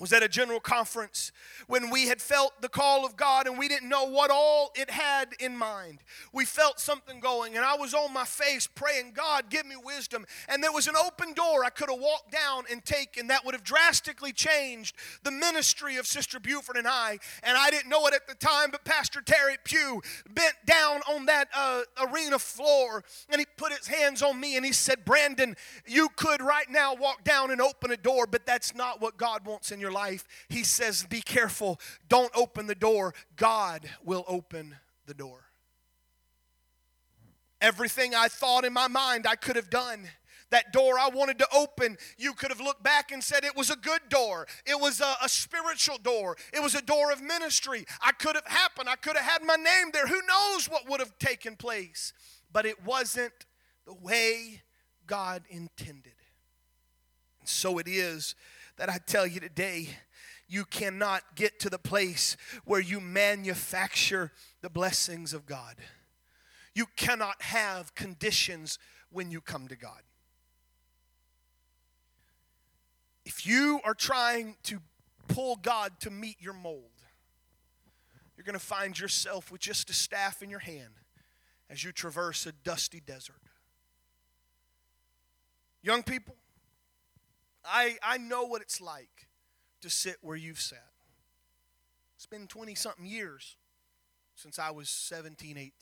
was 0.00 0.12
at 0.12 0.22
a 0.22 0.28
general 0.28 0.60
conference 0.60 1.32
when 1.66 1.90
we 1.90 2.08
had 2.08 2.20
felt 2.20 2.60
the 2.60 2.68
call 2.68 3.04
of 3.04 3.16
God 3.16 3.46
and 3.46 3.58
we 3.58 3.68
didn't 3.68 3.88
know 3.88 4.04
what 4.04 4.30
all 4.30 4.70
it 4.74 4.90
had 4.90 5.34
in 5.40 5.56
mind. 5.56 5.98
We 6.32 6.44
felt 6.44 6.80
something 6.80 7.20
going, 7.20 7.56
and 7.56 7.64
I 7.64 7.76
was 7.76 7.94
on 7.94 8.12
my 8.12 8.24
face 8.24 8.66
praying, 8.66 9.12
God, 9.14 9.50
give 9.50 9.66
me 9.66 9.76
wisdom. 9.82 10.26
And 10.48 10.62
there 10.62 10.72
was 10.72 10.86
an 10.86 10.94
open 10.96 11.32
door 11.32 11.64
I 11.64 11.70
could 11.70 11.90
have 11.90 12.00
walked 12.00 12.32
down 12.32 12.64
and 12.70 12.84
taken 12.84 13.28
that 13.28 13.44
would 13.44 13.54
have 13.54 13.64
drastically 13.64 14.32
changed 14.32 14.96
the 15.22 15.30
ministry 15.30 15.96
of 15.96 16.06
Sister 16.06 16.38
Buford 16.40 16.76
and 16.76 16.86
I. 16.86 17.18
And 17.42 17.56
I 17.56 17.70
didn't 17.70 17.90
know 17.90 18.06
it 18.06 18.14
at 18.14 18.26
the 18.26 18.34
time, 18.34 18.70
but 18.70 18.84
Pastor 18.84 19.20
Terry 19.20 19.56
Pugh 19.64 20.02
bent 20.30 20.54
down 20.64 21.00
on 21.08 21.26
that 21.26 21.48
uh, 21.54 21.82
arena 22.00 22.38
floor 22.38 23.04
and 23.30 23.40
he 23.40 23.46
put 23.56 23.72
his 23.72 23.86
hands 23.86 24.22
on 24.22 24.38
me 24.38 24.56
and 24.56 24.64
he 24.64 24.72
said, 24.72 25.04
Brandon, 25.04 25.56
you 25.86 26.08
could 26.16 26.42
right 26.42 26.70
now 26.70 26.94
walk 26.94 27.24
down 27.24 27.50
and 27.50 27.60
open 27.60 27.90
a 27.90 27.96
door, 27.96 28.26
but 28.26 28.46
that's 28.46 28.74
not 28.74 29.00
what 29.00 29.16
God 29.16 29.46
wants 29.46 29.72
in 29.72 29.80
your 29.80 29.87
your 29.88 29.94
life, 29.94 30.26
He 30.48 30.64
says, 30.64 31.04
Be 31.08 31.20
careful. 31.20 31.80
Don't 32.08 32.32
open 32.34 32.66
the 32.66 32.74
door. 32.74 33.14
God 33.36 33.88
will 34.04 34.24
open 34.28 34.76
the 35.06 35.14
door. 35.14 35.44
Everything 37.60 38.14
I 38.14 38.28
thought 38.28 38.64
in 38.64 38.72
my 38.72 38.88
mind 38.88 39.26
I 39.26 39.34
could 39.34 39.56
have 39.56 39.70
done 39.70 40.08
that 40.50 40.72
door 40.72 40.98
I 40.98 41.10
wanted 41.10 41.38
to 41.40 41.46
open, 41.54 41.98
you 42.16 42.32
could 42.32 42.50
have 42.50 42.60
looked 42.60 42.82
back 42.82 43.12
and 43.12 43.22
said 43.22 43.44
it 43.44 43.54
was 43.54 43.68
a 43.68 43.76
good 43.76 44.00
door. 44.08 44.46
It 44.64 44.80
was 44.80 45.00
a, 45.02 45.14
a, 45.22 45.28
spiritual 45.28 45.98
door. 45.98 46.38
It 46.54 46.62
was 46.62 46.74
a 46.74 46.80
door 46.80 47.12
of 47.12 47.20
ministry. 47.20 47.84
I 48.00 48.12
could 48.12 48.34
have 48.34 48.46
happened. 48.46 48.88
I 48.88 48.96
could 48.96 49.14
have 49.14 49.26
had 49.26 49.42
my 49.44 49.56
name 49.56 49.90
there. 49.92 50.06
Who 50.06 50.22
knows 50.26 50.66
what 50.70 50.88
would 50.88 51.00
have 51.00 51.18
taken 51.18 51.54
place? 51.54 52.14
But 52.50 52.64
it 52.64 52.82
wasn't 52.82 53.34
the 53.84 53.92
way 53.92 54.62
God 55.06 55.42
intended. 55.50 56.14
And 57.40 57.48
so 57.48 57.76
it 57.76 57.86
is 57.86 58.34
that 58.78 58.88
I 58.88 58.98
tell 58.98 59.26
you 59.26 59.40
today, 59.40 59.88
you 60.48 60.64
cannot 60.64 61.22
get 61.34 61.60
to 61.60 61.70
the 61.70 61.78
place 61.78 62.36
where 62.64 62.80
you 62.80 63.00
manufacture 63.00 64.32
the 64.62 64.70
blessings 64.70 65.34
of 65.34 65.44
God. 65.44 65.76
You 66.74 66.86
cannot 66.96 67.42
have 67.42 67.94
conditions 67.94 68.78
when 69.10 69.30
you 69.30 69.40
come 69.40 69.68
to 69.68 69.76
God. 69.76 70.00
If 73.26 73.46
you 73.46 73.80
are 73.84 73.94
trying 73.94 74.56
to 74.64 74.80
pull 75.26 75.56
God 75.56 75.92
to 76.00 76.10
meet 76.10 76.36
your 76.40 76.54
mold, 76.54 76.90
you're 78.36 78.44
going 78.44 78.54
to 78.54 78.64
find 78.64 78.98
yourself 78.98 79.50
with 79.50 79.60
just 79.60 79.90
a 79.90 79.92
staff 79.92 80.42
in 80.42 80.48
your 80.48 80.60
hand 80.60 80.94
as 81.68 81.84
you 81.84 81.92
traverse 81.92 82.46
a 82.46 82.52
dusty 82.52 83.00
desert. 83.00 83.42
Young 85.82 86.02
people, 86.02 86.36
I, 87.64 87.96
I 88.02 88.18
know 88.18 88.44
what 88.44 88.62
it's 88.62 88.80
like 88.80 89.28
to 89.82 89.90
sit 89.90 90.16
where 90.22 90.36
you've 90.36 90.60
sat. 90.60 90.84
It's 92.16 92.26
been 92.26 92.46
20 92.46 92.74
something 92.74 93.06
years 93.06 93.56
since 94.34 94.58
I 94.58 94.70
was 94.70 94.88
17, 94.88 95.56
18. 95.56 95.72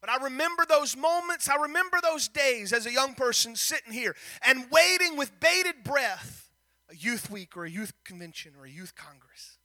But 0.00 0.10
I 0.10 0.24
remember 0.24 0.64
those 0.68 0.96
moments, 0.96 1.48
I 1.48 1.56
remember 1.56 1.98
those 2.02 2.28
days 2.28 2.72
as 2.72 2.86
a 2.86 2.92
young 2.92 3.14
person 3.14 3.54
sitting 3.54 3.92
here 3.92 4.16
and 4.44 4.66
waiting 4.70 5.16
with 5.16 5.38
bated 5.40 5.84
breath 5.84 6.50
a 6.90 6.96
youth 6.96 7.30
week 7.30 7.56
or 7.56 7.64
a 7.64 7.70
youth 7.70 7.92
convention 8.04 8.52
or 8.58 8.66
a 8.66 8.70
youth 8.70 8.94
congress. 8.94 9.58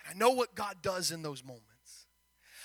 And 0.00 0.14
I 0.14 0.18
know 0.18 0.30
what 0.30 0.54
God 0.54 0.76
does 0.80 1.10
in 1.10 1.22
those 1.22 1.44
moments. 1.44 1.64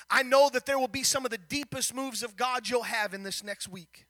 I 0.10 0.24
know 0.24 0.50
that 0.50 0.66
there 0.66 0.78
will 0.78 0.88
be 0.88 1.04
some 1.04 1.26
of 1.26 1.32
the 1.32 1.38
deepest 1.38 1.94
moves 1.94 2.24
of 2.24 2.36
God 2.36 2.70
you'll 2.70 2.84
have 2.84 3.14
in 3.14 3.24
this 3.24 3.44
next 3.44 3.68
week. 3.68 4.06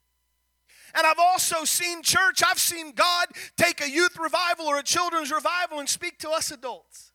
And 0.96 1.08
I've 1.08 1.20
also 1.20 1.64
seen 1.64 2.04
church, 2.04 2.44
I've 2.46 2.60
seen 2.60 2.92
God 2.92 3.28
take 3.58 3.82
a 3.82 3.90
youth 3.90 4.18
revival 4.20 4.66
or 4.66 4.78
a 4.78 4.84
children's 4.84 5.32
revival 5.32 5.80
and 5.80 5.90
speak 5.90 6.20
to 6.20 6.30
us 6.30 6.52
adults. 6.52 7.13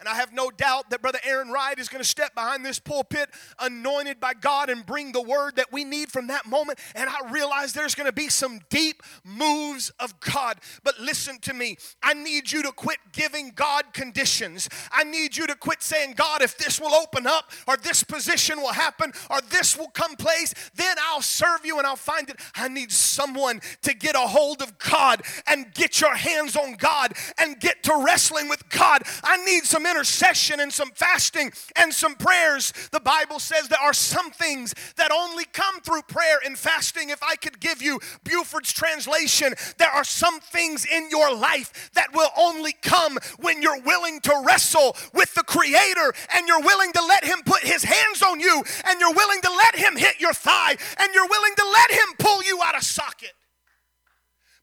And 0.00 0.08
I 0.08 0.14
have 0.14 0.32
no 0.32 0.50
doubt 0.50 0.90
that 0.90 1.02
Brother 1.02 1.20
Aaron 1.24 1.50
Wright 1.50 1.78
is 1.78 1.88
going 1.88 2.02
to 2.02 2.08
step 2.08 2.34
behind 2.34 2.64
this 2.64 2.78
pulpit, 2.78 3.28
anointed 3.58 4.20
by 4.20 4.34
God, 4.34 4.68
and 4.70 4.84
bring 4.84 5.12
the 5.12 5.22
word 5.22 5.56
that 5.56 5.72
we 5.72 5.84
need 5.84 6.10
from 6.10 6.26
that 6.28 6.46
moment. 6.46 6.78
And 6.94 7.08
I 7.08 7.30
realize 7.30 7.72
there's 7.72 7.94
going 7.94 8.08
to 8.08 8.12
be 8.12 8.28
some 8.28 8.60
deep 8.70 9.02
moves 9.24 9.90
of 10.00 10.18
God. 10.20 10.58
But 10.82 10.98
listen 10.98 11.38
to 11.42 11.54
me. 11.54 11.76
I 12.02 12.14
need 12.14 12.50
you 12.50 12.62
to 12.62 12.72
quit 12.72 12.98
giving 13.12 13.52
God 13.54 13.92
conditions. 13.92 14.68
I 14.90 15.04
need 15.04 15.36
you 15.36 15.46
to 15.46 15.54
quit 15.54 15.82
saying, 15.82 16.14
God, 16.16 16.42
if 16.42 16.58
this 16.58 16.80
will 16.80 16.94
open 16.94 17.26
up, 17.26 17.50
or 17.66 17.76
this 17.76 18.02
position 18.02 18.60
will 18.60 18.72
happen, 18.72 19.12
or 19.30 19.40
this 19.50 19.76
will 19.76 19.88
come 19.88 20.16
place, 20.16 20.54
then 20.74 20.96
I'll 21.08 21.22
serve 21.22 21.64
you 21.64 21.78
and 21.78 21.86
I'll 21.86 21.96
find 21.96 22.28
it. 22.28 22.36
I 22.54 22.68
need 22.68 22.92
someone 22.92 23.60
to 23.82 23.94
get 23.94 24.14
a 24.14 24.20
hold 24.20 24.62
of 24.62 24.78
God 24.78 25.22
and 25.46 25.72
get 25.74 26.00
your 26.00 26.14
hands 26.14 26.56
on 26.56 26.74
God 26.74 27.12
and 27.38 27.58
get 27.60 27.82
to 27.84 28.02
wrestling 28.04 28.48
with 28.48 28.68
God. 28.68 29.02
I 29.22 29.42
need 29.44 29.64
some 29.64 29.86
intercession 29.94 30.58
and 30.58 30.72
some 30.72 30.90
fasting 30.90 31.52
and 31.76 31.92
some 31.94 32.16
prayers. 32.16 32.72
The 32.90 33.00
Bible 33.00 33.38
says 33.38 33.68
there 33.68 33.78
are 33.80 33.94
some 33.94 34.30
things 34.32 34.74
that 34.96 35.12
only 35.12 35.44
come 35.44 35.80
through 35.82 36.02
prayer 36.02 36.38
and 36.44 36.58
fasting. 36.58 37.10
If 37.10 37.22
I 37.22 37.36
could 37.36 37.60
give 37.60 37.80
you 37.80 38.00
Buford's 38.24 38.72
translation, 38.72 39.54
there 39.78 39.90
are 39.90 40.02
some 40.02 40.40
things 40.40 40.84
in 40.84 41.08
your 41.10 41.34
life 41.34 41.90
that 41.94 42.08
will 42.12 42.30
only 42.36 42.74
come 42.82 43.18
when 43.38 43.62
you're 43.62 43.80
willing 43.82 44.20
to 44.22 44.42
wrestle 44.44 44.96
with 45.14 45.32
the 45.34 45.44
Creator 45.44 46.12
and 46.34 46.48
you're 46.48 46.62
willing 46.62 46.92
to 46.92 47.04
let 47.06 47.24
Him 47.24 47.42
put 47.44 47.60
His 47.62 47.84
hands 47.84 48.22
on 48.22 48.40
you 48.40 48.62
and 48.86 48.98
you're 48.98 49.14
willing 49.14 49.40
to 49.42 49.50
let 49.50 49.76
Him 49.76 49.96
hit 49.96 50.20
your 50.20 50.34
thigh 50.34 50.76
and 50.98 51.14
you're 51.14 51.28
willing 51.28 51.54
to 51.56 51.64
let 51.72 51.90
Him 51.92 52.16
pull 52.18 52.42
you 52.42 52.60
out 52.64 52.76
of 52.76 52.82
socket. 52.82 53.32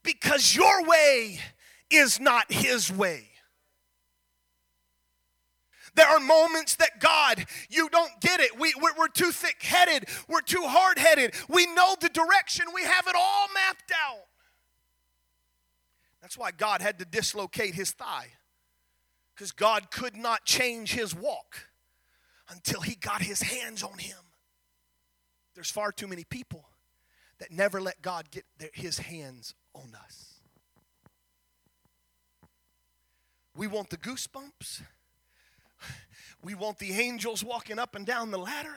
Because 0.04 0.56
your 0.56 0.86
way 0.86 1.40
is 1.90 2.20
not 2.20 2.52
His 2.52 2.92
way. 2.92 3.31
There 5.94 6.08
are 6.08 6.20
moments 6.20 6.76
that 6.76 7.00
God, 7.00 7.46
you 7.70 7.90
don't 7.90 8.20
get 8.22 8.40
it. 8.40 8.58
We, 8.58 8.74
we're, 8.82 8.94
we're 8.98 9.08
too 9.10 9.32
thick 9.32 9.62
headed. 9.62 10.06
We're 10.28 10.42
too 10.42 10.64
hard 10.64 10.98
headed. 10.98 11.34
We 11.50 11.68
know 11.74 11.96
the 12.00 12.10
direction. 12.10 12.68
We 12.74 12.84
have 12.84 13.08
it 13.08 13.16
all 13.18 13.48
mapped 13.54 13.92
out. 13.92 14.26
That's 16.22 16.38
why 16.38 16.52
God 16.52 16.82
had 16.82 17.00
to 17.00 17.06
dislocate 17.06 17.74
his 17.74 17.92
thigh. 17.92 18.28
Because 19.36 19.52
God 19.52 19.92
could 19.92 20.16
not 20.16 20.46
change 20.46 20.94
his 20.94 21.16
walk 21.16 21.68
until 22.50 22.82
he 22.82 22.96
got 22.96 23.22
his 23.22 23.42
hands 23.42 23.84
on 23.84 23.98
him. 23.98 24.18
There's 25.56 25.72
far 25.72 25.92
too 25.92 26.08
many 26.08 26.24
people 26.24 26.66
that 27.40 27.52
never 27.52 27.82
let 27.82 28.02
God 28.02 28.30
get 28.32 28.46
their, 28.60 28.70
his 28.74 29.00
hands 29.00 29.56
on 29.74 29.94
us. 30.06 30.36
We 33.56 33.68
want 33.68 33.90
the 33.90 33.98
goosebumps. 33.98 34.84
We 36.44 36.56
want 36.56 36.80
the 36.80 36.92
angels 36.94 37.44
walking 37.44 37.80
up 37.80 37.96
and 37.96 38.06
down 38.06 38.32
the 38.32 38.38
ladder. 38.38 38.76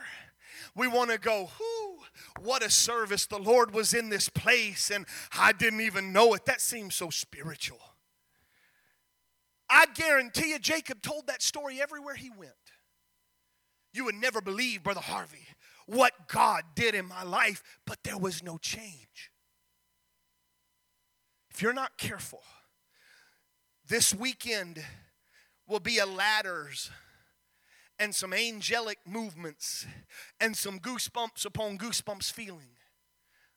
We 0.75 0.87
want 0.87 1.11
to 1.11 1.17
go, 1.17 1.49
whoo, 1.59 1.99
what 2.41 2.63
a 2.63 2.69
service. 2.69 3.25
The 3.25 3.39
Lord 3.39 3.73
was 3.73 3.93
in 3.93 4.09
this 4.09 4.29
place 4.29 4.91
and 4.91 5.05
I 5.37 5.51
didn't 5.51 5.81
even 5.81 6.13
know 6.13 6.33
it. 6.33 6.45
That 6.45 6.61
seems 6.61 6.95
so 6.95 7.09
spiritual. 7.09 7.79
I 9.69 9.87
guarantee 9.93 10.51
you, 10.51 10.59
Jacob 10.59 11.01
told 11.01 11.27
that 11.27 11.41
story 11.41 11.81
everywhere 11.81 12.15
he 12.15 12.29
went. 12.29 12.51
You 13.93 14.05
would 14.05 14.15
never 14.15 14.41
believe, 14.41 14.83
Brother 14.83 15.01
Harvey, 15.01 15.47
what 15.87 16.27
God 16.27 16.63
did 16.75 16.95
in 16.95 17.07
my 17.07 17.23
life, 17.23 17.63
but 17.85 18.03
there 18.03 18.17
was 18.17 18.43
no 18.43 18.57
change. 18.57 19.31
If 21.49 21.61
you're 21.61 21.73
not 21.73 21.97
careful, 21.97 22.43
this 23.87 24.13
weekend 24.13 24.83
will 25.67 25.79
be 25.79 25.99
a 25.99 26.05
ladders 26.05 26.91
and 27.99 28.13
some 28.13 28.33
angelic 28.33 28.99
movements 29.05 29.85
and 30.39 30.55
some 30.55 30.79
goosebumps 30.79 31.45
upon 31.45 31.77
goosebumps 31.77 32.31
feeling. 32.31 32.69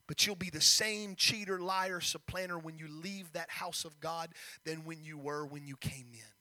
But 0.07 0.27
you'll 0.27 0.37
be 0.37 0.51
the 0.51 0.61
same 0.61 1.17
cheater, 1.17 1.59
liar, 1.59 2.01
supplanter 2.01 2.59
when 2.59 2.79
you 2.79 2.89
leave 2.89 3.33
that 3.33 3.51
house 3.51 3.85
of 3.85 4.01
God 4.01 4.31
than 4.65 4.85
when 4.85 5.05
you 5.05 5.19
were 5.19 5.45
when 5.45 5.67
you 5.67 5.77
came 5.77 6.09
in. 6.13 6.35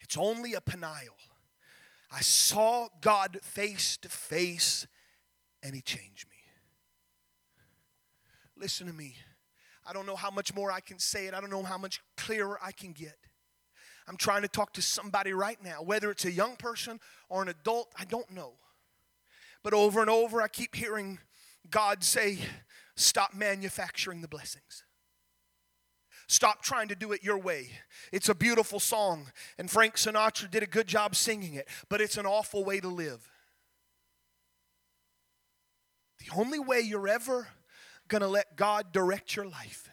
It's 0.00 0.16
only 0.16 0.54
a 0.54 0.60
Peniel. 0.60 1.16
I 2.12 2.20
saw 2.20 2.88
God 3.00 3.38
face 3.42 3.96
to 4.02 4.08
face 4.08 4.86
and 5.62 5.74
He 5.74 5.80
changed 5.80 6.28
me. 6.30 6.36
Listen 8.56 8.86
to 8.86 8.92
me. 8.92 9.16
I 9.84 9.92
don't 9.92 10.06
know 10.06 10.14
how 10.16 10.30
much 10.30 10.54
more 10.54 10.70
I 10.70 10.80
can 10.80 10.98
say 10.98 11.26
it, 11.26 11.34
I 11.34 11.40
don't 11.40 11.50
know 11.50 11.64
how 11.64 11.78
much 11.78 12.00
clearer 12.16 12.58
I 12.62 12.70
can 12.70 12.92
get. 12.92 13.16
I'm 14.06 14.16
trying 14.16 14.42
to 14.42 14.48
talk 14.48 14.72
to 14.74 14.82
somebody 14.82 15.32
right 15.32 15.58
now, 15.62 15.82
whether 15.82 16.10
it's 16.10 16.24
a 16.24 16.30
young 16.30 16.56
person 16.56 17.00
or 17.28 17.42
an 17.42 17.48
adult, 17.48 17.92
I 17.98 18.04
don't 18.04 18.30
know. 18.30 18.54
But 19.62 19.72
over 19.72 20.00
and 20.00 20.10
over, 20.10 20.42
I 20.42 20.48
keep 20.48 20.74
hearing 20.74 21.18
God 21.70 22.04
say, 22.04 22.38
Stop 22.96 23.34
manufacturing 23.34 24.20
the 24.20 24.28
blessings. 24.28 24.84
Stop 26.28 26.62
trying 26.62 26.88
to 26.88 26.94
do 26.94 27.12
it 27.12 27.22
your 27.22 27.38
way. 27.38 27.70
It's 28.12 28.28
a 28.28 28.34
beautiful 28.34 28.80
song, 28.80 29.32
and 29.58 29.70
Frank 29.70 29.96
Sinatra 29.96 30.50
did 30.50 30.62
a 30.62 30.66
good 30.66 30.86
job 30.86 31.16
singing 31.16 31.54
it, 31.54 31.68
but 31.88 32.00
it's 32.00 32.16
an 32.16 32.24
awful 32.24 32.64
way 32.64 32.80
to 32.80 32.88
live. 32.88 33.28
The 36.20 36.34
only 36.36 36.58
way 36.58 36.80
you're 36.80 37.08
ever 37.08 37.48
going 38.08 38.22
to 38.22 38.28
let 38.28 38.56
God 38.56 38.92
direct 38.92 39.36
your 39.36 39.46
life 39.46 39.90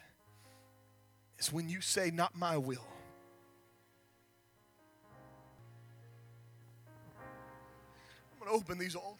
is 1.38 1.52
when 1.52 1.68
you 1.68 1.80
say, 1.80 2.10
Not 2.10 2.36
my 2.36 2.56
will, 2.56 2.86
Going 8.42 8.58
to 8.58 8.64
open 8.64 8.78
these 8.78 8.96
altars. 8.96 9.18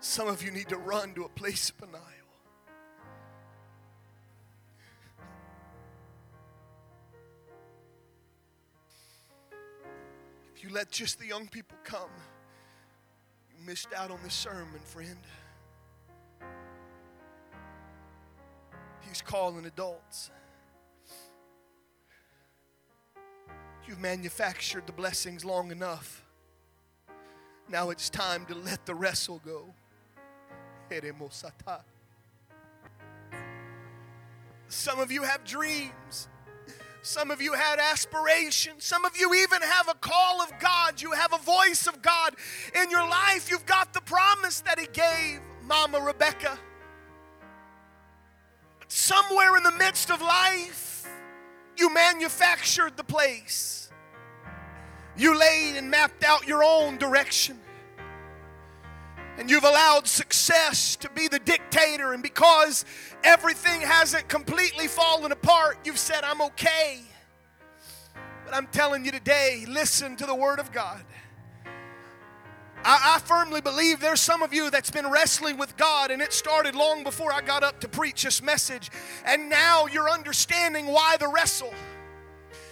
Some 0.00 0.28
of 0.28 0.42
you 0.42 0.50
need 0.50 0.68
to 0.70 0.78
run 0.78 1.12
to 1.14 1.24
a 1.24 1.28
place 1.28 1.68
of 1.68 1.78
denial. 1.78 2.00
If 10.56 10.64
you 10.64 10.70
let 10.70 10.90
just 10.90 11.18
the 11.18 11.26
young 11.26 11.46
people 11.48 11.76
come, 11.84 12.08
you 13.50 13.66
missed 13.66 13.88
out 13.94 14.10
on 14.10 14.18
this 14.22 14.32
sermon, 14.32 14.80
friend. 14.82 15.18
He's 19.06 19.20
calling 19.20 19.66
adults. 19.66 20.30
You've 23.86 24.00
manufactured 24.00 24.86
the 24.86 24.92
blessings 24.92 25.44
long 25.44 25.70
enough. 25.70 26.23
Now 27.68 27.90
it's 27.90 28.10
time 28.10 28.46
to 28.46 28.54
let 28.54 28.84
the 28.86 28.94
wrestle 28.94 29.40
go. 29.44 29.66
Some 34.68 34.98
of 35.00 35.10
you 35.10 35.22
have 35.22 35.44
dreams. 35.44 36.28
Some 37.02 37.30
of 37.30 37.42
you 37.42 37.52
had 37.52 37.78
aspirations. 37.78 38.84
Some 38.84 39.04
of 39.04 39.16
you 39.16 39.34
even 39.34 39.60
have 39.60 39.88
a 39.88 39.94
call 39.94 40.40
of 40.40 40.50
God. 40.58 41.02
You 41.02 41.12
have 41.12 41.32
a 41.34 41.38
voice 41.38 41.86
of 41.86 42.00
God 42.00 42.34
in 42.80 42.90
your 42.90 43.06
life. 43.06 43.50
You've 43.50 43.66
got 43.66 43.92
the 43.92 44.00
promise 44.00 44.60
that 44.62 44.78
He 44.78 44.86
gave 44.86 45.40
Mama 45.66 46.00
Rebecca. 46.00 46.58
But 48.78 48.90
somewhere 48.90 49.56
in 49.56 49.62
the 49.62 49.72
midst 49.72 50.10
of 50.10 50.22
life, 50.22 51.06
you 51.76 51.92
manufactured 51.92 52.96
the 52.96 53.04
place. 53.04 53.83
You 55.16 55.38
laid 55.38 55.76
and 55.76 55.90
mapped 55.90 56.24
out 56.24 56.46
your 56.46 56.64
own 56.64 56.98
direction. 56.98 57.58
And 59.36 59.50
you've 59.50 59.64
allowed 59.64 60.06
success 60.06 60.96
to 60.96 61.10
be 61.10 61.28
the 61.28 61.40
dictator. 61.40 62.12
And 62.12 62.22
because 62.22 62.84
everything 63.24 63.80
hasn't 63.80 64.28
completely 64.28 64.86
fallen 64.86 65.32
apart, 65.32 65.78
you've 65.84 65.98
said, 65.98 66.22
I'm 66.22 66.40
okay. 66.42 67.02
But 68.44 68.54
I'm 68.54 68.66
telling 68.68 69.04
you 69.04 69.10
today, 69.10 69.64
listen 69.68 70.16
to 70.16 70.26
the 70.26 70.34
Word 70.34 70.60
of 70.60 70.70
God. 70.70 71.04
I, 72.84 73.14
I, 73.16 73.18
firmly 73.20 73.62
believe 73.62 74.00
there's 74.00 74.20
some 74.20 74.42
of 74.42 74.52
you 74.52 74.70
that's 74.70 74.90
been 74.90 75.10
wrestling 75.10 75.56
with 75.56 75.74
God, 75.78 76.10
and 76.10 76.20
it 76.20 76.34
started 76.34 76.74
long 76.74 77.02
before 77.02 77.32
I 77.32 77.40
got 77.40 77.62
up 77.62 77.80
to 77.80 77.88
preach 77.88 78.24
this 78.24 78.42
message. 78.42 78.90
And 79.24 79.48
now 79.48 79.86
you're 79.86 80.10
understanding 80.10 80.86
why 80.86 81.16
the 81.18 81.28
wrestle. 81.28 81.72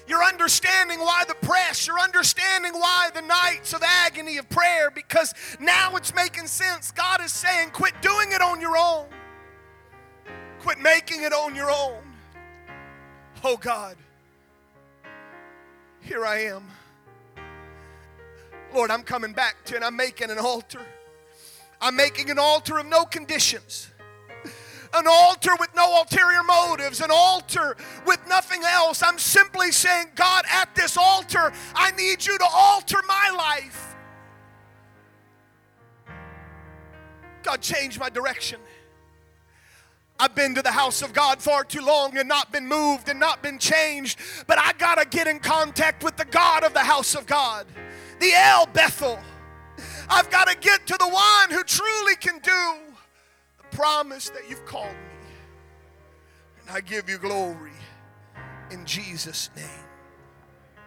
You're 0.07 0.25
understanding 0.25 1.01
why 1.01 1.25
the 1.27 1.35
press. 1.35 1.87
You're 1.87 2.01
understanding 2.01 2.73
why 2.73 3.11
the 3.15 3.23
nights 3.23 3.73
of 3.73 3.83
agony 3.83 4.39
of 4.39 4.49
prayer 4.49 4.91
because 4.91 5.35
now 5.61 5.97
it's 5.97 6.15
making 6.15 6.47
sense. 6.47 6.91
God 6.91 7.21
is 7.21 7.33
saying, 7.33 7.71
quit 7.71 7.95
doing 8.03 8.33
it 8.33 8.43
on 8.43 8.61
your 8.61 8.77
own, 8.77 9.07
quit 10.61 10.81
making 10.81 11.23
it 11.23 11.33
on 11.33 11.55
your 11.55 11.71
own. 11.71 12.03
Oh 13.45 13.57
God, 13.57 13.97
here 16.01 16.25
I 16.25 16.45
am. 16.45 16.65
Lord, 18.75 18.91
I'm 18.91 19.03
coming 19.03 19.33
back 19.33 19.65
to 19.67 19.77
and 19.77 19.85
I'm 19.85 19.97
making 19.97 20.31
an 20.31 20.39
altar. 20.39 20.81
I'm 21.81 21.97
making 21.97 22.31
an 22.31 22.39
altar 22.39 22.79
of 22.79 22.87
no 22.87 23.05
conditions. 23.05 23.89
An 24.95 25.07
altar 25.09 25.53
with 25.59 25.75
no 25.75 26.01
ulterior 26.01 26.43
motives, 26.43 27.01
an 27.01 27.11
altar 27.11 27.77
with 28.07 28.21
nothing 28.29 28.63
else. 28.63 29.03
I'm 29.03 29.19
simply 29.19 29.73
saying, 29.73 30.09
God, 30.15 30.45
at 30.51 30.75
this 30.75 30.99
altar, 30.99 31.53
I 31.75 31.93
need 31.93 32.25
you 32.27 32.37
to 32.37 32.47
alter 32.53 32.99
my 33.09 33.31
life. 33.37 33.97
God, 37.43 37.61
change 37.61 37.99
my 37.99 38.11
direction. 38.11 38.61
I've 40.19 40.35
been 40.35 40.55
to 40.55 40.63
the 40.63 40.71
house 40.71 41.03
of 41.03 41.13
God 41.13 41.43
far 41.43 41.65
too 41.65 41.85
long 41.85 42.17
and 42.17 42.29
not 42.29 42.53
been 42.53 42.69
moved 42.69 43.09
and 43.09 43.19
not 43.19 43.43
been 43.43 43.59
changed, 43.59 44.21
but 44.47 44.59
I 44.59 44.73
got 44.75 44.99
to 44.99 45.05
get 45.09 45.27
in 45.27 45.41
contact 45.41 46.05
with 46.05 46.17
the 46.17 46.25
God 46.25 46.63
of 46.63 46.75
the 46.75 46.81
house 46.81 47.17
of 47.17 47.27
God, 47.27 47.67
the 48.21 48.33
El 48.33 48.67
Bethel. 48.67 49.19
I've 50.09 50.31
got 50.31 50.47
to 50.47 50.57
get 50.57 50.87
to 50.87 50.97
the 50.97 51.09
one 51.09 51.51
who 51.51 51.65
truly 51.65 52.15
can 52.17 52.39
do 52.39 52.92
promise 53.73 54.31
that 54.31 54.49
you've 54.49 54.65
called 54.65 54.87
me. 54.87 55.29
And 56.61 56.71
I 56.71 56.81
give 56.81 57.09
you 57.11 57.19
glory 57.19 57.73
in 58.71 58.85
Jesus' 58.87 59.51
name. 59.57 59.82